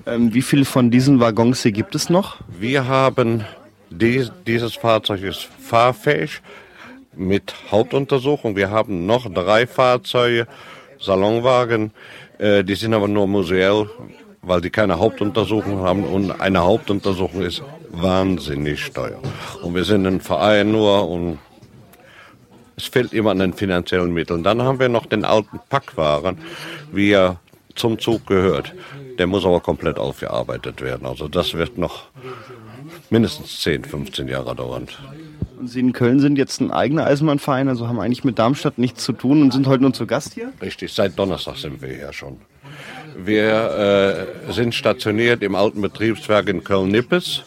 Ähm, 0.08 0.34
wie 0.34 0.41
viele 0.41 0.66
von 0.66 0.91
diesen 0.91 1.20
Waggons 1.20 1.64
hier 1.64 1.72
gibt 1.72 1.95
es 1.95 2.10
noch? 2.10 2.38
Wir 2.47 2.88
haben, 2.88 3.43
die, 3.89 4.28
dieses 4.45 4.76
Fahrzeug 4.76 5.24
ist 5.24 5.49
fahrfähig 5.60 6.41
mit 7.16 7.56
Hauptuntersuchung. 7.72 8.56
Wir 8.56 8.70
haben 8.70 9.06
noch 9.06 9.32
drei 9.34 9.66
Fahrzeuge, 9.66 10.47
Salonwagen, 10.99 11.91
äh, 12.38 12.64
die 12.64 12.76
sind 12.76 12.93
aber 12.93 13.08
nur 13.08 13.28
museell, 13.28 13.89
weil 14.43 14.62
die 14.62 14.70
keine 14.70 14.99
Hauptuntersuchung 14.99 15.80
haben 15.80 16.03
und 16.03 16.39
eine 16.39 16.64
Hauptuntersuchung 16.64 17.41
ist 17.41 17.64
wahnsinnig 17.89 18.91
teuer. 18.91 19.20
Und 19.64 19.74
wir 19.74 19.86
sind 19.86 20.06
ein 20.06 20.22
Verein 20.22 20.72
nur 20.72 21.10
und 21.10 21.39
es 22.78 22.86
fehlt 22.86 23.14
immer 23.14 23.32
an 23.32 23.39
den 23.39 23.53
finanziellen 23.53 24.14
Mitteln. 24.14 24.43
Dann 24.43 24.62
haben 24.62 24.80
wir 24.80 24.89
noch 24.89 25.08
den 25.08 25.26
alten 25.26 25.60
Packwaren, 25.70 26.38
wie 26.91 27.12
er 27.12 27.39
zum 27.74 27.97
Zug 27.97 28.28
gehört. 28.28 28.74
Der 29.18 29.28
muss 29.28 29.45
aber 29.45 29.59
komplett 29.61 29.97
aufgearbeitet 29.97 30.82
werden. 30.82 31.05
Also 31.05 31.28
das 31.28 31.53
wird 31.53 31.78
noch 31.78 32.05
mindestens 33.09 33.61
10, 33.61 33.86
15 33.86 34.28
Jahre 34.28 34.55
dauern. 34.55 34.88
Und 35.57 35.68
Sie 35.70 35.80
in 35.80 35.93
Köln 35.93 36.20
sind 36.20 36.38
jetzt 36.38 36.59
ein 36.59 36.72
eigener 36.72 37.05
Eisenbahnverein, 37.05 37.70
also 37.70 37.88
haben 37.88 37.99
eigentlich 37.99 38.24
mit 38.24 38.38
Darmstadt 38.39 38.78
nichts 38.78 39.03
zu 39.03 39.13
tun 39.13 39.41
und 39.41 39.53
sind 39.53 39.68
heute 39.68 39.84
nur 39.84 39.93
zu 39.93 40.05
Gast 40.05 40.34
hier? 40.34 40.51
Richtig, 40.61 40.93
seit 40.93 41.18
Donnerstag 41.18 41.57
sind 41.57 41.82
wir 41.82 41.89
hier 41.89 42.11
schon. 42.11 42.38
Wir 43.18 44.28
äh, 44.47 44.51
sind 44.51 44.76
stationiert 44.76 45.41
im 45.41 45.55
alten 45.55 45.82
Betriebswerk 45.82 46.49
in 46.49 46.63
Köln-Nippes. 46.63 47.43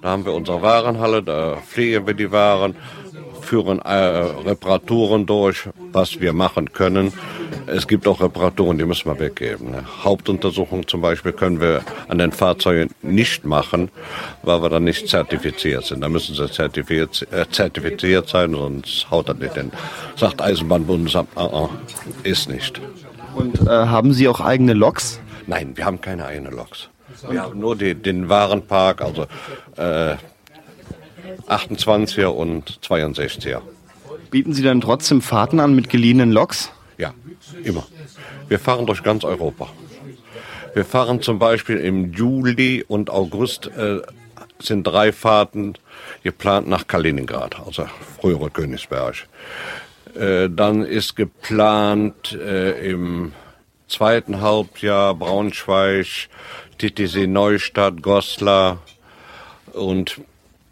Da 0.00 0.08
haben 0.08 0.24
wir 0.24 0.32
unsere 0.32 0.62
Warenhalle, 0.62 1.22
da 1.22 1.56
pflegen 1.56 2.06
wir 2.06 2.14
die 2.14 2.32
Waren, 2.32 2.74
führen 3.42 3.80
äh, 3.80 3.92
Reparaturen 3.92 5.26
durch, 5.26 5.68
was 5.92 6.20
wir 6.20 6.32
machen 6.32 6.72
können. 6.72 7.12
Es 7.72 7.86
gibt 7.86 8.08
auch 8.08 8.20
Reparaturen, 8.20 8.78
die 8.78 8.84
müssen 8.84 9.06
wir 9.06 9.18
weggeben. 9.20 9.70
Ne? 9.70 9.84
Hauptuntersuchungen 10.02 10.88
zum 10.88 11.00
Beispiel 11.00 11.32
können 11.32 11.60
wir 11.60 11.82
an 12.08 12.18
den 12.18 12.32
Fahrzeugen 12.32 12.90
nicht 13.02 13.44
machen, 13.44 13.90
weil 14.42 14.60
wir 14.60 14.68
dann 14.68 14.82
nicht 14.82 15.08
zertifiziert 15.08 15.84
sind. 15.84 16.00
Da 16.00 16.08
müssen 16.08 16.34
sie 16.34 16.50
zertifiziert, 16.50 17.28
äh, 17.32 17.46
zertifiziert 17.48 18.28
sein, 18.28 18.52
sonst 18.52 19.08
haut 19.10 19.28
das 19.28 19.38
nicht 19.38 19.54
hin. 19.54 19.70
Sagt 20.16 20.42
Eisenbahnbundesamt, 20.42 21.28
uh 21.36 21.40
-uh, 21.40 21.68
ist 22.24 22.48
nicht. 22.48 22.80
Und 23.36 23.60
äh, 23.60 23.68
haben 23.68 24.12
Sie 24.12 24.26
auch 24.26 24.40
eigene 24.40 24.72
Loks? 24.72 25.20
Nein, 25.46 25.76
wir 25.76 25.84
haben 25.84 26.00
keine 26.00 26.26
eigenen 26.26 26.52
Loks. 26.52 26.88
Wir 27.28 27.42
haben 27.42 27.60
nur 27.60 27.76
die, 27.76 27.94
den 27.94 28.28
Warenpark, 28.28 29.00
also 29.00 29.26
äh, 29.76 30.16
28er 31.48 32.26
und 32.26 32.80
62er. 32.82 33.60
Bieten 34.30 34.54
Sie 34.54 34.62
dann 34.62 34.80
trotzdem 34.80 35.22
Fahrten 35.22 35.60
an 35.60 35.74
mit 35.74 35.88
geliehenen 35.88 36.32
Loks? 36.32 36.70
Ja, 36.98 37.14
immer. 37.64 37.86
Wir 38.48 38.58
fahren 38.58 38.86
durch 38.86 39.02
ganz 39.02 39.24
Europa. 39.24 39.68
Wir 40.74 40.84
fahren 40.84 41.20
zum 41.20 41.38
Beispiel 41.38 41.78
im 41.78 42.12
Juli 42.12 42.84
und 42.86 43.10
August 43.10 43.66
äh, 43.66 44.00
sind 44.60 44.84
drei 44.84 45.12
Fahrten 45.12 45.74
geplant 46.22 46.68
nach 46.68 46.86
Kaliningrad, 46.86 47.58
also 47.64 47.86
frühere 48.20 48.50
Königsberg. 48.50 49.26
Äh, 50.14 50.48
dann 50.50 50.84
ist 50.84 51.16
geplant 51.16 52.32
äh, 52.32 52.90
im 52.90 53.32
zweiten 53.88 54.40
Halbjahr 54.40 55.14
Braunschweig, 55.14 56.28
Titisee 56.78 57.26
Neustadt, 57.26 58.02
Goslar 58.02 58.78
und 59.72 60.20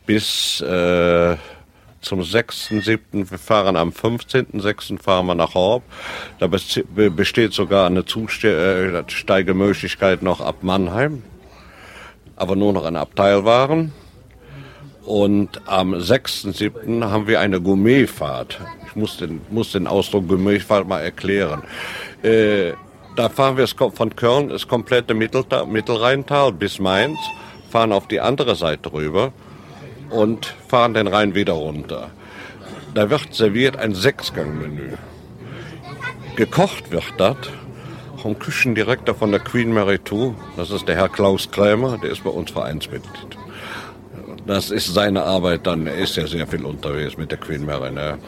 bis 0.06 0.60
äh, 0.60 1.36
zum 2.00 2.20
6.7. 2.20 3.30
Wir 3.30 3.38
fahren 3.38 3.76
am 3.76 3.90
15.6. 3.90 5.00
fahren 5.00 5.26
wir 5.26 5.34
nach 5.34 5.54
Horb. 5.54 5.82
Da 6.38 6.46
besteht 6.46 7.52
sogar 7.52 7.86
eine 7.86 8.04
Zusteigemöglichkeit 8.04 10.22
noch 10.22 10.40
ab 10.40 10.62
Mannheim, 10.62 11.22
aber 12.36 12.56
nur 12.56 12.72
noch 12.72 12.84
eine 12.84 13.00
Abteilwaren. 13.00 13.92
Und 15.04 15.62
am 15.66 15.94
6.7. 15.94 17.04
haben 17.04 17.26
wir 17.26 17.40
eine 17.40 17.60
Gourmetfahrt. 17.60 18.60
Ich 18.86 18.94
muss 18.94 19.16
den, 19.16 19.40
muss 19.50 19.72
den 19.72 19.86
Ausdruck 19.86 20.28
Gourmetfahrt 20.28 20.86
mal 20.86 21.00
erklären. 21.00 21.62
Äh, 22.22 22.72
da 23.16 23.28
fahren 23.28 23.56
wir 23.56 23.66
von 23.66 24.14
Köln, 24.14 24.50
das 24.50 24.68
komplette 24.68 25.14
Mittelrheintal 25.14 26.52
bis 26.52 26.78
Mainz, 26.78 27.18
fahren 27.70 27.92
auf 27.92 28.06
die 28.06 28.20
andere 28.20 28.54
Seite 28.54 28.92
rüber 28.92 29.32
und 30.10 30.54
fahren 30.68 30.94
den 30.94 31.06
Rhein 31.06 31.34
wieder 31.34 31.54
runter. 31.54 32.10
Da 32.94 33.10
wird 33.10 33.34
serviert 33.34 33.76
ein 33.76 33.94
Sechsgangmenü. 33.94 34.96
Gekocht 36.36 36.90
wird 36.90 37.14
das 37.18 37.36
vom 38.16 38.38
Küchendirektor 38.38 39.14
von 39.14 39.30
der 39.30 39.40
Queen 39.40 39.72
Mary 39.72 39.98
2. 40.02 40.34
Das 40.56 40.70
ist 40.70 40.88
der 40.88 40.96
Herr 40.96 41.08
Klaus 41.08 41.50
Krämer, 41.50 41.98
der 41.98 42.10
ist 42.10 42.24
bei 42.24 42.30
uns 42.30 42.50
Vereinsmitglied. 42.50 43.36
Das 44.46 44.70
ist 44.70 44.94
seine 44.94 45.24
Arbeit 45.24 45.66
dann, 45.66 45.86
er 45.86 45.96
ist 45.96 46.16
ja 46.16 46.26
sehr 46.26 46.46
viel 46.46 46.64
unterwegs 46.64 47.16
mit 47.16 47.30
der 47.30 47.38
Queen 47.38 47.66
Mary. 47.66 47.90
Ne? 47.90 48.18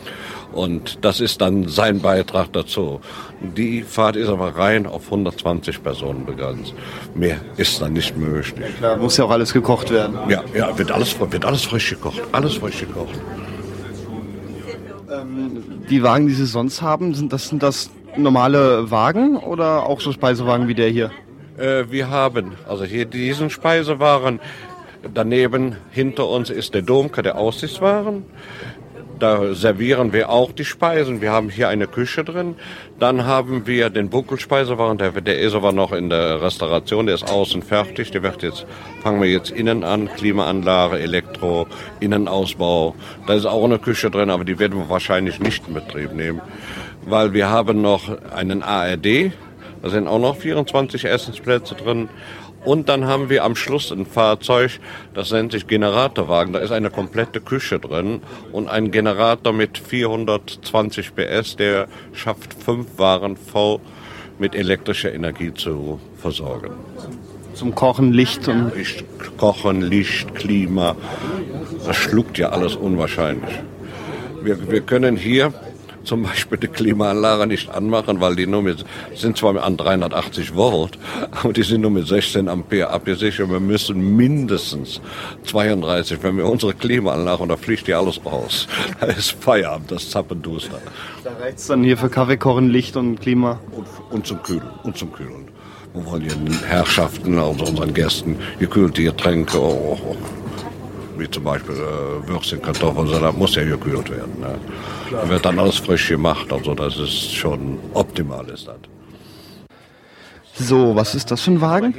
Und 0.52 1.04
das 1.04 1.20
ist 1.20 1.40
dann 1.40 1.68
sein 1.68 2.00
Beitrag 2.00 2.52
dazu. 2.52 3.00
Die 3.40 3.82
Fahrt 3.82 4.16
ist 4.16 4.28
aber 4.28 4.56
rein 4.56 4.86
auf 4.86 5.04
120 5.06 5.82
Personen 5.82 6.26
begrenzt. 6.26 6.74
Mehr 7.14 7.36
ist 7.56 7.80
dann 7.80 7.92
nicht 7.92 8.16
möglich. 8.16 8.76
Klar, 8.78 8.96
muss 8.96 9.16
ja 9.16 9.24
auch 9.24 9.30
alles 9.30 9.52
gekocht 9.52 9.90
werden. 9.90 10.18
Ja, 10.28 10.42
ja 10.54 10.76
wird, 10.76 10.90
alles, 10.90 11.16
wird 11.18 11.44
alles 11.44 11.64
frisch 11.64 11.90
gekocht. 11.90 12.20
Alles 12.32 12.54
frisch 12.54 12.80
gekocht. 12.80 13.14
Ähm, 15.10 15.62
die 15.88 16.02
Wagen, 16.02 16.26
die 16.26 16.34
Sie 16.34 16.46
sonst 16.46 16.82
haben, 16.82 17.14
sind 17.14 17.32
das, 17.32 17.48
sind 17.48 17.62
das 17.62 17.90
normale 18.16 18.90
Wagen 18.90 19.36
oder 19.36 19.86
auch 19.86 20.00
so 20.00 20.12
Speisewagen 20.12 20.68
wie 20.68 20.74
der 20.74 20.88
hier? 20.88 21.10
Äh, 21.58 21.84
wir 21.90 22.10
haben 22.10 22.52
also 22.68 22.84
hier 22.84 23.04
diesen 23.04 23.50
Speisewagen. 23.50 24.40
Daneben 25.14 25.76
hinter 25.90 26.28
uns 26.28 26.50
ist 26.50 26.74
der 26.74 26.82
Domke, 26.82 27.22
der 27.22 27.38
Aussichtswaren. 27.38 28.24
Da 29.20 29.54
servieren 29.54 30.14
wir 30.14 30.30
auch 30.30 30.50
die 30.50 30.64
Speisen. 30.64 31.20
Wir 31.20 31.30
haben 31.30 31.50
hier 31.50 31.68
eine 31.68 31.86
Küche 31.86 32.24
drin. 32.24 32.56
Dann 32.98 33.26
haben 33.26 33.66
wir 33.66 33.90
den 33.90 34.08
Buckelspeisewagen, 34.08 34.96
der, 34.96 35.12
der 35.12 35.38
ist 35.38 35.54
aber 35.54 35.72
noch 35.72 35.92
in 35.92 36.08
der 36.08 36.40
Restauration, 36.40 37.04
der 37.04 37.16
ist 37.16 37.30
außen 37.30 37.62
fertig. 37.62 38.10
Der 38.12 38.22
wird 38.22 38.42
jetzt, 38.42 38.64
fangen 39.02 39.20
wir 39.20 39.28
jetzt 39.28 39.50
innen 39.50 39.84
an, 39.84 40.08
Klimaanlage, 40.16 40.98
Elektro, 40.98 41.66
Innenausbau. 42.00 42.94
Da 43.26 43.34
ist 43.34 43.44
auch 43.44 43.64
eine 43.64 43.78
Küche 43.78 44.10
drin, 44.10 44.30
aber 44.30 44.46
die 44.46 44.58
werden 44.58 44.78
wir 44.78 44.88
wahrscheinlich 44.88 45.38
nicht 45.38 45.68
in 45.68 45.74
Betrieb 45.74 46.14
nehmen. 46.14 46.40
Weil 47.04 47.34
wir 47.34 47.50
haben 47.50 47.82
noch 47.82 48.10
einen 48.34 48.62
ARD, 48.62 49.32
da 49.82 49.88
sind 49.90 50.08
auch 50.08 50.18
noch 50.18 50.36
24 50.36 51.04
Essensplätze 51.04 51.74
drin. 51.74 52.08
Und 52.64 52.88
dann 52.90 53.06
haben 53.06 53.30
wir 53.30 53.44
am 53.44 53.56
Schluss 53.56 53.90
ein 53.90 54.04
Fahrzeug, 54.04 54.80
das 55.14 55.30
nennt 55.30 55.52
sich 55.52 55.66
Generatorwagen. 55.66 56.52
Da 56.52 56.58
ist 56.58 56.72
eine 56.72 56.90
komplette 56.90 57.40
Küche 57.40 57.78
drin 57.78 58.20
und 58.52 58.68
ein 58.68 58.90
Generator 58.90 59.52
mit 59.52 59.78
420 59.78 61.14
PS, 61.14 61.56
der 61.56 61.88
schafft 62.12 62.52
fünf 62.52 62.98
Waren 62.98 63.36
voll 63.36 63.80
mit 64.38 64.54
elektrischer 64.54 65.12
Energie 65.12 65.54
zu 65.54 66.00
versorgen. 66.16 66.72
Zum 67.54 67.74
Kochen, 67.74 68.12
Licht 68.12 68.46
und 68.48 68.74
Licht, 68.74 69.04
Kochen, 69.36 69.82
Licht, 69.82 70.34
Klima. 70.34 70.96
Das 71.86 71.96
schluckt 71.96 72.38
ja 72.38 72.50
alles 72.50 72.76
unwahrscheinlich. 72.76 73.54
Wir, 74.42 74.70
wir 74.70 74.80
können 74.80 75.16
hier 75.16 75.52
zum 76.04 76.22
Beispiel 76.22 76.58
die 76.58 76.68
Klimaanlage 76.68 77.46
nicht 77.46 77.70
anmachen, 77.70 78.20
weil 78.20 78.36
die 78.36 78.46
nur 78.46 78.62
mit, 78.62 78.84
sind 79.14 79.36
zwar 79.36 79.62
an 79.62 79.76
380 79.76 80.54
Volt, 80.54 80.98
aber 81.30 81.52
die 81.52 81.62
sind 81.62 81.82
nur 81.82 81.90
mit 81.90 82.06
16 82.06 82.48
Ampere 82.48 82.90
abgesichert. 82.90 83.50
Wir 83.50 83.60
müssen 83.60 84.16
mindestens 84.16 85.00
32, 85.44 86.22
wenn 86.22 86.36
wir 86.36 86.46
unsere 86.46 86.74
Klimaanlage, 86.74 87.42
und 87.42 87.48
da 87.48 87.56
fliegt 87.56 87.86
die 87.86 87.94
alles 87.94 88.20
raus. 88.24 88.66
Da 89.00 89.06
ist 89.06 89.32
Feierabend, 89.32 89.90
das 89.90 90.10
Zappenduster. 90.10 90.80
Da 91.24 91.30
reicht 91.40 91.58
es 91.58 91.66
dann 91.66 91.82
hier 91.84 91.96
für 91.96 92.08
Kaffeekochen, 92.08 92.68
Licht 92.68 92.96
und 92.96 93.20
Klima. 93.20 93.60
Und, 93.72 93.86
und 94.10 94.26
zum 94.26 94.42
Kühlen, 94.42 94.68
und 94.82 94.96
zum 94.96 95.12
Kühlen. 95.12 95.48
Wir 95.92 96.06
wollen 96.06 96.28
den 96.28 96.62
Herrschaften, 96.64 97.38
also 97.38 97.64
unseren 97.64 97.92
Gästen, 97.92 98.36
gekühlte 98.60 99.02
Getränke, 99.02 99.58
oh, 99.58 99.98
oh, 100.00 100.16
wie 101.20 101.30
zum 101.30 101.44
Beispiel 101.44 101.74
äh, 101.74 102.28
Würstchen, 102.28 102.60
Kartoffeln, 102.62 103.06
so, 103.06 103.18
das 103.18 103.36
muss 103.36 103.54
ja 103.54 103.64
gekühlt 103.64 104.10
werden. 104.10 104.40
Ne? 104.40 104.58
Da 105.10 105.28
wird 105.28 105.44
dann 105.44 105.58
alles 105.58 105.76
frisch 105.76 106.08
gemacht, 106.08 106.52
also 106.52 106.74
das 106.74 106.98
ist 106.98 107.34
schon 107.34 107.78
optimal 107.94 108.48
ist 108.48 108.66
das. 108.66 108.76
So, 110.54 110.94
was 110.94 111.14
ist 111.14 111.30
das 111.30 111.40
für 111.42 111.52
ein 111.52 111.60
Wagen? 111.60 111.94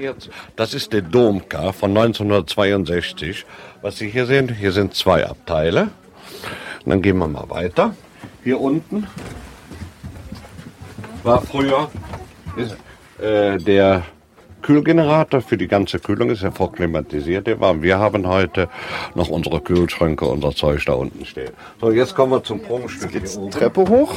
Das 0.56 0.74
ist 0.74 0.94
der 0.94 1.02
Domka 1.02 1.72
von 1.72 1.92
1962. 1.92 3.46
Was 3.82 3.98
Sie 3.98 4.10
hier 4.10 4.26
sehen, 4.28 4.54
hier 4.54 4.72
sind 4.72 4.94
zwei 4.94 5.26
Abteile. 5.26 5.90
Und 6.86 6.90
dann 6.92 7.02
gehen 7.02 7.18
wir 7.18 7.28
mal 7.28 7.50
weiter. 7.50 7.96
Hier 8.44 8.60
unten 8.60 9.08
war 11.24 11.42
früher 11.42 11.90
ist, 12.56 12.76
äh, 13.24 13.58
der 13.58 14.04
Kühlgenerator 14.72 15.42
für 15.42 15.58
die 15.58 15.68
ganze 15.68 16.00
Kühlung 16.00 16.30
ist 16.30 16.44
ja 16.44 16.52
vorklimatisiert. 16.52 17.46
Der 17.46 17.60
war. 17.60 17.82
Wir 17.82 18.00
haben 18.00 18.26
heute 18.26 18.70
noch 19.16 19.28
unsere 19.28 19.60
Kühlschränke, 19.60 20.26
unser 20.26 20.56
Zeug 20.56 20.86
da 20.86 20.94
unten 20.94 21.26
stehen. 21.26 21.52
So, 21.82 21.92
jetzt 21.92 22.16
kommen 22.16 22.32
wir 22.32 22.42
zum 22.42 22.62
Prunkstück. 22.62 23.14
Jetzt 23.14 23.38
Treppe 23.52 23.82
hoch. 23.82 24.14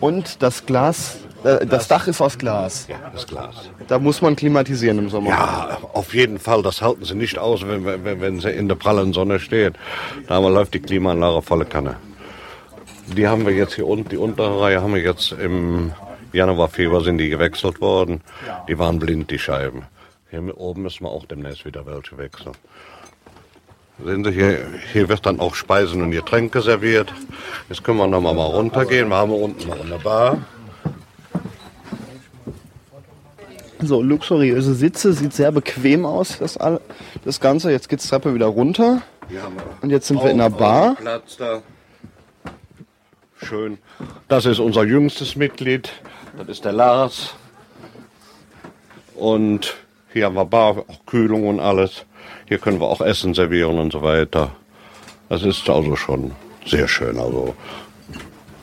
Und 0.00 0.42
das 0.42 0.64
Glas, 0.64 1.18
äh, 1.44 1.66
das 1.66 1.86
Dach 1.88 2.06
ist 2.08 2.22
aus 2.22 2.38
Glas. 2.38 2.86
Ja, 2.88 2.96
das 3.12 3.26
Glas. 3.26 3.68
Da 3.88 3.98
muss 3.98 4.22
man 4.22 4.36
klimatisieren 4.36 4.98
im 5.00 5.10
Sommer. 5.10 5.28
Ja, 5.28 5.78
auf 5.92 6.14
jeden 6.14 6.38
Fall. 6.38 6.62
Das 6.62 6.80
halten 6.80 7.04
sie 7.04 7.14
nicht 7.14 7.36
aus, 7.36 7.66
wenn, 7.68 7.84
wenn, 7.84 8.22
wenn 8.22 8.40
sie 8.40 8.50
in 8.50 8.68
der 8.68 8.76
prallen 8.76 9.12
Sonne 9.12 9.38
steht. 9.38 9.74
Da 10.28 10.38
läuft 10.38 10.72
die 10.72 10.80
Klimaanlage 10.80 11.42
volle 11.42 11.66
Kanne. 11.66 11.96
Die 13.06 13.28
haben 13.28 13.44
wir 13.44 13.52
jetzt 13.52 13.74
hier 13.74 13.86
unten, 13.86 14.08
die 14.08 14.16
untere 14.16 14.62
Reihe 14.62 14.80
haben 14.80 14.94
wir 14.94 15.02
jetzt 15.02 15.32
im 15.32 15.92
Januar, 16.34 16.68
Februar 16.68 17.02
sind 17.02 17.18
die 17.18 17.28
gewechselt 17.28 17.80
worden. 17.80 18.20
Die 18.68 18.78
waren 18.78 18.98
blind, 18.98 19.30
die 19.30 19.38
Scheiben. 19.38 19.84
Hier 20.30 20.58
oben 20.58 20.82
müssen 20.82 21.04
wir 21.04 21.10
auch 21.10 21.26
demnächst 21.26 21.64
wieder 21.64 21.86
welche 21.86 22.18
wechseln. 22.18 22.56
Sehen 24.04 24.24
Sie, 24.24 24.32
hier, 24.32 24.66
hier 24.92 25.08
wird 25.08 25.24
dann 25.24 25.38
auch 25.38 25.54
Speisen 25.54 26.02
und 26.02 26.10
Getränke 26.10 26.60
serviert. 26.60 27.14
Jetzt 27.68 27.84
können 27.84 27.98
wir 27.98 28.08
noch 28.08 28.20
mal 28.20 28.32
runtergehen. 28.32 29.08
Wir 29.08 29.16
haben 29.16 29.32
unten 29.32 29.68
noch 29.68 29.80
eine 29.80 29.98
Bar. 29.98 30.38
So, 33.80 34.02
luxuriöse 34.02 34.74
Sitze, 34.74 35.12
sieht 35.12 35.34
sehr 35.34 35.52
bequem 35.52 36.04
aus, 36.04 36.38
das, 36.38 36.56
all, 36.56 36.80
das 37.24 37.38
Ganze. 37.38 37.70
Jetzt 37.70 37.88
geht's 37.88 38.08
Treppe 38.08 38.34
wieder 38.34 38.46
runter. 38.46 39.02
Und 39.82 39.90
jetzt 39.90 40.08
sind 40.08 40.20
wir 40.20 40.30
in 40.30 40.40
einer 40.40 40.50
Bar. 40.50 40.96
Platz 40.96 41.36
da. 41.36 41.62
Schön. 43.36 43.78
Das 44.26 44.46
ist 44.46 44.58
unser 44.58 44.84
jüngstes 44.84 45.36
Mitglied. 45.36 45.90
Das 46.36 46.48
ist 46.48 46.64
der 46.64 46.72
Lars. 46.72 47.34
Und 49.14 49.74
hier 50.12 50.26
haben 50.26 50.34
wir 50.34 50.44
Bar, 50.44 50.78
auch 50.88 51.06
Kühlung 51.06 51.46
und 51.46 51.60
alles. 51.60 52.04
Hier 52.46 52.58
können 52.58 52.80
wir 52.80 52.86
auch 52.86 53.00
Essen 53.00 53.34
servieren 53.34 53.78
und 53.78 53.92
so 53.92 54.02
weiter. 54.02 54.50
Das 55.28 55.42
ist 55.42 55.68
also 55.68 55.96
schon 55.96 56.32
sehr 56.66 56.88
schön. 56.88 57.18
Also 57.18 57.54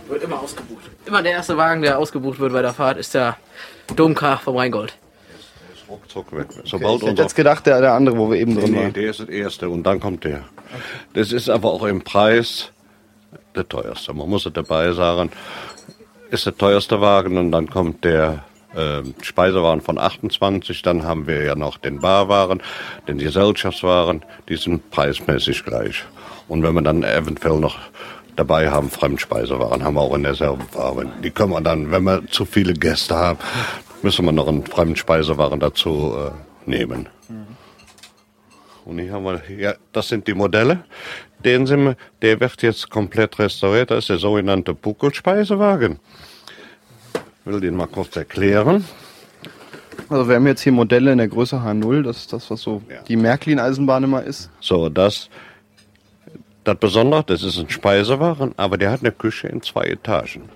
Wird 0.08 0.24
immer 0.24 0.42
ausgebucht. 0.42 0.84
Immer 1.06 1.24
der 1.24 1.34
erste 1.34 1.58
Wagen, 1.58 1.82
der 1.82 1.98
ausgebucht 1.98 2.40
wird 2.40 2.54
bei 2.54 2.62
der 2.62 2.74
Fahrt, 2.74 2.98
ist 2.98 3.14
der 3.14 3.38
Domkar 3.96 4.40
vom 4.40 4.58
Rheingold. 4.58 4.94
ruckzuck 5.90 6.32
weg. 6.36 6.48
Okay, 6.50 6.62
Sobald 6.66 7.02
ich 7.02 7.10
hätte 7.10 7.22
jetzt 7.22 7.36
gedacht, 7.36 7.66
der, 7.66 7.82
der 7.82 7.94
andere, 7.94 8.18
wo 8.18 8.30
wir 8.30 8.38
eben 8.38 8.56
drin 8.56 8.72
nee, 8.72 8.78
waren. 8.78 8.94
der 8.94 9.10
ist 9.10 9.20
das 9.20 9.30
erste 9.30 9.70
und 9.70 9.84
dann 9.84 10.00
kommt 10.00 10.24
der. 10.24 10.44
Das 11.14 11.32
ist 11.32 11.50
aber 11.50 11.72
auch 11.72 11.84
im 11.86 12.02
Preis 12.02 12.72
der 13.56 13.68
teuerste. 13.68 14.14
Man 14.14 14.30
muss 14.30 14.46
es 14.46 14.54
dabei 14.54 14.92
sagen. 14.94 15.32
Ist 16.32 16.46
der 16.46 16.58
teuerste 16.58 17.02
Wagen 17.02 17.38
und 17.38 17.52
dann 17.52 17.70
kommt 17.70 18.06
der 18.06 18.46
äh, 18.74 19.02
Speisewagen 19.22 19.82
von 19.82 19.98
28. 19.98 20.82
Dann 20.82 21.04
haben 21.04 21.28
wir 21.28 21.44
ja 21.44 21.56
noch 21.56 21.78
den 21.78 22.00
Barwaren, 22.00 22.62
den 23.06 23.18
Gesellschaftswaren. 23.18 24.24
Die 24.48 24.56
sind 24.56 24.90
preismäßig 24.92 25.66
gleich. 25.66 26.06
Und 26.48 26.64
wenn 26.64 26.74
wir 26.74 26.82
dann 26.82 27.04
eventuell 27.04 27.60
noch 27.60 27.78
dabei 28.38 28.72
haben, 28.72 28.90
Fremdspeisewaren, 28.90 29.84
haben 29.84 29.96
wir 29.96 30.02
auch 30.02 30.16
in 30.16 30.24
der 30.24 30.32
Reserveware. 30.32 31.06
Die 31.22 31.32
können 31.32 31.52
wir 31.52 31.60
dann, 31.60 31.92
wenn 31.92 32.04
wir 32.04 32.26
zu 32.28 32.46
viele 32.46 32.74
Gäste 32.74 33.14
haben, 33.14 33.40
müssen 34.02 34.24
wir 34.24 34.32
noch 34.32 34.48
einen 34.48 34.66
Fremdspeisewaren 34.66 35.60
dazu 35.60 36.16
äh, 36.18 36.70
nehmen. 36.70 37.10
Und 38.86 39.00
hier 39.00 39.14
haben 39.14 39.26
wir, 39.26 39.42
ja, 39.50 39.74
das 39.92 40.08
sind 40.08 40.28
die 40.28 40.34
Modelle. 40.34 40.84
Den 41.44 41.66
sind 41.66 41.84
wir, 41.84 41.96
der 42.22 42.40
wird 42.40 42.62
jetzt 42.62 42.90
komplett 42.90 43.40
restauriert. 43.40 43.92
Das 43.92 44.00
ist 44.00 44.10
der 44.10 44.18
sogenannte 44.18 44.74
Buckelspeisewagen. 44.74 46.00
Ich 47.14 47.52
will 47.52 47.60
den 47.60 47.76
mal 47.76 47.88
kurz 47.88 48.16
erklären. 48.16 48.86
Also 50.10 50.28
wir 50.28 50.36
haben 50.36 50.48
jetzt 50.48 50.62
hier 50.62 50.74
Modelle 50.74 51.14
in 51.14 51.20
der 51.20 51.30
Größe 51.30 51.56
H0, 51.58 52.04
das 52.04 52.18
ist 52.18 52.34
das, 52.34 52.52
was 52.52 52.62
so 52.62 52.82
die 53.08 53.16
Märklin-Eisenbahn 53.16 54.04
immer 54.04 54.22
ist. 54.24 54.50
So, 54.60 54.90
das, 54.90 55.30
das 56.66 56.78
Besondere, 56.78 57.24
das 57.24 57.44
ist 57.44 57.58
ein 57.58 57.70
Speisewagen, 57.70 58.54
aber 58.58 58.78
der 58.78 58.92
hat 58.92 59.00
eine 59.02 59.14
Küche 59.14 59.48
in 59.48 59.62
zwei 59.62 59.86
Etagen. 59.86 60.50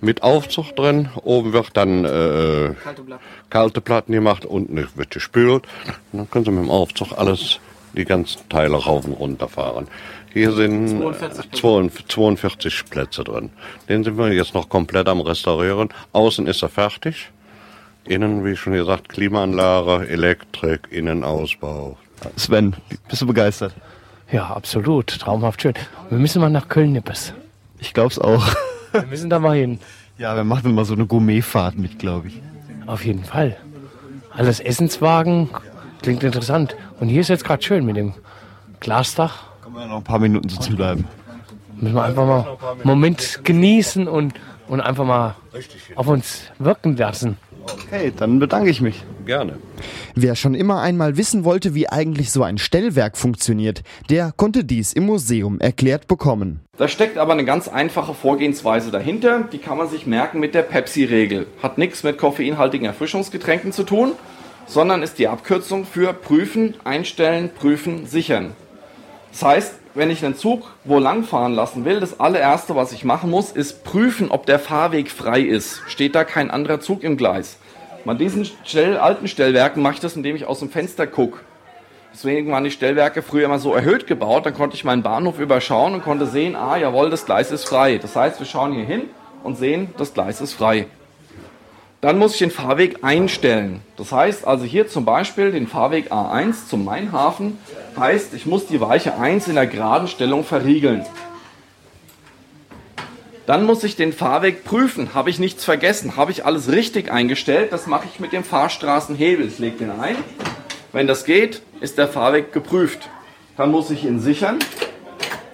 Mit 0.00 0.22
Aufzug 0.22 0.74
drin, 0.74 1.10
oben 1.22 1.52
wird 1.52 1.76
dann 1.76 2.04
äh, 2.04 2.74
Kalte 2.82 3.02
Platten. 3.02 3.24
kalte 3.50 3.80
Platten 3.80 4.12
gemacht, 4.12 4.44
unten 4.46 4.88
wird 4.96 5.10
gespült. 5.10 5.64
Und 6.12 6.18
dann 6.18 6.30
können 6.30 6.44
Sie 6.44 6.50
mit 6.50 6.64
dem 6.64 6.70
Aufzug 6.70 7.12
alles, 7.16 7.60
die 7.94 8.04
ganzen 8.04 8.48
Teile 8.48 8.76
rauf 8.76 9.04
und 9.04 9.12
runter 9.12 9.48
fahren. 9.48 9.88
Hier 10.32 10.52
sind 10.52 10.88
42 10.88 11.44
äh, 11.44 11.50
42 11.50 12.06
42 12.08 12.84
Plätze 12.90 13.24
drin. 13.24 13.50
Den 13.88 14.02
sind 14.02 14.16
wir 14.16 14.32
jetzt 14.32 14.54
noch 14.54 14.68
komplett 14.68 15.08
am 15.08 15.20
Restaurieren. 15.20 15.90
Außen 16.12 16.46
ist 16.46 16.62
er 16.62 16.70
fertig. 16.70 17.30
Innen, 18.04 18.44
wie 18.44 18.56
schon 18.56 18.72
gesagt, 18.72 19.10
Klimaanlage, 19.10 20.08
Elektrik, 20.08 20.88
Innenausbau. 20.90 21.96
Sven, 22.36 22.74
bist 23.08 23.22
du 23.22 23.26
begeistert? 23.26 23.74
Ja, 24.30 24.46
absolut. 24.46 25.08
Traumhaft 25.08 25.62
schön. 25.62 25.74
Wir 26.08 26.18
müssen 26.18 26.40
mal 26.40 26.50
nach 26.50 26.68
Köln, 26.68 26.92
Nippes. 26.92 27.34
Ich 27.78 27.92
glaub's 27.92 28.18
auch. 28.18 28.46
Wir 28.92 29.02
müssen 29.02 29.30
da 29.30 29.38
mal 29.38 29.56
hin. 29.56 29.78
Ja, 30.18 30.36
wir 30.36 30.44
machen 30.44 30.74
mal 30.74 30.84
so 30.84 30.94
eine 30.94 31.06
Gourmetfahrt 31.06 31.78
mit, 31.78 31.98
glaube 31.98 32.28
ich. 32.28 32.40
Auf 32.86 33.04
jeden 33.04 33.24
Fall. 33.24 33.56
Alles 34.30 34.60
Essenswagen. 34.60 35.50
Klingt 36.02 36.22
interessant. 36.24 36.76
Und 37.00 37.08
hier 37.08 37.20
ist 37.20 37.28
jetzt 37.28 37.44
gerade 37.44 37.62
schön 37.62 37.86
mit 37.86 37.96
dem 37.96 38.14
Glasdach. 38.80 39.44
Können 39.62 39.76
wir 39.76 39.86
noch 39.86 39.98
ein 39.98 40.04
paar 40.04 40.18
Minuten 40.18 40.48
sitzen 40.48 40.76
bleiben. 40.76 41.06
Müssen 41.76 41.94
wir 41.94 42.04
einfach 42.04 42.26
mal 42.26 42.58
einen 42.72 42.80
Moment 42.84 43.40
genießen 43.44 44.08
und, 44.08 44.34
und 44.68 44.80
einfach 44.80 45.04
mal 45.04 45.36
auf 45.94 46.08
uns 46.08 46.42
wirken 46.58 46.96
lassen. 46.96 47.38
Okay, 47.62 48.12
dann 48.16 48.38
bedanke 48.38 48.70
ich 48.70 48.80
mich. 48.80 49.04
Gerne. 49.24 49.58
Wer 50.16 50.34
schon 50.34 50.54
immer 50.54 50.80
einmal 50.80 51.16
wissen 51.16 51.44
wollte, 51.44 51.74
wie 51.74 51.88
eigentlich 51.88 52.32
so 52.32 52.42
ein 52.42 52.58
Stellwerk 52.58 53.16
funktioniert, 53.16 53.82
der 54.10 54.32
konnte 54.36 54.64
dies 54.64 54.92
im 54.92 55.06
Museum 55.06 55.60
erklärt 55.60 56.08
bekommen. 56.08 56.60
Da 56.76 56.88
steckt 56.88 57.18
aber 57.18 57.32
eine 57.32 57.44
ganz 57.44 57.68
einfache 57.68 58.14
Vorgehensweise 58.14 58.90
dahinter. 58.90 59.44
Die 59.52 59.58
kann 59.58 59.78
man 59.78 59.88
sich 59.88 60.06
merken 60.06 60.40
mit 60.40 60.54
der 60.54 60.62
Pepsi-Regel. 60.62 61.46
Hat 61.62 61.78
nichts 61.78 62.02
mit 62.02 62.18
koffeinhaltigen 62.18 62.86
Erfrischungsgetränken 62.86 63.70
zu 63.70 63.84
tun, 63.84 64.12
sondern 64.66 65.02
ist 65.02 65.18
die 65.18 65.28
Abkürzung 65.28 65.84
für 65.84 66.12
prüfen, 66.12 66.74
einstellen, 66.84 67.50
prüfen, 67.54 68.06
sichern. 68.06 68.54
Das 69.30 69.42
heißt, 69.42 69.74
wenn 69.94 70.10
ich 70.10 70.24
einen 70.24 70.36
Zug 70.36 70.70
wo 70.84 70.98
lang 70.98 71.24
fahren 71.24 71.54
lassen 71.54 71.84
will, 71.84 72.00
das 72.00 72.18
allererste, 72.20 72.74
was 72.74 72.92
ich 72.92 73.04
machen 73.04 73.30
muss, 73.30 73.52
ist 73.52 73.84
prüfen, 73.84 74.30
ob 74.30 74.46
der 74.46 74.58
Fahrweg 74.58 75.10
frei 75.10 75.40
ist. 75.40 75.82
Steht 75.86 76.14
da 76.14 76.24
kein 76.24 76.50
anderer 76.50 76.80
Zug 76.80 77.02
im 77.02 77.16
Gleis? 77.16 77.58
Bei 78.04 78.14
diesen 78.14 78.48
Stell 78.64 78.96
alten 78.96 79.28
Stellwerken 79.28 79.82
mache 79.82 79.94
ich 79.94 80.00
das, 80.00 80.16
indem 80.16 80.34
ich 80.34 80.46
aus 80.46 80.58
dem 80.58 80.70
Fenster 80.70 81.06
gucke. 81.06 81.40
Deswegen 82.12 82.50
waren 82.50 82.64
die 82.64 82.70
Stellwerke 82.70 83.22
früher 83.22 83.46
immer 83.46 83.58
so 83.58 83.74
erhöht 83.74 84.06
gebaut. 84.06 84.44
Dann 84.44 84.54
konnte 84.54 84.76
ich 84.76 84.84
meinen 84.84 85.02
Bahnhof 85.02 85.38
überschauen 85.38 85.94
und 85.94 86.02
konnte 86.02 86.26
sehen, 86.26 86.56
ah, 86.56 86.76
jawohl, 86.76 87.10
das 87.10 87.24
Gleis 87.24 87.50
ist 87.50 87.64
frei. 87.64 87.98
Das 87.98 88.16
heißt, 88.16 88.38
wir 88.38 88.46
schauen 88.46 88.72
hier 88.72 88.84
hin 88.84 89.04
und 89.42 89.56
sehen, 89.56 89.94
das 89.96 90.12
Gleis 90.12 90.40
ist 90.40 90.52
frei. 90.52 90.86
Dann 92.02 92.18
muss 92.18 92.32
ich 92.32 92.40
den 92.40 92.50
Fahrweg 92.50 93.04
einstellen. 93.04 93.80
Das 93.96 94.10
heißt 94.10 94.44
also 94.44 94.64
hier 94.64 94.88
zum 94.88 95.04
Beispiel 95.04 95.52
den 95.52 95.68
Fahrweg 95.68 96.10
A1 96.10 96.66
zum 96.68 96.84
Mainhafen. 96.84 97.58
Heißt, 97.96 98.34
ich 98.34 98.44
muss 98.44 98.66
die 98.66 98.80
Weiche 98.80 99.16
1 99.16 99.46
in 99.46 99.54
der 99.54 99.68
geraden 99.68 100.08
Stellung 100.08 100.42
verriegeln. 100.42 101.06
Dann 103.46 103.64
muss 103.64 103.84
ich 103.84 103.94
den 103.94 104.12
Fahrweg 104.12 104.64
prüfen. 104.64 105.14
Habe 105.14 105.30
ich 105.30 105.38
nichts 105.38 105.64
vergessen? 105.64 106.16
Habe 106.16 106.32
ich 106.32 106.44
alles 106.44 106.72
richtig 106.72 107.12
eingestellt? 107.12 107.70
Das 107.70 107.86
mache 107.86 108.08
ich 108.12 108.18
mit 108.18 108.32
dem 108.32 108.42
Fahrstraßenhebel. 108.42 109.46
Ich 109.46 109.60
lege 109.60 109.76
den 109.76 109.92
ein. 109.92 110.16
Wenn 110.90 111.06
das 111.06 111.24
geht, 111.24 111.62
ist 111.80 111.98
der 111.98 112.08
Fahrweg 112.08 112.52
geprüft. 112.52 113.08
Dann 113.56 113.70
muss 113.70 113.90
ich 113.90 114.04
ihn 114.04 114.18
sichern. 114.18 114.58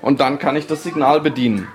und 0.00 0.20
dann 0.20 0.38
kann 0.38 0.56
ich 0.56 0.66
das 0.66 0.82
Signal 0.82 1.20
bedienen. 1.20 1.68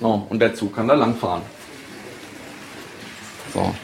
So, 0.00 0.26
und 0.28 0.40
der 0.40 0.56
Zug 0.56 0.74
kann 0.74 0.88
da 0.88 0.94
langfahren. 0.94 1.42
So. 3.52 3.74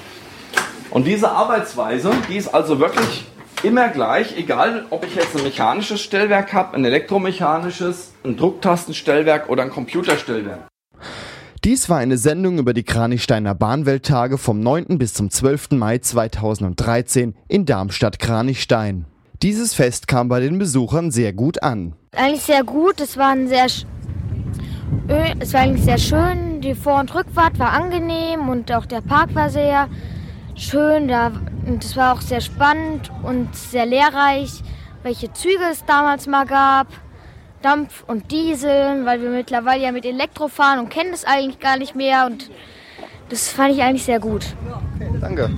Und 0.91 1.07
diese 1.07 1.31
Arbeitsweise, 1.31 2.11
die 2.29 2.37
ist 2.37 2.49
also 2.49 2.81
wirklich 2.81 3.27
immer 3.63 3.89
gleich, 3.89 4.37
egal 4.37 4.87
ob 4.91 5.05
ich 5.05 5.15
jetzt 5.15 5.37
ein 5.37 5.43
mechanisches 5.43 6.01
Stellwerk 6.01 6.53
habe, 6.53 6.77
ein 6.77 6.85
elektromechanisches, 6.85 8.13
ein 8.25 8.37
Drucktastenstellwerk 8.37 9.49
oder 9.49 9.65
ein 9.65 9.71
Computerstellwerk. 9.71 10.69
Dies 11.65 11.91
war 11.91 11.99
eine 11.99 12.17
Sendung 12.17 12.59
über 12.59 12.73
die 12.73 12.85
Kranichsteiner 12.85 13.55
Bahnwelttage 13.55 14.39
vom 14.39 14.61
9. 14.61 14.97
bis 14.97 15.13
zum 15.13 15.29
12. 15.29 15.73
Mai 15.73 15.99
2013 15.99 17.35
in 17.49 17.67
Darmstadt-Kranichstein. 17.67 19.07
Dieses 19.43 19.75
Fest 19.75 20.09
kam 20.09 20.29
bei 20.29 20.41
den 20.41 20.59
Besuchern 20.59 21.11
sehr 21.11 21.33
gut 21.33 21.63
an. 21.63 21.95
Eigentlich 22.13 22.43
sehr 22.43 22.65
gut. 22.65 23.01
Es 23.01 23.17
war, 23.17 23.31
ein 23.31 23.49
sehr, 23.49 23.67
es 25.41 25.53
war 25.53 25.61
eigentlich 25.61 25.85
sehr 25.85 25.99
schön. 25.99 26.61
Die 26.61 26.75
Vor- 26.75 27.01
und 27.01 27.15
Rückfahrt 27.15 27.59
war 27.59 27.73
angenehm 27.73 28.49
und 28.49 28.73
auch 28.73 28.87
der 28.87 29.01
Park 29.01 29.35
war 29.35 29.51
sehr 29.51 29.89
schön. 30.55 31.09
Da, 31.09 31.33
und 31.67 31.85
es 31.85 31.97
war 31.97 32.15
auch 32.15 32.21
sehr 32.21 32.41
spannend 32.41 33.11
und 33.23 33.55
sehr 33.55 33.87
lehrreich, 33.87 34.63
welche 35.03 35.33
Züge 35.33 35.65
es 35.71 35.85
damals 35.85 36.27
mal 36.27 36.47
gab. 36.47 36.89
Dampf 37.63 38.05
und 38.07 38.31
Diesel, 38.31 39.05
weil 39.05 39.21
wir 39.21 39.31
mittlerweile 39.31 39.83
ja 39.83 39.93
mit 39.93 40.05
Elektro 40.05 40.49
fahren 40.49 40.79
und 40.79 40.91
kennen 40.91 41.11
das 41.11 41.25
eigentlich 41.25 41.59
gar 41.59 41.77
nicht 41.77 41.95
mehr. 41.97 42.27
Und 42.27 42.51
das 43.29 43.49
fand 43.49 43.75
ich 43.75 43.83
eigentlich 43.83 44.05
sehr 44.05 44.21
gut. 44.21 44.47
Danke. 45.21 45.51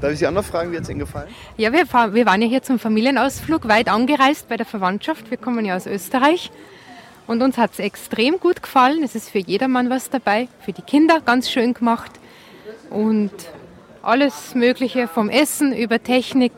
Darf 0.00 0.12
ich 0.12 0.18
Sie 0.18 0.26
auch 0.26 0.32
noch 0.32 0.44
fragen, 0.44 0.70
wie 0.70 0.76
hat 0.76 0.84
es 0.84 0.90
Ihnen 0.90 1.00
gefallen? 1.00 1.28
Ja, 1.56 1.72
wir, 1.72 1.86
fahren, 1.86 2.14
wir 2.14 2.26
waren 2.26 2.40
ja 2.40 2.48
hier 2.48 2.62
zum 2.62 2.78
Familienausflug 2.78 3.66
weit 3.68 3.88
angereist 3.88 4.48
bei 4.48 4.56
der 4.56 4.66
Verwandtschaft. 4.66 5.30
Wir 5.30 5.38
kommen 5.38 5.64
ja 5.64 5.76
aus 5.76 5.86
Österreich. 5.86 6.50
Und 7.26 7.42
uns 7.42 7.56
hat 7.56 7.72
es 7.72 7.78
extrem 7.78 8.38
gut 8.38 8.62
gefallen. 8.62 9.02
Es 9.02 9.14
ist 9.14 9.30
für 9.30 9.38
jedermann 9.38 9.90
was 9.90 10.10
dabei. 10.10 10.48
Für 10.64 10.72
die 10.72 10.82
Kinder 10.82 11.20
ganz 11.24 11.50
schön 11.50 11.74
gemacht. 11.74 12.12
Und 12.90 13.32
alles 14.02 14.54
Mögliche 14.54 15.08
vom 15.08 15.30
Essen 15.30 15.72
über 15.72 16.02
Technik. 16.02 16.52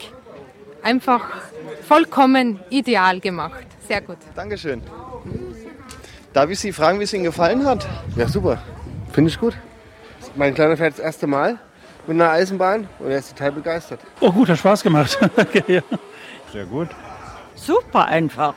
Einfach 0.82 1.22
vollkommen 1.86 2.60
ideal 2.70 3.20
gemacht. 3.20 3.66
Sehr 3.86 4.00
gut. 4.00 4.18
Dankeschön. 4.34 4.82
Darf 6.32 6.50
ich 6.50 6.58
Sie 6.58 6.72
fragen, 6.72 6.98
wie 6.98 7.04
es 7.04 7.14
Ihnen 7.14 7.24
gefallen 7.24 7.64
hat? 7.64 7.86
Ja, 8.16 8.28
super. 8.28 8.62
Finde 9.12 9.30
ich 9.30 9.38
gut. 9.38 9.54
Mein 10.34 10.54
Kleiner 10.54 10.76
fährt 10.76 10.94
das 10.94 10.98
erste 10.98 11.26
Mal 11.26 11.58
mit 12.06 12.20
einer 12.20 12.30
Eisenbahn 12.30 12.88
und 12.98 13.10
er 13.10 13.18
ist 13.18 13.30
total 13.30 13.52
begeistert. 13.52 14.00
Oh 14.20 14.30
gut, 14.30 14.48
hat 14.48 14.58
Spaß 14.58 14.82
gemacht. 14.82 15.18
ja. 15.66 15.80
Sehr 16.52 16.66
gut. 16.66 16.88
Super 17.54 18.06
einfach. 18.06 18.54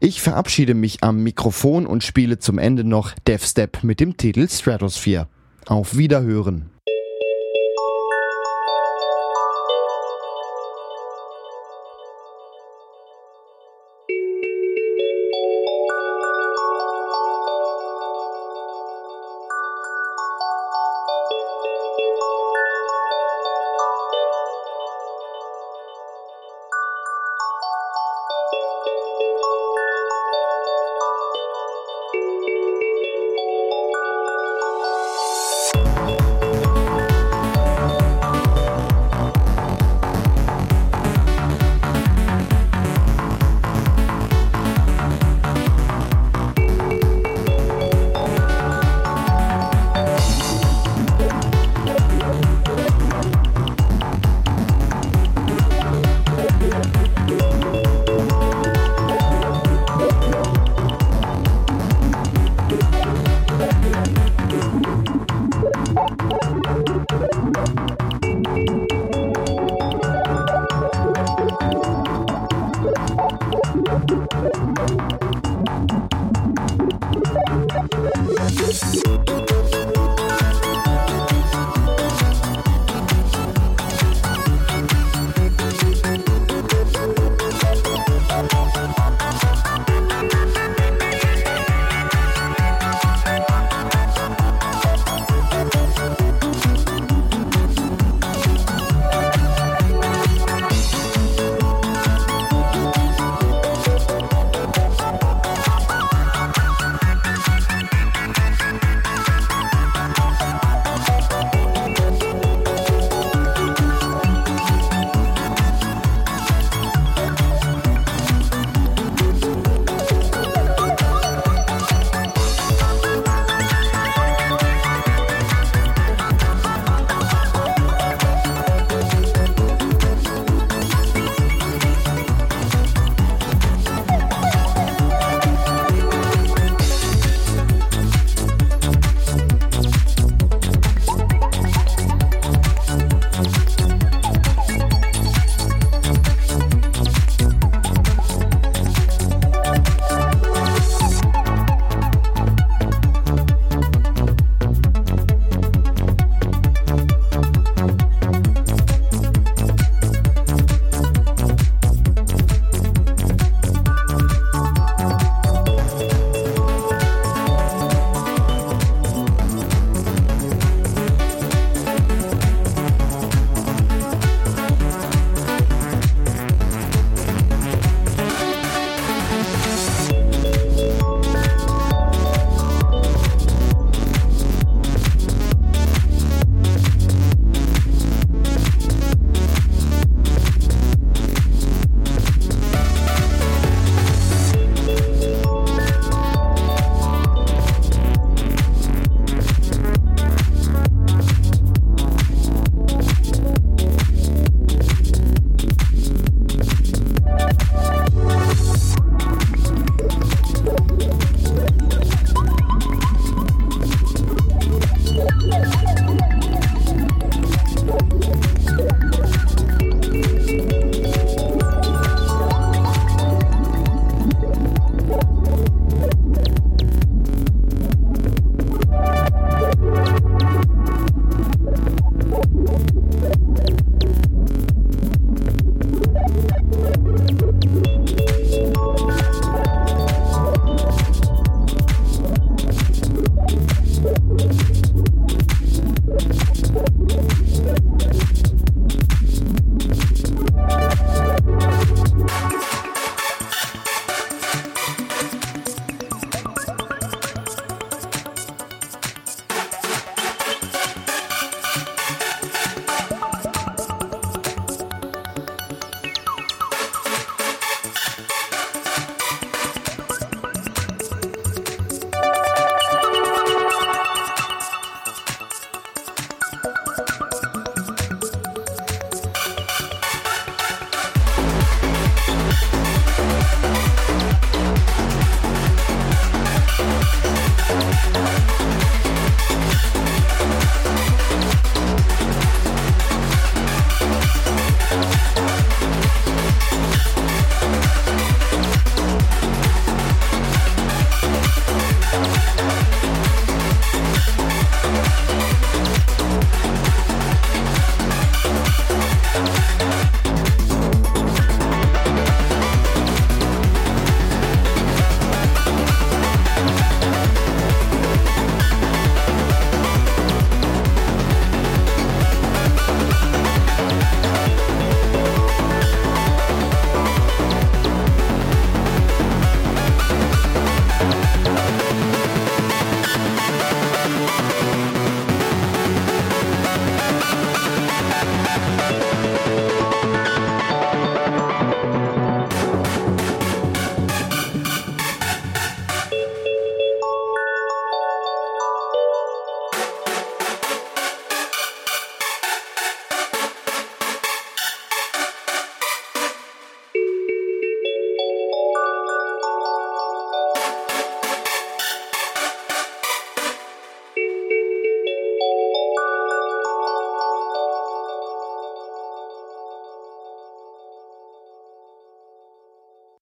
Ich 0.00 0.20
verabschiede 0.20 0.74
mich 0.74 1.04
am 1.04 1.22
Mikrofon 1.22 1.86
und 1.86 2.02
spiele 2.02 2.38
zum 2.38 2.58
Ende 2.58 2.82
noch 2.84 3.12
Death 3.26 3.42
Step 3.42 3.84
mit 3.84 4.00
dem 4.00 4.16
Titel 4.16 4.48
Stratosphere. 4.48 5.28
Auf 5.66 5.96
Wiederhören. 5.96 6.71